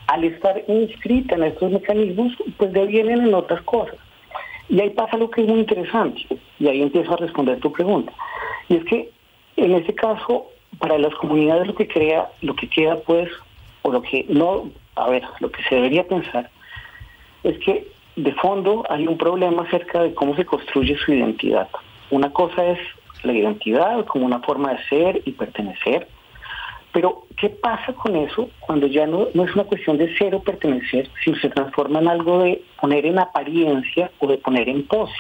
al 0.08 0.26
estar 0.26 0.62
inscrita 0.68 1.36
en 1.36 1.44
estos 1.44 1.72
mecanismos, 1.72 2.34
pues 2.58 2.74
devienen 2.74 3.22
en 3.22 3.34
otras 3.34 3.62
cosas. 3.62 3.96
Y 4.68 4.80
ahí 4.80 4.90
pasa 4.90 5.18
lo 5.18 5.30
que 5.30 5.42
es 5.42 5.48
muy 5.48 5.60
interesante, 5.60 6.22
y 6.60 6.68
ahí 6.68 6.82
empiezo 6.82 7.14
a 7.14 7.18
responder 7.18 7.60
tu 7.60 7.72
pregunta. 7.72 8.12
Y 8.68 8.76
es 8.76 8.86
que 8.86 9.10
en 9.56 9.74
ese 9.74 9.94
caso, 9.94 10.48
para 10.80 10.98
las 10.98 11.14
comunidades 11.16 11.68
lo 11.68 11.76
que 11.76 11.88
crea, 11.88 12.30
lo 12.42 12.56
que 12.56 12.68
queda 12.68 12.98
pues, 12.98 13.30
o 13.84 13.92
lo 13.92 14.02
que 14.02 14.26
no, 14.28 14.70
a 14.96 15.10
ver, 15.10 15.24
lo 15.40 15.52
que 15.52 15.64
se 15.64 15.76
debería 15.76 16.08
pensar, 16.08 16.50
es 17.44 17.58
que 17.60 17.88
de 18.16 18.34
fondo 18.34 18.84
hay 18.90 19.08
un 19.08 19.18
problema 19.18 19.64
acerca 19.64 20.04
de 20.04 20.14
cómo 20.14 20.36
se 20.36 20.46
construye 20.46 20.98
su 20.98 21.14
identidad. 21.14 21.70
Una 22.10 22.32
cosa 22.32 22.66
es 22.66 22.80
la 23.24 23.34
identidad 23.34 24.06
como 24.06 24.26
una 24.26 24.40
forma 24.40 24.74
de 24.74 24.84
ser 24.88 25.22
y 25.26 25.32
pertenecer, 25.32 26.08
Pero, 26.94 27.24
¿qué 27.38 27.50
pasa 27.50 27.94
con 27.94 28.18
eso 28.18 28.50
cuando 28.60 28.86
ya 28.86 29.08
no, 29.08 29.28
no 29.34 29.46
es 29.46 29.56
una 29.56 29.64
cuestión 29.64 29.98
de 29.98 30.14
ser 30.18 30.36
o 30.36 30.44
pertenecer, 30.44 31.10
sino 31.24 31.38
se 31.38 31.50
transforma 31.50 32.00
en 32.00 32.10
algo 32.10 32.40
de 32.40 32.62
poner 32.82 33.06
en 33.06 33.18
apariencia 33.18 34.12
o 34.20 34.28
de 34.28 34.38
poner 34.38 34.68
en 34.68 34.86
pose? 34.86 35.16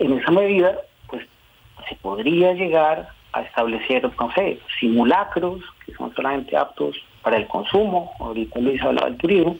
En 0.00 0.18
esa 0.18 0.32
medida, 0.32 0.80
pues, 1.06 1.24
se 1.88 1.94
podría 1.96 2.54
llegar 2.54 3.10
a 3.32 3.42
establecer, 3.42 4.02
no 4.18 4.32
sé, 4.32 4.58
simulacros 4.80 5.62
que 5.86 5.94
son 5.94 6.12
solamente 6.14 6.56
aptos 6.56 6.96
para 7.22 7.36
el 7.36 7.46
consumo, 7.46 8.12
ahorita 8.18 8.58
Luis 8.58 8.82
hablaba 8.82 9.08
del 9.08 9.18
turismo, 9.18 9.56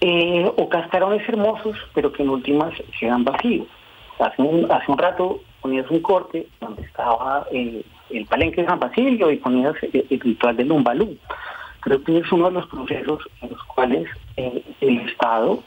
eh, 0.00 0.50
o 0.56 0.68
cascarones 0.68 1.28
hermosos, 1.28 1.76
pero 1.92 2.12
que 2.12 2.22
en 2.22 2.30
últimas 2.30 2.72
quedan 2.98 3.24
vacíos. 3.24 3.66
Hace 4.18 4.40
un, 4.40 4.70
hace 4.70 4.90
un 4.90 4.98
rato 4.98 5.40
ponías 5.60 5.90
un 5.90 6.00
corte 6.00 6.46
donde 6.60 6.82
estaba 6.82 7.46
eh, 7.52 7.84
el 8.10 8.26
palenque 8.26 8.62
de 8.62 8.68
San 8.68 8.78
Basilio 8.78 9.30
y 9.30 9.36
ponías 9.36 9.74
el, 9.82 10.20
ritual 10.20 10.56
del 10.56 10.68
Lumbalú. 10.68 11.16
Creo 11.80 12.02
que 12.02 12.18
es 12.18 12.32
uno 12.32 12.46
de 12.46 12.52
los 12.52 12.66
procesos 12.66 13.22
en 13.40 13.50
los 13.50 13.62
cuales 13.64 14.08
eh, 14.36 14.62
el 14.80 15.00
Estado, 15.08 15.62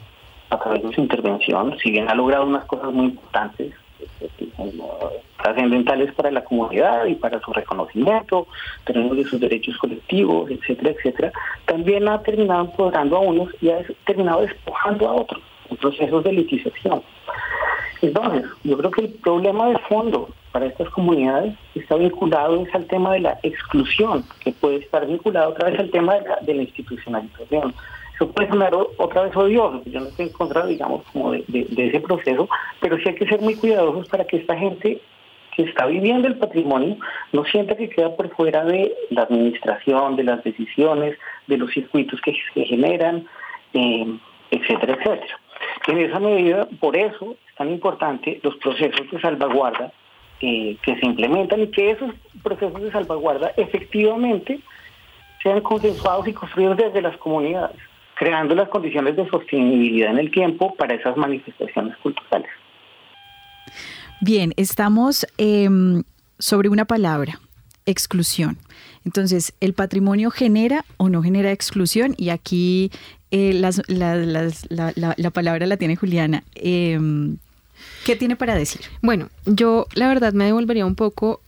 a 0.50 0.60
través 0.60 0.84
de 0.84 0.94
su 0.94 1.02
intervención, 1.02 1.78
si 1.82 1.92
bien 1.92 2.10
ha 2.10 2.16
logrado 2.16 2.46
unas 2.46 2.66
cosas 2.66 2.92
muy 2.92 3.06
importantes, 3.06 3.74
trascendentales 5.42 6.14
para 6.14 6.32
la 6.32 6.44
comunidad 6.44 7.06
y 7.06 7.16
para 7.16 7.39
su 7.39 7.52
reconocimiento, 7.52 8.48
tenemos 8.86 9.18
de 9.18 9.26
sus 9.26 9.39
derechos 9.39 9.78
colectivos, 9.78 10.50
etcétera, 10.52 10.92
etcétera, 10.92 11.32
también 11.66 12.08
ha 12.08 12.22
terminado 12.22 12.62
empoderando 12.62 13.18
a 13.18 13.20
unos 13.22 13.50
y 13.62 13.70
ha 13.70 13.80
terminado 14.06 14.42
despojando 14.42 15.10
a 15.10 15.14
otros 15.14 15.42
en 15.70 15.78
procesos 15.78 16.24
de 16.24 16.34
litización. 16.34 17.02
Entonces, 18.02 18.49
yo 18.64 18.78
creo 18.78 18.91
que 18.91 19.02
el 19.02 19.14
problema 19.14 19.70
de 19.70 19.78
fondo 19.89 20.30
para 20.52 20.66
estas 20.66 20.89
comunidades 20.89 21.56
está 21.76 21.95
vinculado 21.95 22.64
es 22.64 22.74
al 22.74 22.86
tema 22.88 23.14
de 23.14 23.22
la 23.22 23.39
exclusión, 23.43 24.24
que 24.43 24.52
puede 24.52 24.78
estar 24.78 25.06
vinculado 25.06 25.52
otra 25.52 25.70
vez 25.70 25.80
al 25.80 25.91
tema 25.91 26.16
de 26.16 26.22
la, 26.28 26.38
de 26.41 26.54
la 26.56 26.62
institucionalización. 26.64 27.74
Eso 28.16 28.32
puede 28.32 28.49
sonar 28.49 28.74
otra 28.97 29.24
vez 29.24 29.36
odioso, 29.36 29.82
yo 29.86 29.99
no 29.99 30.08
estoy 30.08 30.28
en 30.28 30.34
contra, 30.34 30.66
digamos, 30.66 31.04
como 31.14 31.32
de, 31.32 31.43
de 31.47 31.88
ese 31.88 31.99
proceso, 31.99 32.49
pero 32.80 32.97
sí 32.97 33.04
hay 33.10 33.16
que 33.16 33.28
ser 33.28 33.41
muy 33.41 33.56
cuidadosos 33.56 34.08
para 34.10 34.26
que 34.26 34.38
esta 34.38 34.58
gente 34.58 35.02
que 35.56 35.64
está 35.64 35.86
viviendo 35.86 36.28
el 36.28 36.38
patrimonio 36.38 36.97
no 37.34 37.43
sienta 37.45 37.76
que 37.76 37.89
queda 37.89 38.16
por 38.16 38.30
fuera 38.36 38.64
de 38.64 38.93
la 39.10 39.24
administración, 39.24 40.16
de 40.16 40.24
las 40.24 40.43
decisiones, 40.43 41.18
de 41.47 41.58
los 41.58 41.72
circuitos 41.72 42.20
que 42.22 42.34
se 42.54 42.66
generan, 42.66 43.28
eh, 43.74 44.18
etcétera, 44.52 44.93
etcétera. 44.93 45.39
En 45.88 45.98
esa 45.98 46.20
medida, 46.20 46.68
por 46.80 46.96
eso 46.96 47.36
es 47.48 47.56
tan 47.56 47.70
importante 47.72 48.40
los 48.44 48.56
procesos 48.58 49.10
de 49.12 49.20
salvaguarda 49.20 49.92
eh, 50.42 50.78
que 50.84 50.96
se 51.00 51.06
implementan 51.06 51.62
y 51.62 51.68
que 51.68 51.92
esos 51.92 52.12
procesos 52.44 52.82
de 52.82 52.92
salvaguarda 52.92 53.52
efectivamente 53.58 54.60
sean 55.42 55.62
consensuados 55.62 56.28
y 56.28 56.34
construidos 56.34 56.78
desde 56.78 57.02
las 57.02 57.18
comunidades, 57.18 57.78
creando 58.16 58.56
las 58.56 58.70
condiciones 58.70 59.16
de 59.16 59.28
sostenibilidad 59.30 60.12
en 60.12 60.20
el 60.20 60.32
tiempo 60.32 60.76
para 60.76 60.96
esas 60.96 61.18
manifestaciones 61.18 61.98
culturales. 61.98 62.50
Bien, 64.22 64.54
estamos 64.56 65.26
em, 65.38 66.04
sobre 66.38 66.70
una 66.70 66.86
palabra, 66.86 67.40
exclusión. 67.86 68.58
Entonces, 69.04 69.54
¿el 69.60 69.74
patrimonio 69.74 70.30
genera 70.30 70.86
o 70.98 71.10
no 71.10 71.24
genera 71.24 71.52
exclusión? 71.52 72.14
Y 72.18 72.30
aquí 72.30 72.92
eh, 73.32 73.54
la, 73.54 75.32
palabra 75.32 75.66
la 75.66 75.78
tiene 75.78 75.96
Juliana. 75.96 76.44
Em, 76.56 77.38
¿Qué 78.06 78.16
tiene 78.16 78.36
para 78.36 78.56
decir? 78.56 78.82
Bueno, 79.02 79.30
yo 79.46 79.88
la 79.94 80.08
verdad 80.08 80.34
me 80.34 80.46
devolvería 80.46 80.86
un 80.86 80.96
poco 80.96 81.42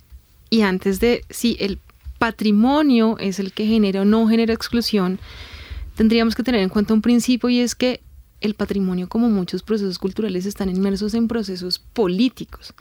y 0.50 0.62
antes 0.62 1.00
de 1.00 1.24
si 1.30 1.58
el 1.60 1.80
patrimonio 2.20 3.18
es 3.20 3.40
el 3.40 3.52
que 3.52 3.66
genera 3.66 4.02
o 4.02 4.06
no 4.06 4.28
genera 4.28 4.54
exclusión, 4.54 5.20
tendríamos 5.96 6.36
que 6.36 6.44
tener 6.44 6.62
en 6.62 6.70
cuenta 6.70 6.94
un 6.94 7.02
principio 7.02 7.50
y 7.50 7.60
es 7.60 7.76
que 7.76 8.00
el 8.40 8.56
patrimonio, 8.56 9.10
como 9.10 9.30
muchos 9.30 9.62
procesos 9.64 10.00
culturales, 10.00 10.46
están 10.46 10.70
inmersos 10.70 11.14
en 11.14 11.28
procesos 11.28 11.80
políticos. 11.80 12.74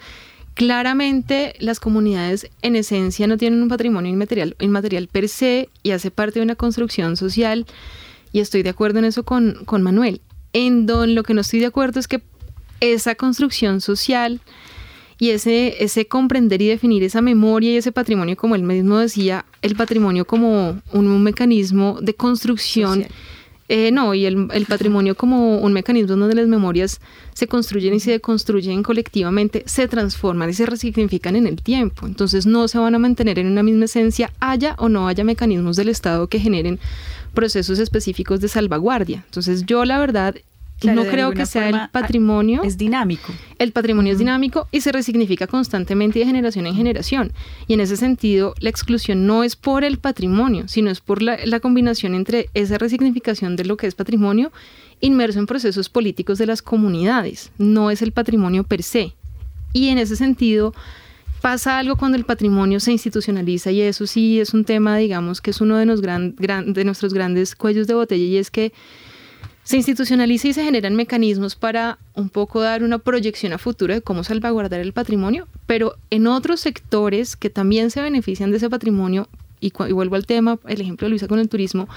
Claramente 0.55 1.55
las 1.61 1.81
comunidades 1.81 2.51
en 2.61 2.77
esencia 2.77 3.27
no 3.27 3.39
tienen 3.39 3.63
un 3.63 3.69
patrimonio 3.69 4.13
inmaterial, 4.13 4.55
inmaterial 4.61 5.09
per 5.09 5.29
se 5.29 5.69
y 5.83 5.93
hace 5.93 6.11
parte 6.11 6.41
de 6.41 6.45
una 6.45 6.57
construcción 6.57 7.17
social 7.17 7.67
y 8.33 8.41
estoy 8.41 8.62
de 8.62 8.70
acuerdo 8.70 8.99
en 8.99 9.05
eso 9.05 9.24
con, 9.24 9.64
con 9.64 9.83
Manuel. 9.83 10.20
En 10.53 10.87
don, 10.87 11.14
lo 11.14 11.22
que 11.22 11.35
no 11.35 11.43
estoy 11.43 11.61
de 11.61 11.66
acuerdo 11.66 12.01
es 12.01 12.09
que 12.09 12.22
esa 12.80 13.14
construcción 13.14 13.80
social 13.80 14.41
y 15.18 15.30
ese, 15.30 15.85
ese 15.85 16.07
comprender 16.07 16.61
y 16.62 16.68
definir 16.68 17.05
esa 17.05 17.22
memoria 17.22 17.70
y 17.72 17.76
ese 17.76 17.93
patrimonio, 17.93 18.37
como 18.37 18.57
él 18.57 18.64
mismo 18.64 18.99
decía, 18.99 19.45
el 19.62 19.76
patrimonio 19.76 20.24
como 20.24 20.80
un, 20.93 21.22
mecanismo 21.22 21.99
de 22.03 22.14
construcción. 22.14 23.07
Eh, 23.68 23.91
no, 23.93 24.12
y 24.12 24.26
el, 24.26 24.66
patrimonio 24.68 25.14
como 25.14 25.59
un 25.59 25.72
mecanismo 25.72 26.16
donde 26.16 26.35
las 26.35 26.49
memorias 26.49 27.01
se 27.33 27.47
construyen 27.47 27.95
y 27.95 28.01
se 28.01 28.11
deconstruyen 28.11 28.83
colectivamente, 28.83 29.62
se 29.64 29.87
transforman 29.87 30.51
y 30.51 30.55
se 30.55 30.66
resignifican 30.66 31.37
en 31.37 31.47
el 31.47 31.62
tiempo. 31.62 32.07
Entonces 32.07 32.45
no 32.45 32.66
se 32.66 32.78
van 32.78 32.95
a 32.97 32.99
mantener 32.99 33.39
en 33.39 33.47
una 33.47 33.62
misma 33.62 33.85
esencia, 33.85 34.33
haya 34.41 34.74
o 34.78 34.89
no 34.89 35.07
haya 35.07 35.22
mecanismos 35.22 35.76
del 35.76 35.89
Estado 35.89 36.26
que 36.26 36.41
generen 36.41 36.80
procesos 37.35 37.78
específicos 37.78 38.41
de 38.41 38.49
salvaguardia. 38.49 39.22
Entonces 39.26 39.64
yo 39.66 39.85
la 39.85 39.99
verdad 39.99 40.35
no 40.85 41.05
creo 41.05 41.33
que 41.33 41.47
sea 41.47 41.68
el 41.68 41.91
patrimonio. 41.91 42.62
Es 42.64 42.76
dinámico. 42.76 43.33
El 43.59 43.72
patrimonio 43.72 44.12
es 44.12 44.18
dinámico 44.18 44.66
y 44.72 44.80
se 44.80 44.93
resignifica 44.93 45.47
constantemente 45.47 46.18
de 46.18 46.26
generación 46.26 46.66
en 46.66 46.74
generación. 46.74 47.33
Y 47.66 47.74
en 47.74 47.80
ese 47.80 47.97
sentido, 47.97 48.55
la 48.59 48.70
exclusión 48.70 49.26
no 49.26 49.45
es 49.45 49.57
por 49.57 49.85
el 49.85 49.99
patrimonio, 49.99 50.64
sino 50.68 50.91
es 50.91 51.01
por 51.01 51.22
la, 51.22 51.39
la 51.45 51.61
combinación 51.61 52.14
entre 52.14 52.49
esa 52.55 52.78
resignificación 52.78 53.57
de 53.57 53.64
lo 53.64 53.76
que 53.76 53.87
es 53.87 53.95
patrimonio 53.95 54.53
inmerso 55.01 55.39
en 55.41 55.47
procesos 55.47 55.89
políticos 55.89 56.39
de 56.39 56.47
las 56.47 56.62
comunidades. 56.62 57.51
No 57.59 57.91
es 57.91 58.03
el 58.03 58.12
patrimonio 58.12 58.64
per 58.64 58.83
se. 58.83 59.14
Y 59.72 59.89
en 59.89 59.99
ese 59.99 60.16
sentido, 60.16 60.74
pasa 61.43 61.78
algo 61.78 61.97
cuando 61.97 62.16
el 62.16 62.24
patrimonio 62.24 62.78
se 62.80 62.93
institucionaliza 62.93 63.72
y 63.72 63.82
eso 63.82 64.07
sí 64.07 64.40
es 64.40 64.55
un 64.55 64.64
tema, 64.64 64.97
digamos, 64.97 65.40
que 65.40 65.51
es 65.51 65.61
uno 65.61 65.76
de, 65.76 65.84
nuestros 66.84 67.12
grandes 67.12 67.57
cuellos 67.57 67.88
de 67.88 67.95
botella 67.95 68.24
y 68.24 68.36
es 68.36 68.51
que 68.51 68.72
se 69.64 69.76
institucionaliza 69.76 70.49
y 70.49 70.53
se 70.53 70.64
generan 70.64 70.95
mecanismos 70.95 71.57
para 71.57 71.99
un 72.14 72.28
poco 72.28 72.61
dar 72.61 72.82
una 72.84 72.99
proyección 72.99 73.53
a 73.53 73.59
futuro 73.59 73.93
de 73.93 74.03
cómo 74.03 74.24
salvaguardar 74.24 74.80
el 74.80 74.93
patrimonio, 74.93 75.49
pero 75.66 75.97
en 76.11 76.28
otros 76.28 76.61
sectores 76.61 77.36
que 77.36 77.51
también 77.51 77.90
se 77.90 78.01
benefician 78.01 78.51
de 78.53 78.57
ese 78.59 78.70
patrimonio, 78.70 79.28
y, 79.61 79.72
vuelvo 79.93 80.16
al 80.16 80.26
tema, 80.26 80.59
el 80.66 80.80
ejemplo 80.80 81.07
de 81.07 81.11
Luisa 81.11 81.28
con 81.28 81.38
el 81.38 81.49
turismo, 81.49 81.88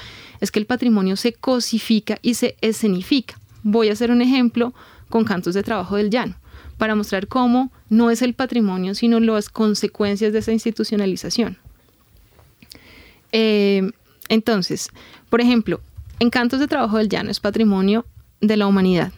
es 0.41 0.51
que 0.51 0.59
el 0.59 0.65
patrimonio 0.65 1.15
se 1.15 1.33
cosifica 1.33 2.19
y 2.21 2.35
se 2.35 2.55
escenifica. 2.61 3.39
Voy 3.63 3.89
a 3.89 3.93
hacer 3.93 4.11
un 4.11 4.21
ejemplo 4.21 4.73
con 5.09 5.23
Cantos 5.23 5.53
de 5.55 5.63
Trabajo 5.63 5.95
del 5.95 6.09
Llano, 6.09 6.35
para 6.78 6.95
mostrar 6.95 7.28
cómo 7.28 7.71
no 7.89 8.11
es 8.11 8.21
el 8.21 8.34
patrimonio, 8.34 8.95
sino 8.95 9.19
las 9.19 9.49
consecuencias 9.49 10.34
de 10.34 10.39
esa 10.39 10.51
institucionalización. 10.51 11.57
Eh, 13.32 13.91
entonces, 14.30 14.89
por 15.30 15.41
ejemplo, 15.41 15.82
Encantos 16.19 16.59
de 16.59 16.67
Trabajo 16.67 16.97
del 16.97 17.09
Llano 17.09 17.32
es 17.32 17.39
patrimonio 17.39 18.05
de 18.41 18.57
la 18.57 18.67
humanidad. 18.67 19.11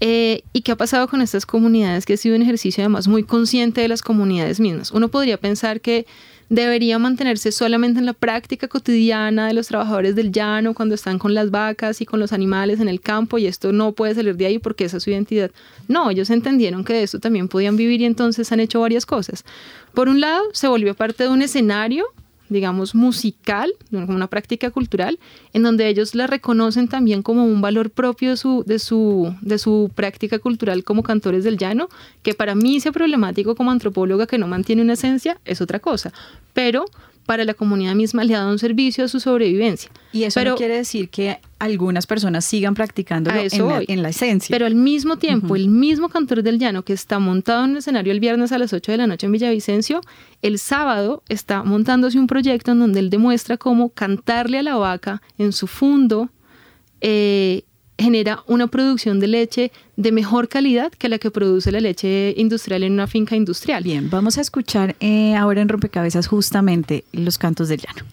Eh, 0.00 0.42
¿Y 0.52 0.62
qué 0.62 0.72
ha 0.72 0.76
pasado 0.76 1.08
con 1.08 1.20
estas 1.20 1.44
comunidades? 1.46 2.06
Que 2.06 2.14
ha 2.14 2.16
sido 2.16 2.36
un 2.36 2.42
ejercicio 2.42 2.82
además 2.82 3.06
muy 3.06 3.22
consciente 3.22 3.80
de 3.80 3.88
las 3.88 4.02
comunidades 4.02 4.60
mismas. 4.60 4.90
Uno 4.92 5.08
podría 5.08 5.38
pensar 5.38 5.80
que 5.80 6.06
debería 6.50 6.98
mantenerse 6.98 7.52
solamente 7.52 8.00
en 8.00 8.06
la 8.06 8.12
práctica 8.12 8.66
cotidiana 8.66 9.46
de 9.46 9.54
los 9.54 9.68
trabajadores 9.68 10.16
del 10.16 10.32
llano 10.32 10.74
cuando 10.74 10.96
están 10.96 11.18
con 11.18 11.32
las 11.32 11.52
vacas 11.52 12.00
y 12.00 12.06
con 12.06 12.18
los 12.18 12.32
animales 12.32 12.80
en 12.80 12.88
el 12.88 13.00
campo 13.00 13.38
y 13.38 13.46
esto 13.46 13.72
no 13.72 13.92
puede 13.92 14.16
salir 14.16 14.36
de 14.36 14.46
ahí 14.46 14.58
porque 14.58 14.84
esa 14.84 14.96
es 14.96 15.04
su 15.04 15.10
identidad. 15.10 15.52
No, 15.86 16.10
ellos 16.10 16.28
entendieron 16.28 16.84
que 16.84 16.92
de 16.92 17.04
esto 17.04 17.20
también 17.20 17.46
podían 17.46 17.76
vivir 17.76 18.00
y 18.00 18.04
entonces 18.04 18.50
han 18.50 18.58
hecho 18.58 18.80
varias 18.80 19.06
cosas. 19.06 19.44
Por 19.94 20.08
un 20.08 20.20
lado, 20.20 20.42
se 20.52 20.66
volvió 20.66 20.94
parte 20.94 21.22
de 21.22 21.30
un 21.30 21.40
escenario 21.40 22.04
digamos, 22.50 22.94
musical, 22.94 23.72
como 23.90 24.14
una 24.14 24.26
práctica 24.26 24.70
cultural, 24.70 25.18
en 25.54 25.62
donde 25.62 25.88
ellos 25.88 26.14
la 26.14 26.26
reconocen 26.26 26.88
también 26.88 27.22
como 27.22 27.44
un 27.44 27.62
valor 27.62 27.90
propio 27.90 28.30
de 28.30 28.36
su, 28.36 28.64
de 28.66 28.78
su, 28.78 29.34
de 29.40 29.58
su 29.58 29.90
práctica 29.94 30.38
cultural 30.38 30.84
como 30.84 31.02
cantores 31.02 31.44
del 31.44 31.56
llano, 31.56 31.88
que 32.22 32.34
para 32.34 32.54
mí 32.54 32.80
sea 32.80 32.92
problemático 32.92 33.54
como 33.54 33.70
antropóloga 33.70 34.26
que 34.26 34.36
no 34.36 34.48
mantiene 34.48 34.82
una 34.82 34.92
esencia, 34.92 35.40
es 35.44 35.62
otra 35.62 35.78
cosa. 35.78 36.12
Pero 36.52 36.84
para 37.30 37.44
la 37.44 37.54
comunidad 37.54 37.94
misma 37.94 38.24
le 38.24 38.34
ha 38.34 38.38
dado 38.38 38.50
un 38.50 38.58
servicio 38.58 39.04
a 39.04 39.08
su 39.08 39.20
sobrevivencia. 39.20 39.88
Y 40.12 40.24
eso 40.24 40.44
no 40.44 40.56
quiere 40.56 40.74
decir 40.74 41.10
que 41.10 41.38
algunas 41.60 42.04
personas 42.04 42.44
sigan 42.44 42.74
practicando 42.74 43.30
en, 43.30 44.02
la, 44.02 44.08
esencia. 44.08 44.52
Pero 44.52 44.66
al 44.66 44.74
mismo 44.74 45.16
tiempo, 45.16 45.54
el 45.54 45.68
mismo 45.68 46.08
cantor 46.08 46.42
del 46.42 46.58
llano 46.58 46.82
que 46.82 46.92
está 46.92 47.20
montado 47.20 47.66
en 47.66 47.70
el 47.70 47.76
escenario 47.76 48.12
el 48.12 48.18
viernes 48.18 48.50
a 48.50 48.58
las 48.58 48.72
8 48.72 48.90
de 48.90 48.98
la 48.98 49.06
noche 49.06 49.26
en 49.26 49.32
Villavicencio, 49.32 50.00
el 50.42 50.58
sábado 50.58 51.22
está 51.28 51.62
montándose 51.62 52.18
un 52.18 52.26
proyecto 52.26 52.72
en 52.72 52.80
donde 52.80 52.98
él 52.98 53.10
demuestra 53.10 53.56
cómo 53.56 53.90
cantarle 53.90 54.58
a 54.58 54.64
la 54.64 54.74
vaca 54.74 55.22
en 55.38 55.52
su 55.52 55.68
fundo 55.68 56.30
eh, 57.00 57.62
genera 58.00 58.42
una 58.46 58.66
producción 58.66 59.20
de 59.20 59.28
leche 59.28 59.72
de 59.96 60.12
mejor 60.12 60.48
calidad 60.48 60.90
que 60.92 61.08
la 61.08 61.18
que 61.18 61.30
produce 61.30 61.70
la 61.70 61.80
leche 61.80 62.34
industrial 62.36 62.82
en 62.82 62.92
una 62.92 63.06
finca 63.06 63.36
industrial. 63.36 63.82
Bien, 63.82 64.08
vamos 64.10 64.38
a 64.38 64.40
escuchar 64.40 64.96
eh, 65.00 65.36
ahora 65.36 65.60
en 65.60 65.68
Rompecabezas 65.68 66.26
justamente 66.26 67.04
los 67.12 67.38
cantos 67.38 67.68
del 67.68 67.80
llano. 67.80 68.04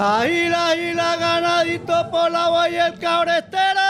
Ahí 0.00 0.48
la, 0.48 0.68
ahí 0.68 0.94
la 0.94 1.16
ganadito 1.16 2.10
por 2.10 2.30
la 2.30 2.48
valla 2.48 2.86
el 2.86 2.98
cabrestero. 2.98 3.87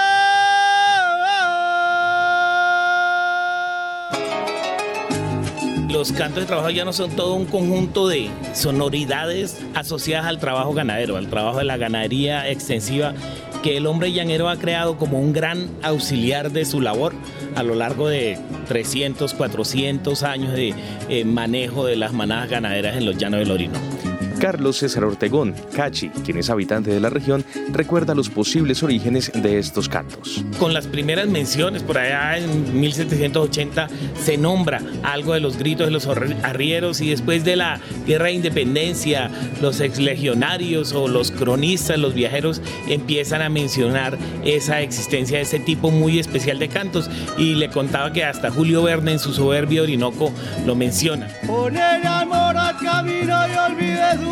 Los 5.88 6.12
cantos 6.12 6.40
de 6.42 6.46
trabajo 6.46 6.68
ya 6.68 6.84
no 6.84 6.92
son 6.92 7.10
todo 7.12 7.34
un 7.34 7.46
conjunto 7.46 8.08
de 8.08 8.28
sonoridades 8.52 9.58
asociadas 9.74 10.26
al 10.26 10.38
trabajo 10.38 10.74
ganadero, 10.74 11.16
al 11.16 11.28
trabajo 11.28 11.58
de 11.58 11.64
la 11.64 11.78
ganadería 11.78 12.48
extensiva 12.50 13.14
que 13.62 13.78
el 13.78 13.86
hombre 13.86 14.12
llanero 14.12 14.50
ha 14.50 14.56
creado 14.56 14.98
como 14.98 15.18
un 15.18 15.32
gran 15.32 15.70
auxiliar 15.82 16.52
de 16.52 16.66
su 16.66 16.82
labor 16.82 17.14
a 17.56 17.62
lo 17.62 17.74
largo 17.74 18.06
de 18.08 18.38
300, 18.68 19.32
400 19.32 20.22
años 20.24 20.52
de 20.52 20.74
eh, 21.08 21.24
manejo 21.24 21.86
de 21.86 21.96
las 21.96 22.12
manadas 22.12 22.50
ganaderas 22.50 22.96
en 22.96 23.06
los 23.06 23.16
llanos 23.16 23.40
del 23.40 23.50
Orinoco. 23.50 23.97
Carlos 24.38 24.76
César 24.76 25.04
Ortegón, 25.04 25.54
Cachi, 25.74 26.10
quien 26.24 26.38
es 26.38 26.48
habitante 26.48 26.90
de 26.90 27.00
la 27.00 27.10
región, 27.10 27.44
recuerda 27.72 28.14
los 28.14 28.28
posibles 28.30 28.82
orígenes 28.82 29.32
de 29.34 29.58
estos 29.58 29.88
cantos. 29.88 30.44
Con 30.58 30.72
las 30.72 30.86
primeras 30.86 31.26
menciones, 31.28 31.82
por 31.82 31.98
allá 31.98 32.38
en 32.38 32.78
1780, 32.78 33.88
se 34.22 34.36
nombra 34.36 34.80
algo 35.02 35.34
de 35.34 35.40
los 35.40 35.58
gritos 35.58 35.86
de 35.86 35.92
los 35.92 36.06
arrieros 36.06 37.00
y 37.00 37.10
después 37.10 37.44
de 37.44 37.56
la 37.56 37.80
Guerra 38.06 38.26
de 38.26 38.32
Independencia, 38.32 39.30
los 39.60 39.80
exlegionarios 39.80 40.92
o 40.92 41.08
los 41.08 41.32
cronistas, 41.32 41.98
los 41.98 42.14
viajeros, 42.14 42.62
empiezan 42.88 43.42
a 43.42 43.48
mencionar 43.48 44.16
esa 44.44 44.80
existencia 44.80 45.38
de 45.38 45.42
ese 45.42 45.58
tipo 45.58 45.90
muy 45.90 46.18
especial 46.18 46.58
de 46.58 46.68
cantos 46.68 47.10
y 47.36 47.54
le 47.56 47.70
contaba 47.70 48.12
que 48.12 48.24
hasta 48.24 48.50
Julio 48.50 48.82
Verne 48.84 49.12
en 49.12 49.18
su 49.18 49.32
soberbio 49.32 49.82
Orinoco 49.82 50.32
lo 50.64 50.76
menciona. 50.76 51.28
Poner 51.46 52.06
amor 52.06 52.56
al 52.56 52.76
camino 52.78 53.36
y 53.48 53.72
olvide 53.72 54.27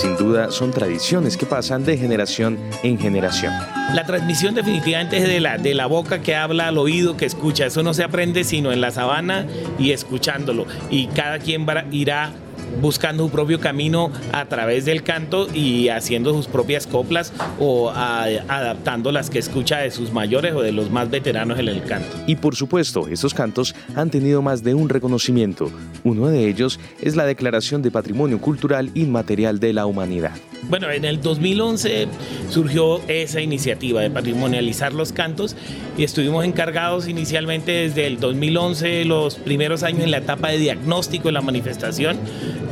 sin 0.00 0.16
duda 0.16 0.50
son 0.50 0.70
tradiciones 0.70 1.36
que 1.36 1.46
pasan 1.46 1.84
de 1.84 1.98
generación 1.98 2.58
en 2.82 2.98
generación. 2.98 3.52
La 3.94 4.06
transmisión 4.06 4.54
definitivamente 4.54 5.18
es 5.18 5.24
de 5.24 5.40
la, 5.40 5.58
de 5.58 5.74
la 5.74 5.86
boca 5.86 6.22
que 6.22 6.34
habla 6.34 6.68
al 6.68 6.78
oído 6.78 7.16
que 7.16 7.26
escucha. 7.26 7.66
Eso 7.66 7.82
no 7.82 7.92
se 7.92 8.02
aprende 8.02 8.44
sino 8.44 8.72
en 8.72 8.80
la 8.80 8.90
sabana 8.92 9.46
y 9.78 9.90
escuchándolo. 9.90 10.66
Y 10.90 11.08
cada 11.08 11.38
quien 11.38 11.66
irá 11.90 12.32
buscando 12.80 13.24
su 13.24 13.30
propio 13.30 13.60
camino 13.60 14.10
a 14.32 14.46
través 14.46 14.84
del 14.84 15.02
canto 15.02 15.48
y 15.52 15.88
haciendo 15.88 16.32
sus 16.32 16.46
propias 16.46 16.86
coplas 16.86 17.32
o 17.58 17.90
adaptando 17.90 19.12
las 19.12 19.30
que 19.30 19.38
escucha 19.38 19.78
de 19.78 19.90
sus 19.90 20.12
mayores 20.12 20.54
o 20.54 20.62
de 20.62 20.72
los 20.72 20.90
más 20.90 21.10
veteranos 21.10 21.58
en 21.58 21.68
el 21.68 21.82
canto. 21.84 22.16
Y 22.26 22.36
por 22.36 22.56
supuesto, 22.56 23.08
estos 23.08 23.34
cantos 23.34 23.74
han 23.94 24.10
tenido 24.10 24.42
más 24.42 24.62
de 24.62 24.74
un 24.74 24.88
reconocimiento. 24.88 25.70
Uno 26.04 26.28
de 26.28 26.48
ellos 26.48 26.80
es 27.00 27.16
la 27.16 27.26
Declaración 27.26 27.82
de 27.82 27.90
Patrimonio 27.90 28.40
Cultural 28.40 28.90
Inmaterial 28.94 29.60
de 29.60 29.72
la 29.72 29.86
Humanidad. 29.86 30.32
Bueno, 30.68 30.90
en 30.90 31.04
el 31.04 31.20
2011 31.20 32.06
surgió 32.50 33.00
esa 33.08 33.40
iniciativa 33.40 34.02
de 34.02 34.10
patrimonializar 34.10 34.92
los 34.92 35.12
cantos 35.12 35.56
y 35.96 36.04
estuvimos 36.04 36.44
encargados 36.44 37.08
inicialmente 37.08 37.72
desde 37.72 38.06
el 38.06 38.20
2011, 38.20 39.04
los 39.06 39.36
primeros 39.36 39.82
años 39.82 40.04
en 40.04 40.10
la 40.10 40.18
etapa 40.18 40.48
de 40.48 40.58
diagnóstico 40.58 41.28
de 41.28 41.32
la 41.32 41.40
manifestación, 41.40 42.18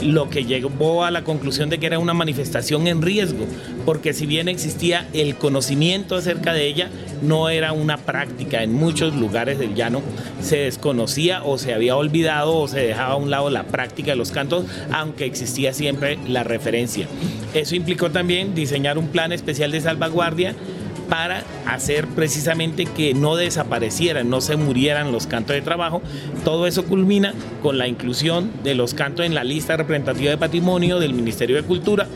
lo 0.03 0.29
que 0.29 0.45
llevó 0.45 1.05
a 1.05 1.11
la 1.11 1.25
conclusión 1.25 1.71
de 1.71 1.79
que 1.79 1.87
era 1.87 1.99
una 1.99 2.15
manifestación 2.15 2.87
en 2.87 3.03
riesgo, 3.03 3.47
porque 3.85 4.13
si 4.13 4.27
bien 4.27 4.49
existía 4.49 5.09
el 5.13 5.37
conocimiento 5.37 6.17
acerca 6.17 6.53
de 6.53 6.67
ella, 6.67 6.91
no 7.23 7.49
era 7.49 7.73
una 7.73 7.97
práctica. 7.97 8.63
En 8.63 8.73
muchos 8.73 9.15
lugares 9.15 9.59
del 9.59 9.75
llano 9.75 10.03
se 10.41 10.59
desconocía 10.59 11.43
o 11.43 11.59
se 11.59 11.75
había 11.75 11.97
olvidado 11.97 12.57
o 12.57 12.69
se 12.69 12.81
dejaba 12.81 13.15
a 13.15 13.17
un 13.17 13.31
lado 13.31 13.51
la 13.51 13.65
práctica 13.65 14.13
de 14.13 14.17
los 14.17 14.31
cantos, 14.31 14.67
aunque 14.93 15.25
existía 15.25 15.73
siempre 15.73 16.19
la 16.29 16.45
referencia. 16.45 17.09
Eso 17.55 17.75
implicó 17.79 18.11
también 18.11 18.55
diseñar 18.55 18.99
un 18.99 19.09
plan 19.09 19.33
especial 19.33 19.71
de 19.71 19.81
salvaguardia 19.81 20.55
para 21.09 21.43
hacer 21.67 22.07
precisamente 22.09 22.85
que 22.85 23.15
no 23.15 23.37
desaparecieran, 23.37 24.29
no 24.29 24.41
se 24.41 24.57
murieran 24.57 25.11
los 25.11 25.27
cantos 25.27 25.55
de 25.55 25.63
trabajo. 25.63 26.03
Todo 26.45 26.67
eso 26.67 26.85
culmina 26.85 27.33
con 27.63 27.79
la 27.79 27.89
inclusión 27.89 28.51
de 28.63 28.75
los 28.75 28.95
cantos 28.95 29.25
en 29.25 29.35
la 29.35 29.45
lista 29.45 29.77
representativa 29.77 30.31
de 30.31 30.37
patrimonio 30.37 30.99
del 30.99 31.15
Ministerio 31.15 31.57
de 31.57 31.63
Cultura 31.63 32.07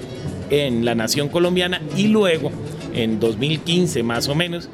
en 0.50 0.84
la 0.84 0.94
nación 0.94 1.28
colombiana 1.28 1.80
y 1.96 2.08
luego, 2.08 2.50
en 2.94 3.18
2015 3.18 4.02
más 4.02 4.28
o 4.28 4.34
menos, 4.34 4.68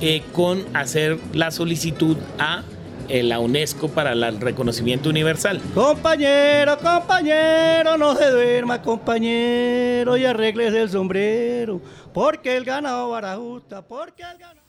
eh, 0.00 0.22
con 0.32 0.64
hacer 0.74 1.18
la 1.34 1.50
solicitud 1.50 2.16
a 2.38 2.62
la 3.08 3.38
UNESCO 3.38 3.88
para 3.88 4.12
el 4.12 4.40
reconocimiento 4.40 5.08
universal. 5.08 5.60
Compañero, 5.74 6.78
compañero, 6.78 7.96
no 7.96 8.14
se 8.14 8.30
duerma, 8.30 8.82
compañero, 8.82 10.16
y 10.16 10.24
arregles 10.24 10.74
el 10.74 10.90
sombrero, 10.90 11.80
porque 12.12 12.56
el 12.56 12.64
ganado 12.64 13.10
barajusta, 13.10 13.82
porque 13.82 14.22
el 14.22 14.38
ganado... 14.38 14.67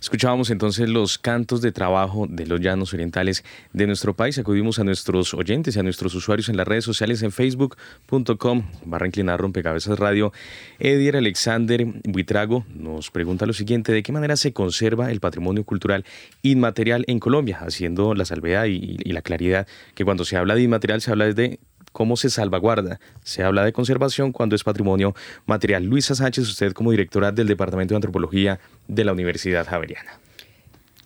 Escuchábamos 0.00 0.50
entonces 0.50 0.88
los 0.88 1.18
cantos 1.18 1.60
de 1.60 1.72
trabajo 1.72 2.26
de 2.28 2.46
los 2.46 2.60
llanos 2.60 2.94
orientales 2.94 3.44
de 3.72 3.86
nuestro 3.86 4.14
país. 4.14 4.38
Acudimos 4.38 4.78
a 4.78 4.84
nuestros 4.84 5.34
oyentes 5.34 5.76
y 5.76 5.80
a 5.80 5.82
nuestros 5.82 6.14
usuarios 6.14 6.48
en 6.48 6.56
las 6.56 6.68
redes 6.68 6.84
sociales 6.84 7.22
en 7.22 7.32
facebook.com 7.32 8.62
barra 8.84 9.06
inclinar 9.06 9.40
rompecabezas 9.40 9.98
radio. 9.98 10.32
Edier 10.78 11.16
Alexander 11.16 11.84
Buitrago 12.04 12.64
nos 12.74 13.10
pregunta 13.10 13.46
lo 13.46 13.52
siguiente, 13.52 13.92
¿de 13.92 14.02
qué 14.02 14.12
manera 14.12 14.36
se 14.36 14.52
conserva 14.52 15.10
el 15.10 15.20
patrimonio 15.20 15.64
cultural 15.64 16.04
inmaterial 16.42 17.04
en 17.08 17.18
Colombia? 17.18 17.58
Haciendo 17.60 18.14
la 18.14 18.24
salvedad 18.24 18.66
y, 18.66 18.98
y 19.02 19.12
la 19.12 19.22
claridad 19.22 19.66
que 19.94 20.04
cuando 20.04 20.24
se 20.24 20.36
habla 20.36 20.54
de 20.54 20.62
inmaterial 20.62 21.00
se 21.00 21.10
habla 21.10 21.26
desde 21.26 21.58
cómo 21.98 22.16
se 22.16 22.30
salvaguarda. 22.30 23.00
Se 23.24 23.42
habla 23.42 23.64
de 23.64 23.72
conservación 23.72 24.30
cuando 24.30 24.54
es 24.54 24.62
patrimonio 24.62 25.16
material. 25.46 25.82
Luisa 25.82 26.14
Sánchez, 26.14 26.48
usted 26.48 26.72
como 26.72 26.92
directora 26.92 27.32
del 27.32 27.48
Departamento 27.48 27.92
de 27.92 27.96
Antropología 27.96 28.60
de 28.86 29.04
la 29.04 29.12
Universidad 29.12 29.66
Javeriana. 29.66 30.12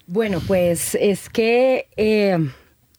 Bueno, 0.06 0.42
pues 0.46 0.94
es 1.00 1.30
que 1.30 1.86
eh, 1.96 2.36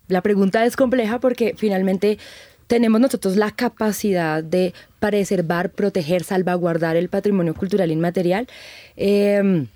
la 0.08 0.22
pregunta 0.22 0.66
es 0.66 0.76
compleja 0.76 1.20
porque 1.20 1.54
finalmente 1.56 2.18
tenemos 2.66 3.00
nosotros 3.00 3.36
la 3.38 3.52
capacidad 3.52 4.44
de 4.44 4.74
preservar, 4.98 5.70
proteger, 5.70 6.24
salvaguardar 6.24 6.96
el 6.96 7.10
patrimonio 7.10 7.54
cultural 7.54 7.92
inmaterial. 7.92 8.48
Eh, 8.98 9.68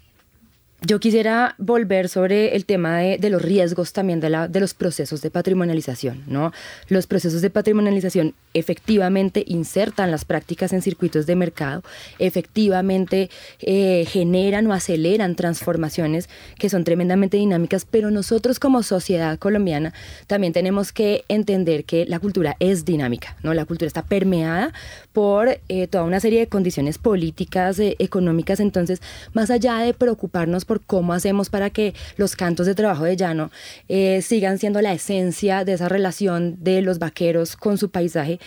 yo 0.81 0.99
quisiera 0.99 1.55
volver 1.57 2.07
sobre 2.07 2.55
el 2.55 2.65
tema 2.65 2.99
de, 2.99 3.29
los 3.29 3.41
riesgos 3.41 3.93
también 3.93 4.19
de, 4.19 4.29
la, 4.29 4.47
de 4.47 4.59
los 4.59 4.75
procesos 4.75 5.21
de 5.21 5.31
patrimonialización. 5.31 6.23
¿no? 6.27 6.53
Los 6.87 7.07
procesos 7.07 7.41
de 7.41 7.49
patrimonialización 7.49 8.35
efectivamente 8.53 9.43
insertan 9.47 10.11
las 10.11 10.23
prácticas 10.23 10.73
en 10.73 10.83
circuitos 10.83 11.25
de 11.25 11.35
mercado, 11.35 11.83
efectivamente 12.19 13.31
eh, 13.59 14.05
generan 14.07 14.67
o 14.67 14.73
aceleran 14.73 15.35
transformaciones 15.35 16.29
que 16.59 16.69
son 16.69 16.83
tremendamente 16.83 17.37
dinámicas, 17.37 17.85
pero 17.89 18.11
nosotros 18.11 18.59
como 18.59 18.83
sociedad 18.83 19.39
colombiana 19.39 19.93
también 20.27 20.53
tenemos 20.53 20.91
que 20.91 21.25
entender 21.27 21.85
que 21.85 22.05
la 22.05 22.19
cultura 22.19 22.55
es 22.59 22.85
dinámica, 22.85 23.35
¿no? 23.41 23.55
la 23.55 23.65
cultura 23.65 23.87
está 23.87 24.03
permeada 24.03 24.73
por 25.17 25.59
eh, 25.67 25.87
toda 25.87 26.03
una 26.03 26.19
serie 26.19 26.41
de 26.41 26.47
condiciones 26.47 26.99
políticas, 26.99 27.79
eh, 27.79 27.95
económicas, 27.97 28.59
entonces 28.59 29.01
más 29.33 29.49
allá 29.49 29.79
de 29.79 29.95
preocuparnos 29.95 30.63
por 30.63 30.79
cómo 30.81 31.11
hacemos 31.11 31.49
para 31.49 31.71
que 31.71 31.95
los 32.17 32.35
cantos 32.35 32.67
de 32.67 32.75
trabajo 32.75 33.03
de 33.03 33.17
llano 33.17 33.49
eh, 33.89 34.21
sigan 34.21 34.59
siendo 34.59 34.79
la 34.79 34.93
esencia 34.93 35.65
de 35.65 35.73
esa 35.73 35.89
relación 35.89 36.63
de 36.63 36.83
los 36.83 36.99
vaqueros 36.99 37.55
con 37.55 37.79
su 37.79 37.89
paisaje, 37.89 38.39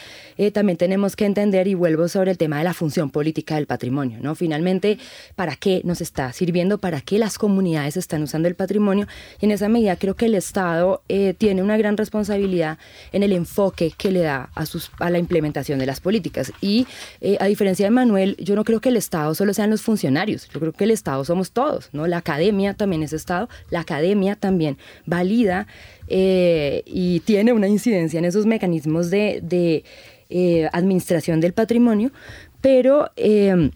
también 0.53 0.79
tenemos 0.79 1.17
que 1.17 1.27
entender, 1.27 1.67
y 1.67 1.75
vuelvo 1.75 2.07
sobre 2.07 2.31
el 2.31 2.39
tema 2.39 2.59
de 2.59 2.65
la 2.65 2.73
función 2.73 3.11
política 3.11 3.57
del 3.57 3.67
patrimonio, 3.67 4.19
¿no? 4.23 4.35
Finalmente, 4.35 4.99
¿para 5.35 5.57
qué 5.57 5.83
nos 5.85 6.01
está 6.01 6.33
sirviendo? 6.33 6.79
¿Para 6.79 7.01
qué 7.03 7.19
las 7.19 7.37
comunidades 7.37 7.97
están 7.97 8.23
usando 8.23 8.49
el 8.49 8.55
patrimonio? 8.55 9.07
Y 9.41 9.47
en 9.47 9.51
esa 9.51 9.69
medida 9.69 9.97
creo 9.97 10.15
que 10.15 10.27
el 10.27 10.35
Estado 10.35 11.03
tiene 11.37 11.63
una 11.63 11.77
gran 11.77 11.97
responsabilidad 11.97 12.79
en 13.13 13.23
el 13.23 13.33
enfoque 13.33 13.93
que 13.99 14.11
le 14.11 14.21
da 14.21 14.51
a, 14.55 14.65
sus, 14.65 14.91
a 14.99 15.11
la 15.11 15.19
implementación 15.19 15.79
de 15.79 15.87
las 15.87 16.01
políticas. 16.01 16.53
Y 16.61 16.87
a 17.39 17.47
diferencia 17.47 17.87
de 17.87 17.91
Manuel, 17.91 18.37
yo 18.39 18.55
no 18.55 18.65
creo 18.65 18.81
que 18.81 18.91
el 18.91 18.97
Estado 18.97 19.35
solo 19.35 19.55
sean 19.55 19.71
los 19.71 19.83
funcionarios, 19.83 20.49
yo 20.53 20.61
creo 20.61 20.73
que 20.73 20.85
el 20.85 20.91
Estado 20.91 21.25
somos 21.25 21.53
todos, 21.53 21.89
¿no? 21.93 22.07
La 22.07 22.19
academia 22.19 22.75
también 22.75 23.03
es 23.03 23.13
Estado, 23.13 23.49
la 23.71 23.81
academia 23.81 24.37
también 24.37 24.77
valida 25.07 25.67
eh, 26.09 26.83
y 26.87 27.21
tiene 27.21 27.53
una 27.53 27.69
incidencia 27.69 28.19
en 28.19 28.25
esos 28.25 28.47
mecanismos 28.47 29.11
de, 29.11 29.85
eh, 30.29 30.69
administración 30.73 31.41
del 31.41 31.53
patrimonio, 31.53 32.13
pero 32.61 33.11
eh, 33.17 33.71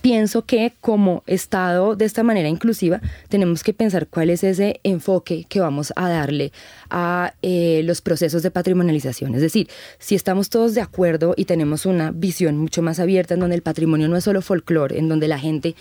pienso 0.00 0.44
que 0.44 0.72
como 0.80 1.22
Estado 1.26 1.96
de 1.96 2.04
esta 2.04 2.22
manera 2.22 2.48
inclusiva 2.48 3.00
tenemos 3.28 3.62
que 3.62 3.74
pensar 3.74 4.08
cuál 4.08 4.30
es 4.30 4.42
ese 4.44 4.80
enfoque 4.82 5.44
que 5.48 5.60
vamos 5.60 5.92
a 5.96 6.08
darle 6.08 6.52
a 6.90 7.34
eh, 7.42 7.82
los 7.84 8.00
procesos 8.00 8.42
de 8.42 8.50
patrimonialización. 8.50 9.34
Es 9.34 9.42
decir, 9.42 9.68
si 9.98 10.14
estamos 10.14 10.50
todos 10.50 10.74
de 10.74 10.80
acuerdo 10.80 11.34
y 11.36 11.44
tenemos 11.44 11.86
una 11.86 12.10
visión 12.10 12.56
mucho 12.56 12.82
más 12.82 12.98
abierta 13.00 13.34
en 13.34 13.40
donde 13.40 13.56
el 13.56 13.62
patrimonio 13.62 14.08
no 14.08 14.16
es 14.16 14.24
solo 14.24 14.42
folclore, 14.42 14.98
en 14.98 15.08
donde 15.08 15.28
la 15.28 15.38
gente 15.38 15.74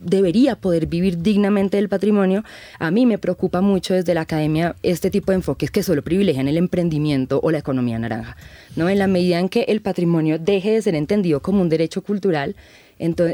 debería 0.00 0.56
poder 0.56 0.86
vivir 0.86 1.18
dignamente 1.18 1.76
del 1.76 1.88
patrimonio, 1.88 2.44
a 2.78 2.90
mí 2.90 3.06
me 3.06 3.18
preocupa 3.18 3.60
mucho 3.60 3.94
desde 3.94 4.14
la 4.14 4.22
academia 4.22 4.76
este 4.82 5.10
tipo 5.10 5.32
de 5.32 5.36
enfoques 5.36 5.70
que 5.70 5.82
solo 5.82 6.02
privilegian 6.02 6.48
el 6.48 6.56
emprendimiento 6.56 7.40
o 7.42 7.50
la 7.50 7.58
economía 7.58 7.98
naranja. 7.98 8.36
¿no? 8.76 8.88
En 8.88 8.98
la 8.98 9.06
medida 9.06 9.38
en 9.38 9.48
que 9.48 9.62
el 9.62 9.80
patrimonio 9.80 10.38
deje 10.38 10.72
de 10.72 10.82
ser 10.82 10.94
entendido 10.94 11.40
como 11.40 11.62
un 11.62 11.68
derecho 11.68 12.02
cultural, 12.02 12.56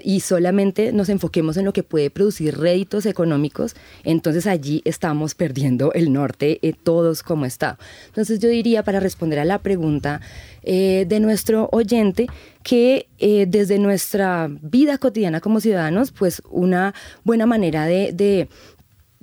y 0.03 0.21
solamente 0.21 0.93
nos 0.93 1.09
enfoquemos 1.09 1.57
en 1.57 1.65
lo 1.65 1.73
que 1.73 1.83
puede 1.83 2.11
producir 2.11 2.59
réditos 2.59 3.07
económicos, 3.07 3.75
entonces 4.05 4.47
allí 4.47 4.83
estamos 4.85 5.35
perdiendo 5.35 5.93
el 5.93 6.13
norte 6.13 6.59
eh, 6.63 6.73
todos 6.73 7.23
como 7.23 7.47
Estado. 7.47 7.79
Entonces 8.07 8.41
yo 8.41 8.49
diría, 8.49 8.83
para 8.83 9.01
responder 9.01 9.39
a 9.39 9.45
la 9.45 9.59
pregunta 9.59 10.21
eh, 10.63 11.07
de 11.09 11.21
nuestro 11.21 11.69
oyente, 11.73 12.27
que 12.63 13.09
eh, 13.19 13.47
desde 13.49 13.79
nuestra 13.79 14.49
vida 14.51 14.99
cotidiana 14.99 15.41
como 15.41 15.61
ciudadanos, 15.61 16.13
pues 16.13 16.43
una 16.51 16.95
buena 17.25 17.47
manera 17.47 17.87
de 17.87 18.49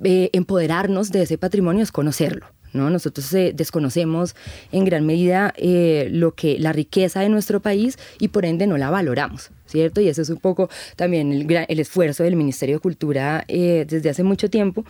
empoderarnos 0.00 1.10
de 1.10 1.22
ese 1.22 1.38
patrimonio 1.38 1.82
es 1.82 1.92
conocerlo. 1.92 2.46
¿No? 2.72 2.90
Nosotros 2.90 3.32
eh, 3.34 3.52
desconocemos 3.54 4.34
en 4.72 4.84
gran 4.84 5.06
medida 5.06 5.52
eh, 5.56 6.08
lo 6.10 6.34
que, 6.34 6.58
la 6.58 6.72
riqueza 6.72 7.20
de 7.20 7.28
nuestro 7.28 7.60
país 7.60 7.98
y 8.18 8.28
por 8.28 8.44
ende 8.44 8.66
no 8.66 8.78
la 8.78 8.90
valoramos. 8.90 9.50
¿Cierto? 9.66 10.00
Y 10.00 10.08
eso 10.08 10.22
es 10.22 10.30
un 10.30 10.38
poco 10.38 10.70
también 10.96 11.30
el, 11.30 11.66
el 11.68 11.78
esfuerzo 11.78 12.22
del 12.22 12.36
Ministerio 12.36 12.76
de 12.76 12.80
Cultura 12.80 13.44
eh, 13.48 13.84
desde 13.86 14.08
hace 14.08 14.22
mucho 14.22 14.48
tiempo 14.48 14.86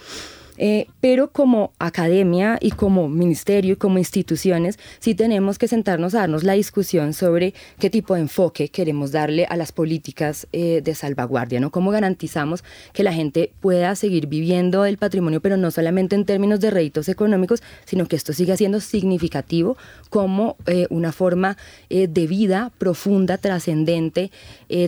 eh, 0.58 0.86
pero 1.00 1.30
como 1.30 1.72
academia 1.78 2.58
y 2.60 2.72
como 2.72 3.08
ministerio 3.08 3.74
y 3.74 3.76
como 3.76 3.98
instituciones, 3.98 4.78
sí 4.98 5.14
tenemos 5.14 5.58
que 5.58 5.68
sentarnos 5.68 6.14
a 6.14 6.20
darnos 6.20 6.42
la 6.42 6.54
discusión 6.54 7.14
sobre 7.14 7.54
qué 7.78 7.90
tipo 7.90 8.14
de 8.14 8.20
enfoque 8.20 8.68
queremos 8.68 9.12
darle 9.12 9.46
a 9.48 9.56
las 9.56 9.72
políticas 9.72 10.48
eh, 10.52 10.82
de 10.82 10.94
salvaguardia, 10.94 11.60
¿no? 11.60 11.70
Cómo 11.70 11.90
garantizamos 11.90 12.64
que 12.92 13.02
la 13.02 13.12
gente 13.12 13.52
pueda 13.60 13.94
seguir 13.94 14.26
viviendo 14.26 14.84
el 14.84 14.98
patrimonio, 14.98 15.40
pero 15.40 15.56
no 15.56 15.70
solamente 15.70 16.16
en 16.16 16.24
términos 16.24 16.60
de 16.60 16.70
réditos 16.70 17.08
económicos, 17.08 17.62
sino 17.84 18.06
que 18.06 18.16
esto 18.16 18.32
siga 18.32 18.56
siendo 18.56 18.80
significativo 18.80 19.76
como 20.10 20.56
eh, 20.66 20.86
una 20.90 21.12
forma 21.12 21.56
de 21.88 22.26
vida 22.26 22.70
profunda, 22.78 23.38
trascendente, 23.38 24.30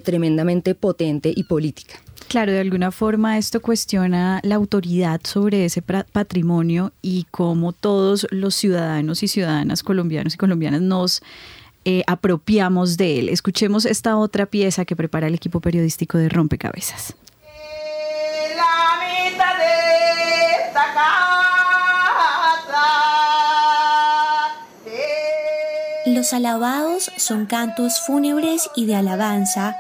tremendamente 0.03 0.75
potente 0.75 1.33
y 1.35 1.45
política. 1.45 2.01
Claro, 2.31 2.53
de 2.53 2.61
alguna 2.61 2.93
forma 2.93 3.39
esto 3.39 3.61
cuestiona 3.61 4.39
la 4.45 4.55
autoridad 4.55 5.21
sobre 5.25 5.65
ese 5.65 5.83
patrimonio 5.83 6.93
y 7.03 7.27
cómo 7.33 7.73
todos 7.73 8.25
los 8.31 8.55
ciudadanos 8.55 9.25
y 9.25 9.27
ciudadanas 9.27 9.83
colombianos 9.83 10.35
y 10.35 10.37
colombianas 10.37 10.81
nos 10.81 11.23
eh, 11.85 12.05
apropiamos 12.07 12.97
de 12.97 13.19
él. 13.19 13.29
Escuchemos 13.31 13.85
esta 13.85 14.17
otra 14.17 14.47
pieza 14.47 14.85
que 14.85 14.95
prepara 14.95 15.27
el 15.27 15.35
equipo 15.35 15.59
periodístico 15.59 16.19
de 16.19 16.29
Rompecabezas. 16.29 17.17
Los 26.07 26.33
alabados 26.33 27.11
son 27.17 27.47
cantos 27.47 28.01
fúnebres 28.07 28.71
y 28.77 28.87
de 28.87 28.95
alabanza 28.95 29.75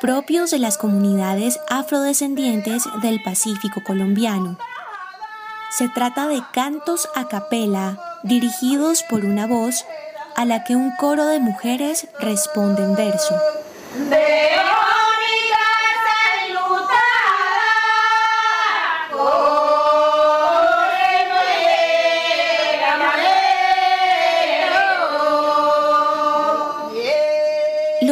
propios 0.00 0.50
de 0.50 0.58
las 0.58 0.78
comunidades 0.78 1.58
afrodescendientes 1.68 2.84
del 3.02 3.22
Pacífico 3.22 3.82
colombiano. 3.84 4.58
Se 5.70 5.88
trata 5.88 6.26
de 6.28 6.42
cantos 6.52 7.08
a 7.14 7.28
capela 7.28 7.98
dirigidos 8.22 9.02
por 9.02 9.24
una 9.24 9.46
voz 9.46 9.84
a 10.36 10.44
la 10.44 10.64
que 10.64 10.76
un 10.76 10.92
coro 10.96 11.26
de 11.26 11.40
mujeres 11.40 12.08
responde 12.20 12.82
en 12.82 12.94
verso. 12.94 13.34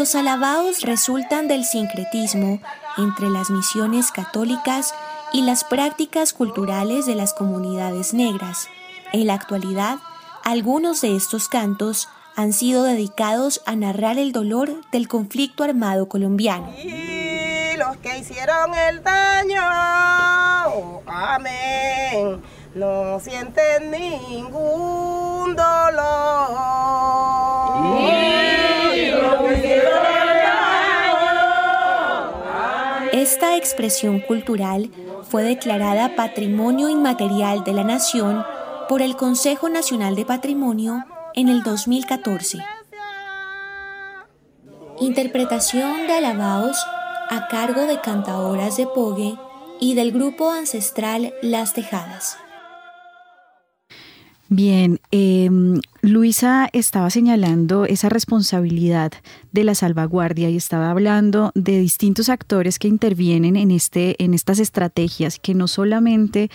Los 0.05 0.15
alabados 0.17 0.83
resultan 0.83 1.49
del 1.49 1.65
sincretismo 1.65 2.61
entre 2.99 3.31
las 3.31 3.49
misiones 3.49 4.13
católicas 4.13 4.95
y 5.33 5.41
las 5.41 5.65
prácticas 5.65 6.35
culturales 6.35 7.07
de 7.07 7.15
las 7.15 7.33
comunidades 7.33 8.13
negras. 8.13 8.69
En 9.15 9.29
la 9.29 9.33
actualidad, 9.33 9.97
algunos 10.45 11.01
de 11.01 11.17
estos 11.17 11.49
cantos 11.49 12.11
han 12.37 12.53
sido 12.53 12.83
dedicados 12.83 13.63
a 13.65 13.77
narrar 13.77 14.19
el 14.19 14.33
dolor 14.33 14.79
del 14.93 15.09
conflicto 15.09 15.65
armado 15.65 16.07
colombiano. 16.07 16.71
Y 16.77 17.75
los 17.79 17.97
que 17.97 18.19
hicieron 18.19 18.75
el 18.75 19.03
daño, 19.03 19.63
amén, 21.07 22.43
no 22.75 23.19
sienten 23.21 23.91
ningún 23.91 25.57
dolor. 25.57 26.45
Esta 33.12 33.57
expresión 33.57 34.21
cultural 34.21 34.91
fue 35.23 35.43
declarada 35.45 36.15
Patrimonio 36.15 36.89
Inmaterial 36.89 37.65
de 37.65 37.73
la 37.73 37.85
Nación 37.85 38.45
por 38.89 39.03
el 39.03 39.17
Consejo 39.17 39.69
Nacional 39.69 40.15
de 40.15 40.25
Patrimonio 40.25 41.05
en 41.35 41.49
el 41.49 41.62
2014. 41.62 42.59
Interpretación 45.01 46.07
de 46.07 46.12
alabados 46.12 46.85
a 47.31 47.49
cargo 47.49 47.87
de 47.87 48.01
cantadoras 48.01 48.77
de 48.77 48.87
Pogue 48.87 49.37
y 49.81 49.95
del 49.95 50.12
grupo 50.12 50.51
ancestral 50.51 51.35
Las 51.43 51.73
Tejadas. 51.73 52.39
Bien, 54.51 55.01
em, 55.11 55.81
Luisa 56.03 56.69
estaba 56.75 57.09
señalando 57.09 57.87
esa 57.87 58.11
responsabilidad 58.11 59.13
de 59.53 59.65
la 59.65 59.75
salvaguardia 59.75 60.51
y 60.51 60.57
estaba 60.57 60.91
hablando 60.91 61.51
de 61.55 61.79
distintos 61.81 62.29
actores 62.29 62.79
que 62.79 62.89
intervienen 62.89 63.57
en, 63.57 63.71
este, 63.71 64.23
en 64.23 64.35
estas 64.35 64.59
estrategias 64.59 65.39
que 65.39 65.55
no 65.55 65.67
solamente 65.67 66.51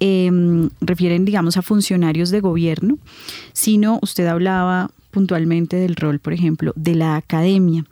em, 0.00 0.70
refieren, 0.80 1.26
digamos, 1.26 1.58
a 1.58 1.62
funcionarios 1.62 2.30
de 2.30 2.40
gobierno, 2.40 2.98
sino 3.52 3.98
usted 4.02 4.26
hablaba 4.26 4.90
puntualmente 5.10 5.76
del 5.76 5.94
rol, 5.94 6.20
por 6.20 6.32
ejemplo, 6.32 6.72
de 6.74 6.94
la 6.94 7.16
academia. 7.16 7.84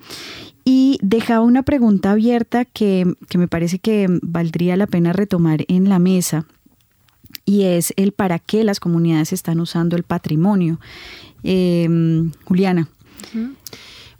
Y 0.64 0.98
dejaba 1.02 1.44
una 1.44 1.62
pregunta 1.62 2.12
abierta 2.12 2.64
que, 2.64 3.14
que 3.28 3.36
me 3.36 3.48
parece 3.48 3.78
que 3.78 4.06
valdría 4.22 4.78
la 4.78 4.86
pena 4.86 5.12
retomar 5.12 5.66
en 5.68 5.90
la 5.90 5.98
mesa 5.98 6.46
y 7.44 7.64
es 7.64 7.92
el 7.96 8.12
para 8.12 8.38
qué 8.38 8.64
las 8.64 8.80
comunidades 8.80 9.32
están 9.32 9.60
usando 9.60 9.96
el 9.96 10.02
patrimonio. 10.02 10.80
Em, 11.42 12.32
Juliana. 12.44 12.88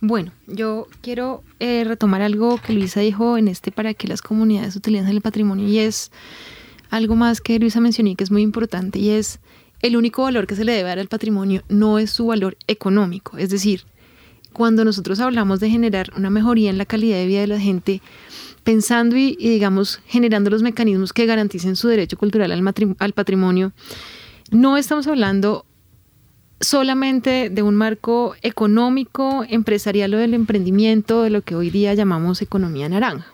Bueno, 0.00 0.32
yo 0.46 0.86
quiero 1.00 1.42
eh, 1.60 1.84
retomar 1.84 2.20
algo 2.20 2.58
que 2.58 2.74
Luisa 2.74 3.00
dijo 3.00 3.38
en 3.38 3.48
este 3.48 3.72
para 3.72 3.94
qué 3.94 4.06
las 4.06 4.20
comunidades 4.20 4.76
utilizan 4.76 5.08
el 5.08 5.22
patrimonio 5.22 5.66
y 5.66 5.78
es 5.78 6.10
algo 6.90 7.16
más 7.16 7.40
que 7.40 7.58
Luisa 7.58 7.80
mencionó 7.80 8.10
y 8.10 8.14
que 8.14 8.24
es 8.24 8.30
muy 8.30 8.42
importante 8.42 8.98
y 8.98 9.10
es 9.10 9.40
el 9.80 9.96
único 9.96 10.22
valor 10.22 10.46
que 10.46 10.56
se 10.56 10.64
le 10.64 10.72
debe 10.72 10.90
dar 10.90 10.98
al 10.98 11.08
patrimonio 11.08 11.62
no 11.68 11.98
es 11.98 12.10
su 12.10 12.26
valor 12.26 12.56
económico, 12.66 13.38
es 13.38 13.48
decir, 13.48 13.84
cuando 14.52 14.84
nosotros 14.84 15.20
hablamos 15.20 15.58
de 15.60 15.68
generar 15.68 16.12
una 16.16 16.30
mejoría 16.30 16.70
en 16.70 16.78
la 16.78 16.86
calidad 16.86 17.16
de 17.16 17.26
vida 17.26 17.40
de 17.40 17.46
la 17.48 17.58
gente, 17.58 18.00
pensando 18.64 19.16
y, 19.16 19.36
digamos, 19.36 20.00
generando 20.06 20.50
los 20.50 20.62
mecanismos 20.62 21.12
que 21.12 21.26
garanticen 21.26 21.76
su 21.76 21.88
derecho 21.88 22.16
cultural 22.16 22.50
al, 22.50 23.12
patrimonio, 23.12 23.72
no 24.50 24.76
estamos 24.76 25.06
hablando 25.06 25.66
solamente 26.60 27.50
de 27.50 27.62
un 27.62 27.74
marco 27.74 28.34
económico, 28.42 29.44
empresarial 29.48 30.14
o 30.14 30.18
del 30.18 30.34
emprendimiento, 30.34 31.22
de 31.22 31.30
lo 31.30 31.42
que 31.42 31.54
hoy 31.54 31.70
día 31.70 31.92
llamamos 31.94 32.40
economía 32.40 32.88
naranja. 32.88 33.26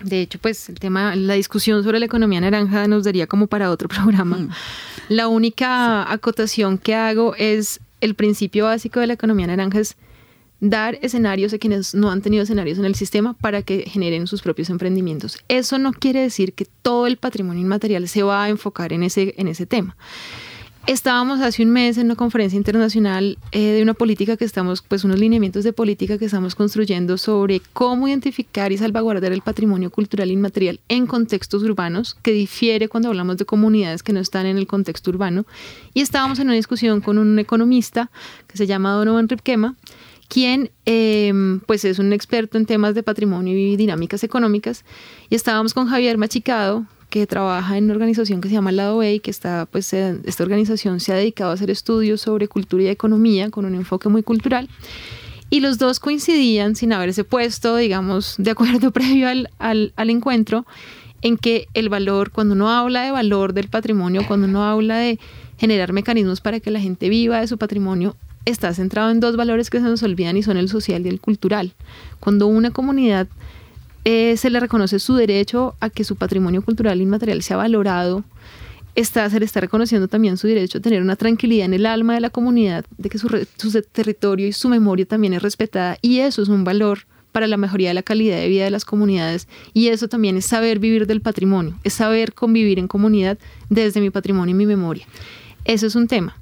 De 0.00 0.20
hecho, 0.20 0.38
pues 0.38 0.68
el 0.68 0.78
tema, 0.78 1.14
la 1.16 1.34
discusión 1.34 1.82
sobre 1.82 1.98
la 1.98 2.06
economía 2.06 2.40
naranja 2.40 2.86
nos 2.88 3.04
daría 3.04 3.26
como 3.26 3.46
para 3.46 3.70
otro 3.70 3.88
programa. 3.88 4.38
Mm. 4.38 4.50
La 5.08 5.28
única 5.28 6.10
acotación 6.12 6.78
que 6.78 6.94
hago 6.94 7.34
es 7.36 7.80
el 8.00 8.14
principio 8.14 8.64
básico 8.64 9.00
de 9.00 9.06
la 9.06 9.14
economía 9.14 9.46
naranja 9.46 9.80
es 9.80 9.96
dar 10.60 10.98
escenarios 11.02 11.52
a 11.52 11.58
quienes 11.58 11.94
no 11.94 12.10
han 12.10 12.22
tenido 12.22 12.42
escenarios 12.42 12.78
en 12.78 12.84
el 12.84 12.94
sistema 12.94 13.34
para 13.34 13.62
que 13.62 13.84
generen 13.88 14.26
sus 14.26 14.42
propios 14.42 14.70
emprendimientos. 14.70 15.38
Eso 15.48 15.78
no 15.78 15.92
quiere 15.92 16.20
decir 16.20 16.52
que 16.52 16.66
todo 16.82 17.06
el 17.06 17.16
patrimonio 17.16 17.62
inmaterial 17.62 18.08
se 18.08 18.22
va 18.22 18.44
a 18.44 18.48
enfocar 18.48 18.92
en 18.92 19.02
ese, 19.02 19.34
en 19.38 19.48
ese 19.48 19.66
tema. 19.66 19.96
Estábamos 20.88 21.40
hace 21.40 21.62
un 21.62 21.68
mes 21.68 21.98
en 21.98 22.06
una 22.06 22.14
conferencia 22.14 22.56
internacional 22.56 23.36
eh, 23.52 23.60
de 23.60 23.82
una 23.82 23.92
política 23.92 24.38
que 24.38 24.46
estamos, 24.46 24.80
pues 24.80 25.04
unos 25.04 25.18
lineamientos 25.18 25.62
de 25.62 25.74
política 25.74 26.16
que 26.16 26.24
estamos 26.24 26.54
construyendo 26.54 27.18
sobre 27.18 27.60
cómo 27.74 28.08
identificar 28.08 28.72
y 28.72 28.78
salvaguardar 28.78 29.32
el 29.32 29.42
patrimonio 29.42 29.90
cultural 29.90 30.30
inmaterial 30.30 30.80
en 30.88 31.06
contextos 31.06 31.62
urbanos, 31.62 32.16
que 32.22 32.32
difiere 32.32 32.88
cuando 32.88 33.10
hablamos 33.10 33.36
de 33.36 33.44
comunidades 33.44 34.02
que 34.02 34.14
no 34.14 34.20
están 34.20 34.46
en 34.46 34.56
el 34.56 34.66
contexto 34.66 35.10
urbano. 35.10 35.44
Y 35.92 36.00
estábamos 36.00 36.38
en 36.38 36.46
una 36.46 36.54
discusión 36.54 37.02
con 37.02 37.18
un 37.18 37.38
economista 37.38 38.10
que 38.46 38.56
se 38.56 38.66
llama 38.66 38.92
Donovan 38.92 39.28
Ripkema, 39.28 39.76
quien 40.28 40.70
em, 40.84 41.60
pues 41.60 41.84
es 41.84 41.98
un 41.98 42.12
experto 42.12 42.58
en 42.58 42.66
temas 42.66 42.94
de 42.94 43.02
patrimonio 43.02 43.56
y 43.56 43.76
dinámicas 43.76 44.22
económicas. 44.22 44.84
Y 45.30 45.34
estábamos 45.34 45.74
con 45.74 45.88
Javier 45.88 46.18
Machicado, 46.18 46.86
que 47.10 47.26
trabaja 47.26 47.78
en 47.78 47.84
una 47.84 47.94
organización 47.94 48.40
que 48.40 48.48
se 48.48 48.54
llama 48.54 48.70
Lado 48.70 48.98
B 48.98 49.14
y 49.14 49.20
que 49.20 49.32
pues, 49.70 49.92
esta 49.94 50.42
organización 50.42 51.00
se 51.00 51.12
ha 51.12 51.16
dedicado 51.16 51.50
a 51.50 51.54
hacer 51.54 51.70
estudios 51.70 52.20
sobre 52.20 52.48
cultura 52.48 52.82
y 52.84 52.88
economía 52.88 53.50
con 53.50 53.64
un 53.64 53.74
enfoque 53.74 54.10
muy 54.10 54.22
cultural. 54.22 54.68
Y 55.50 55.60
los 55.60 55.78
dos 55.78 55.98
coincidían, 55.98 56.76
sin 56.76 56.92
haberse 56.92 57.24
puesto, 57.24 57.76
digamos, 57.76 58.34
de 58.36 58.50
acuerdo 58.50 58.90
previo 58.92 59.28
al, 59.28 59.48
al 59.58 60.10
encuentro, 60.10 60.66
en 61.22 61.38
que 61.38 61.66
el 61.72 61.88
valor, 61.88 62.30
cuando 62.30 62.54
uno 62.54 62.70
habla 62.70 63.02
de 63.02 63.10
valor 63.10 63.54
del 63.54 63.68
patrimonio, 63.68 64.26
cuando 64.28 64.46
uno 64.46 64.64
habla 64.64 64.98
de 64.98 65.18
generar 65.56 65.92
mecanismos 65.92 66.42
para 66.42 66.60
que 66.60 66.70
la 66.70 66.80
gente 66.80 67.08
viva 67.08 67.40
de 67.40 67.48
su 67.48 67.56
patrimonio, 67.56 68.14
está 68.48 68.72
centrado 68.74 69.10
en 69.10 69.20
dos 69.20 69.36
valores 69.36 69.70
que 69.70 69.78
se 69.78 69.84
nos 69.84 70.02
olvidan 70.02 70.36
y 70.36 70.42
son 70.42 70.56
el 70.56 70.68
social 70.68 71.04
y 71.04 71.08
el 71.08 71.20
cultural. 71.20 71.72
Cuando 72.20 72.46
una 72.46 72.70
comunidad 72.70 73.28
eh, 74.04 74.36
se 74.36 74.50
le 74.50 74.60
reconoce 74.60 74.98
su 74.98 75.14
derecho 75.14 75.74
a 75.80 75.90
que 75.90 76.04
su 76.04 76.16
patrimonio 76.16 76.62
cultural 76.62 77.00
inmaterial 77.00 77.42
sea 77.42 77.56
valorado, 77.56 78.24
está, 78.94 79.28
se 79.30 79.38
le 79.38 79.44
está 79.44 79.60
reconociendo 79.60 80.08
también 80.08 80.36
su 80.36 80.46
derecho 80.46 80.78
a 80.78 80.80
tener 80.80 81.02
una 81.02 81.16
tranquilidad 81.16 81.66
en 81.66 81.74
el 81.74 81.86
alma 81.86 82.14
de 82.14 82.20
la 82.20 82.30
comunidad, 82.30 82.84
de 82.96 83.08
que 83.08 83.18
su, 83.18 83.28
su 83.56 83.82
territorio 83.82 84.46
y 84.46 84.52
su 84.52 84.68
memoria 84.68 85.04
también 85.04 85.34
es 85.34 85.42
respetada 85.42 85.98
y 86.00 86.20
eso 86.20 86.42
es 86.42 86.48
un 86.48 86.64
valor 86.64 87.00
para 87.32 87.46
la 87.46 87.56
mejoría 87.56 87.88
de 87.88 87.94
la 87.94 88.02
calidad 88.02 88.38
de 88.38 88.48
vida 88.48 88.64
de 88.64 88.70
las 88.70 88.84
comunidades 88.84 89.46
y 89.74 89.88
eso 89.88 90.08
también 90.08 90.36
es 90.36 90.46
saber 90.46 90.78
vivir 90.78 91.06
del 91.06 91.20
patrimonio, 91.20 91.78
es 91.84 91.92
saber 91.92 92.32
convivir 92.32 92.78
en 92.78 92.88
comunidad 92.88 93.38
desde 93.68 94.00
mi 94.00 94.10
patrimonio 94.10 94.54
y 94.54 94.58
mi 94.58 94.66
memoria. 94.66 95.06
Eso 95.64 95.86
es 95.86 95.94
un 95.94 96.08
tema. 96.08 96.36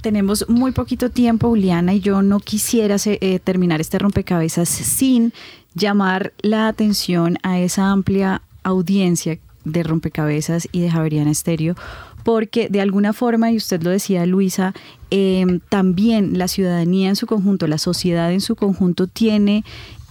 Tenemos 0.00 0.46
muy 0.48 0.72
poquito 0.72 1.10
tiempo, 1.10 1.48
Juliana, 1.48 1.94
y 1.94 2.00
yo 2.00 2.22
no 2.22 2.40
quisiera 2.40 2.96
eh, 3.04 3.38
terminar 3.42 3.80
este 3.80 3.98
rompecabezas 3.98 4.68
sin 4.68 5.32
llamar 5.74 6.32
la 6.40 6.68
atención 6.68 7.38
a 7.42 7.58
esa 7.60 7.90
amplia 7.90 8.42
audiencia 8.62 9.38
de 9.64 9.82
rompecabezas 9.82 10.68
y 10.72 10.80
de 10.80 10.90
Javeriana 10.90 11.30
Estéreo, 11.30 11.76
porque 12.24 12.68
de 12.68 12.80
alguna 12.80 13.12
forma, 13.12 13.50
y 13.50 13.56
usted 13.56 13.82
lo 13.82 13.90
decía 13.90 14.26
Luisa, 14.26 14.74
em, 15.10 15.60
también 15.68 16.38
la 16.38 16.48
ciudadanía 16.48 17.08
en 17.08 17.16
su 17.16 17.26
conjunto, 17.26 17.66
la 17.66 17.78
sociedad 17.78 18.32
en 18.32 18.40
su 18.40 18.56
conjunto 18.56 19.06
tiene 19.06 19.64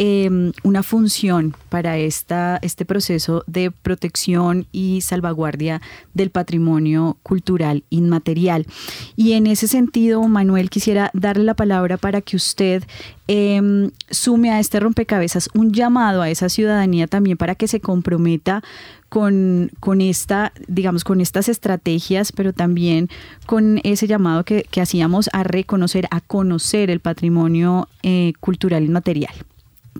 em, 0.03 0.51
una 0.63 0.81
función 0.81 1.55
para 1.69 1.95
este 1.99 2.85
proceso 2.87 3.43
de 3.45 3.69
protección 3.69 4.65
y 4.71 5.01
salvaguardia 5.01 5.79
del 6.15 6.31
patrimonio 6.31 7.17
cultural 7.21 7.83
inmaterial. 7.91 8.65
Y 9.15 9.33
en 9.33 9.45
ese 9.45 9.67
sentido, 9.67 10.23
Manuel, 10.27 10.71
quisiera 10.71 11.11
darle 11.13 11.43
la 11.43 11.53
palabra 11.53 11.97
para 11.97 12.21
que 12.21 12.35
usted 12.35 12.83
em, 13.27 13.91
sume 14.09 14.49
a 14.49 14.59
este 14.59 14.79
rompecabezas 14.79 15.49
un 15.53 15.71
llamado 15.71 16.23
a 16.23 16.31
esa 16.31 16.49
ciudadanía 16.49 17.05
también 17.05 17.37
para 17.37 17.53
que 17.53 17.67
se 17.67 17.79
comprometa 17.79 18.63
con, 19.07 19.69
con 19.79 20.01
esta, 20.01 20.51
digamos, 20.67 21.03
con 21.03 21.21
estas 21.21 21.47
estrategias, 21.47 22.31
pero 22.31 22.53
también 22.53 23.07
con 23.45 23.79
ese 23.83 24.07
llamado 24.07 24.45
que, 24.45 24.65
hacíamos 24.81 25.29
a 25.31 25.43
reconocer, 25.43 26.07
a 26.09 26.21
conocer 26.21 26.89
el 26.89 27.01
patrimonio 27.01 27.87
eh, 28.01 28.33
cultural 28.39 28.83
inmaterial. 28.83 29.35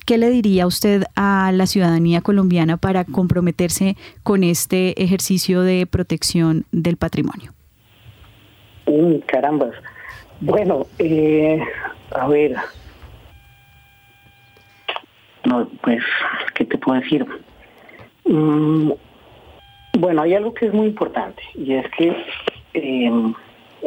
¿Qué 0.06 0.18
le 0.18 0.30
diría 0.30 0.68
usted 0.68 1.04
a 1.16 1.52
la 1.54 1.68
ciudadanía 1.68 2.22
colombiana 2.22 2.78
para 2.78 3.06
comprometerse 3.06 3.96
con 4.24 4.44
este 4.44 5.02
ejercicio 5.02 5.62
de 5.62 5.86
protección 5.86 6.66
del 6.72 6.98
patrimonio? 6.98 7.54
Mm, 8.88 9.20
carambas. 9.28 9.74
Bueno, 10.42 10.88
eh, 10.98 11.62
a 12.12 12.28
ver. 12.28 12.56
No, 15.46 15.68
pues, 15.84 16.04
¿qué 16.56 16.66
te 16.66 16.78
puedo 16.78 17.00
decir? 17.00 17.26
Mm, 18.26 18.92
bueno, 20.00 20.22
hay 20.24 20.34
algo 20.34 20.54
que 20.54 20.66
es 20.66 20.74
muy 20.74 20.88
importante 20.88 21.42
y 21.54 21.74
es 21.74 21.86
que 21.98 22.16
eh, 22.74 23.34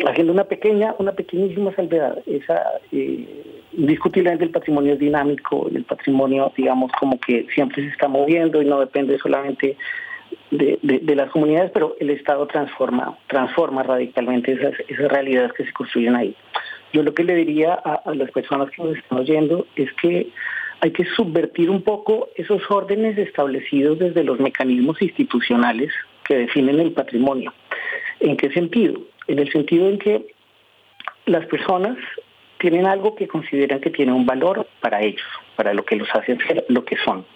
haciendo 0.07 0.33
una 0.33 0.45
pequeña, 0.45 0.95
una 0.99 1.13
pequeñísima 1.13 1.75
salvedad, 1.75 2.19
esa 2.27 2.63
eh, 2.93 3.63
indiscutiblemente 3.77 4.45
el 4.45 4.51
patrimonio 4.51 4.95
es 4.95 4.99
dinámico, 4.99 5.69
el 5.75 5.85
patrimonio, 5.85 6.53
digamos, 6.57 6.91
como 6.93 7.19
que 7.19 7.47
siempre 7.55 7.83
se 7.83 7.89
está 7.89 8.09
moviendo 8.09 8.63
y 8.63 8.67
no 8.67 8.81
depende 8.81 9.19
solamente 9.19 9.77
de, 10.51 11.15
las 11.15 11.31
comunidades, 11.31 11.71
pero 11.73 11.97
el 12.01 12.11
Estado 12.11 12.47
transforma, 12.47 13.17
transforma 13.29 13.83
radicalmente 13.83 14.53
esas, 14.53 14.75
esas 14.89 15.11
realidades 15.11 15.53
que 15.53 15.65
se 15.65 15.73
construyen 15.73 16.17
ahí. 16.17 16.35
Yo 16.93 17.03
lo 17.03 17.13
que 17.13 17.25
le 17.25 17.35
diría 17.35 17.75
a 17.75 18.15
las 18.15 18.31
personas 18.31 18.71
que 18.71 18.83
nos 18.83 18.97
están 18.97 19.19
oyendo 19.19 19.67
es 19.75 19.93
que 19.95 20.29
hay 20.81 20.93
que 20.93 21.05
subvertir 21.17 21.71
un 21.71 21.83
poco 21.83 22.29
esos 22.37 22.63
órdenes 22.71 23.19
establecidos 23.19 23.99
desde 23.99 24.23
los 24.23 24.39
mecanismos 24.39 25.01
institucionales 25.03 25.91
que 26.25 26.37
definen 26.37 26.79
el 26.79 26.93
patrimonio. 26.93 27.53
¿En 28.21 28.37
qué 28.37 28.51
sentido? 28.51 29.01
En 29.27 29.39
el 29.39 29.51
sentido 29.51 29.89
en 29.89 29.99
que 29.99 30.27
las 31.27 31.47
personas 31.47 31.97
tienen 32.65 32.87
algo 32.87 33.15
que 33.15 33.29
consideran 33.29 33.79
que 33.79 33.91
tiene 33.91 34.11
un 34.11 34.25
valor 34.25 34.67
para 34.81 35.03
ellos, 35.03 35.21
para 35.55 35.75
lo 35.75 35.85
que 35.85 35.97
los 35.97 36.09
hace 36.15 36.39
ser 36.47 36.65
lo 36.71 36.83
que 36.87 36.97
son. 37.05 37.27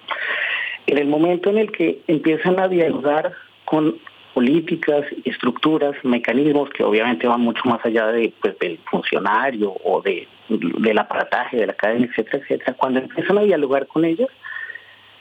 En 0.86 0.96
el 0.96 1.06
momento 1.06 1.50
en 1.50 1.58
el 1.58 1.70
que 1.70 1.98
empiezan 2.06 2.58
a 2.58 2.66
dialogar 2.66 3.34
con 3.66 3.98
políticas, 4.32 5.04
estructuras, 5.26 6.02
mecanismos 6.02 6.70
que 6.70 6.82
obviamente 6.82 7.26
van 7.26 7.42
mucho 7.42 7.60
más 7.66 7.84
allá 7.84 8.06
de, 8.06 8.32
pues, 8.40 8.58
del 8.58 8.78
funcionario 8.90 9.74
o 9.84 10.00
de, 10.00 10.26
del 10.48 10.96
aparataje, 10.96 11.58
de 11.58 11.66
la 11.66 11.74
cadena, 11.74 12.06
etcétera, 12.06 12.38
etcétera, 12.38 12.72
cuando 12.72 13.00
empiezan 13.00 13.36
a 13.36 13.42
dialogar 13.42 13.86
con 13.86 14.06
ellos, 14.06 14.30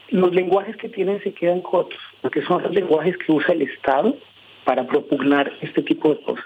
los 0.07 0.33
lenguajes 0.33 0.77
que 0.77 0.87
tienen 0.87 1.21
se 1.21 1.33
quedan 1.33 1.59
cortos, 1.59 1.99
porque 2.21 2.41
son 2.43 2.63
los 2.63 2.71
lenguajes 2.71 3.17
que 3.17 3.33
usa 3.33 3.53
el 3.53 3.63
Estado 3.63 4.15
para 4.63 4.87
propugnar 4.87 5.51
este 5.59 5.81
tipo 5.81 6.11
de 6.11 6.21
cosas. 6.21 6.45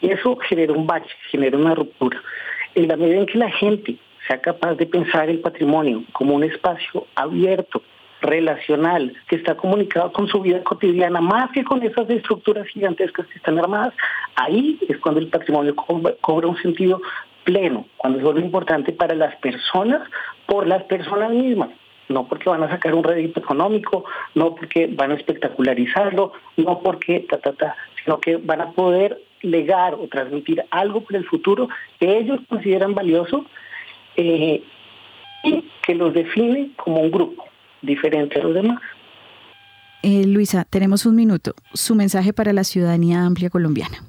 Y 0.00 0.12
eso 0.12 0.34
genera 0.48 0.72
un 0.72 0.86
bache, 0.86 1.14
genera 1.30 1.58
una 1.58 1.74
ruptura. 1.74 2.22
En 2.76 2.88
la 2.88 2.96
medida 2.96 3.18
en 3.18 3.26
que 3.26 3.38
la 3.38 3.50
gente 3.50 3.96
sea 4.28 4.40
capaz 4.40 4.74
de 4.74 4.86
pensar 4.86 5.28
el 5.28 5.40
patrimonio 5.40 6.04
como 6.12 6.34
un 6.36 6.44
espacio 6.44 7.06
abierto, 7.16 7.82
relacional, 8.20 9.12
que 9.28 9.36
está 9.36 9.56
comunicado 9.56 10.12
con 10.12 10.26
su 10.26 10.40
vida 10.40 10.62
cotidiana, 10.62 11.20
más 11.20 11.50
que 11.52 11.64
con 11.64 11.82
esas 11.82 12.08
estructuras 12.08 12.66
gigantescas 12.68 13.26
que 13.26 13.38
están 13.38 13.58
armadas, 13.58 13.94
ahí 14.34 14.78
es 14.88 14.98
cuando 14.98 15.20
el 15.20 15.28
patrimonio 15.28 15.74
cobra 15.74 16.48
un 16.48 16.56
sentido 16.58 17.00
pleno, 17.44 17.86
cuando 17.96 18.18
es 18.18 18.24
algo 18.24 18.38
importante 18.38 18.92
para 18.92 19.14
las 19.14 19.36
personas, 19.36 20.08
por 20.46 20.66
las 20.66 20.82
personas 20.84 21.30
mismas 21.30 21.70
no 22.08 22.28
porque 22.28 22.48
van 22.48 22.62
a 22.62 22.70
sacar 22.70 22.94
un 22.94 23.02
rédito 23.02 23.40
económico, 23.40 24.04
no 24.34 24.54
porque 24.54 24.86
van 24.86 25.10
a 25.10 25.14
espectacularizarlo, 25.14 26.32
no 26.56 26.78
porque 26.80 27.26
ta, 27.28 27.38
ta, 27.38 27.52
ta, 27.52 27.76
sino 28.04 28.20
que 28.20 28.36
van 28.36 28.60
a 28.60 28.70
poder 28.70 29.20
legar 29.42 29.94
o 29.94 30.08
transmitir 30.08 30.64
algo 30.70 31.02
para 31.02 31.18
el 31.18 31.26
futuro 31.26 31.68
que 31.98 32.18
ellos 32.18 32.40
consideran 32.48 32.94
valioso 32.94 33.44
eh, 34.16 34.62
y 35.44 35.64
que 35.82 35.94
los 35.94 36.14
define 36.14 36.70
como 36.76 37.00
un 37.00 37.10
grupo 37.10 37.44
diferente 37.82 38.40
a 38.40 38.44
los 38.44 38.54
demás. 38.54 38.80
Eh, 40.02 40.26
Luisa, 40.26 40.64
tenemos 40.68 41.06
un 41.06 41.16
minuto. 41.16 41.54
Su 41.72 41.94
mensaje 41.94 42.32
para 42.32 42.52
la 42.52 42.64
ciudadanía 42.64 43.24
amplia 43.24 43.50
colombiana. 43.50 44.02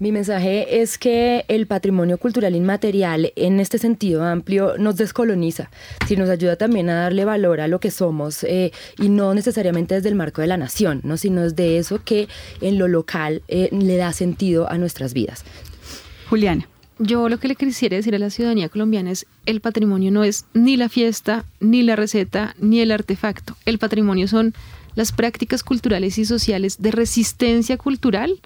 Mi 0.00 0.12
mensaje 0.12 0.80
es 0.80 0.96
que 0.96 1.44
el 1.48 1.66
patrimonio 1.66 2.16
cultural 2.16 2.56
inmaterial 2.56 3.34
en 3.36 3.60
este 3.60 3.76
sentido 3.76 4.24
amplio 4.24 4.78
nos 4.78 4.96
descoloniza, 4.96 5.68
si 6.08 6.16
nos 6.16 6.30
ayuda 6.30 6.56
también 6.56 6.88
a 6.88 6.94
darle 6.94 7.26
valor 7.26 7.60
a 7.60 7.68
lo 7.68 7.80
que 7.80 7.90
somos 7.90 8.42
eh, 8.44 8.72
y 8.98 9.10
no 9.10 9.34
necesariamente 9.34 9.94
desde 9.94 10.08
el 10.08 10.14
marco 10.14 10.40
de 10.40 10.46
la 10.46 10.56
nación, 10.56 11.02
¿no? 11.04 11.18
sino 11.18 11.42
desde 11.42 11.76
eso 11.76 12.02
que 12.02 12.28
en 12.62 12.78
lo 12.78 12.88
local 12.88 13.42
eh, 13.48 13.68
le 13.72 13.98
da 13.98 14.14
sentido 14.14 14.70
a 14.70 14.78
nuestras 14.78 15.12
vidas. 15.12 15.44
Juliana. 16.30 16.66
Yo 16.98 17.28
lo 17.28 17.38
que 17.38 17.48
le 17.48 17.54
quisiera 17.54 17.98
decir 17.98 18.14
a 18.14 18.18
la 18.18 18.30
ciudadanía 18.30 18.70
colombiana 18.70 19.10
es 19.10 19.26
el 19.44 19.60
patrimonio 19.60 20.10
no 20.10 20.24
es 20.24 20.46
ni 20.54 20.78
la 20.78 20.88
fiesta, 20.88 21.44
ni 21.60 21.82
la 21.82 21.94
receta, 21.94 22.54
ni 22.58 22.80
el 22.80 22.90
artefacto. 22.90 23.54
El 23.66 23.78
patrimonio 23.78 24.28
son 24.28 24.54
las 24.94 25.12
prácticas 25.12 25.62
culturales 25.62 26.16
y 26.16 26.24
sociales 26.24 26.80
de 26.80 26.90
resistencia 26.90 27.76
cultural 27.76 28.40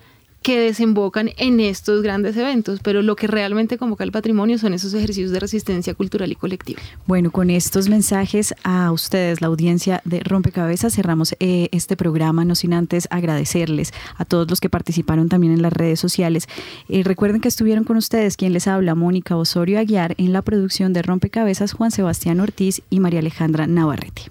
que 0.45 0.61
desembocan 0.61 1.31
en 1.39 1.59
estos 1.59 2.03
grandes 2.03 2.37
eventos, 2.37 2.81
pero 2.83 3.01
lo 3.01 3.17
que 3.17 3.27
realmente 3.27 3.79
convoca 3.79 4.05
el 4.05 4.13
patrimonio 4.13 4.59
son 4.59 4.75
esos 4.75 4.93
ejercicios 4.93 5.31
de 5.31 5.41
resistencia 5.41 5.95
cultural 5.95 6.31
y 6.31 6.35
colectiva. 6.35 6.83
Bueno, 7.07 7.31
con 7.31 7.49
estos 7.49 7.89
mensajes 7.89 8.55
a 8.63 8.93
ustedes, 8.93 9.41
la 9.41 9.47
audiencia 9.47 10.03
de 10.05 10.21
Rompecabezas, 10.21 10.95
cerramos 10.95 11.35
eh, 11.41 11.71
este 11.73 11.97
programa, 11.97 12.45
no 12.45 12.55
sin 12.57 12.75
antes 12.75 13.09
agradecerles 13.11 13.95
a 14.19 14.27
todos 14.27 14.49
los 14.51 14.61
que 14.61 14.69
participaron 14.69 15.31
también 15.31 15.55
en 15.55 15.63
las 15.63 15.73
redes 15.73 15.99
sociales. 15.99 16.47
Eh, 16.91 17.03
recuerden 17.03 17.41
que 17.41 17.49
estuvieron 17.49 17.85
con 17.85 17.97
ustedes 17.97 18.37
quien 18.37 18.53
les 18.53 18.69
habla, 18.69 18.95
Mónica 18.95 19.37
Osorio 19.37 19.79
Aguiar, 19.79 20.15
en 20.19 20.35
la 20.35 20.43
producción 20.43 20.93
de 20.93 21.01
Rompecabezas, 21.01 21.73
Juan 21.73 21.91
Sebastián 21.91 22.41
Ortiz 22.41 22.83
y 22.91 23.01
María 23.01 23.21
Alejandra 23.21 23.67
Navarrete. 23.67 24.31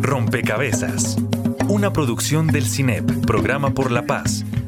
Rompecabezas, 0.00 1.16
una 1.68 1.92
producción 1.92 2.46
del 2.46 2.64
CINEP, 2.64 3.26
Programa 3.26 3.74
por 3.74 3.90
la 3.90 4.06
Paz 4.06 4.44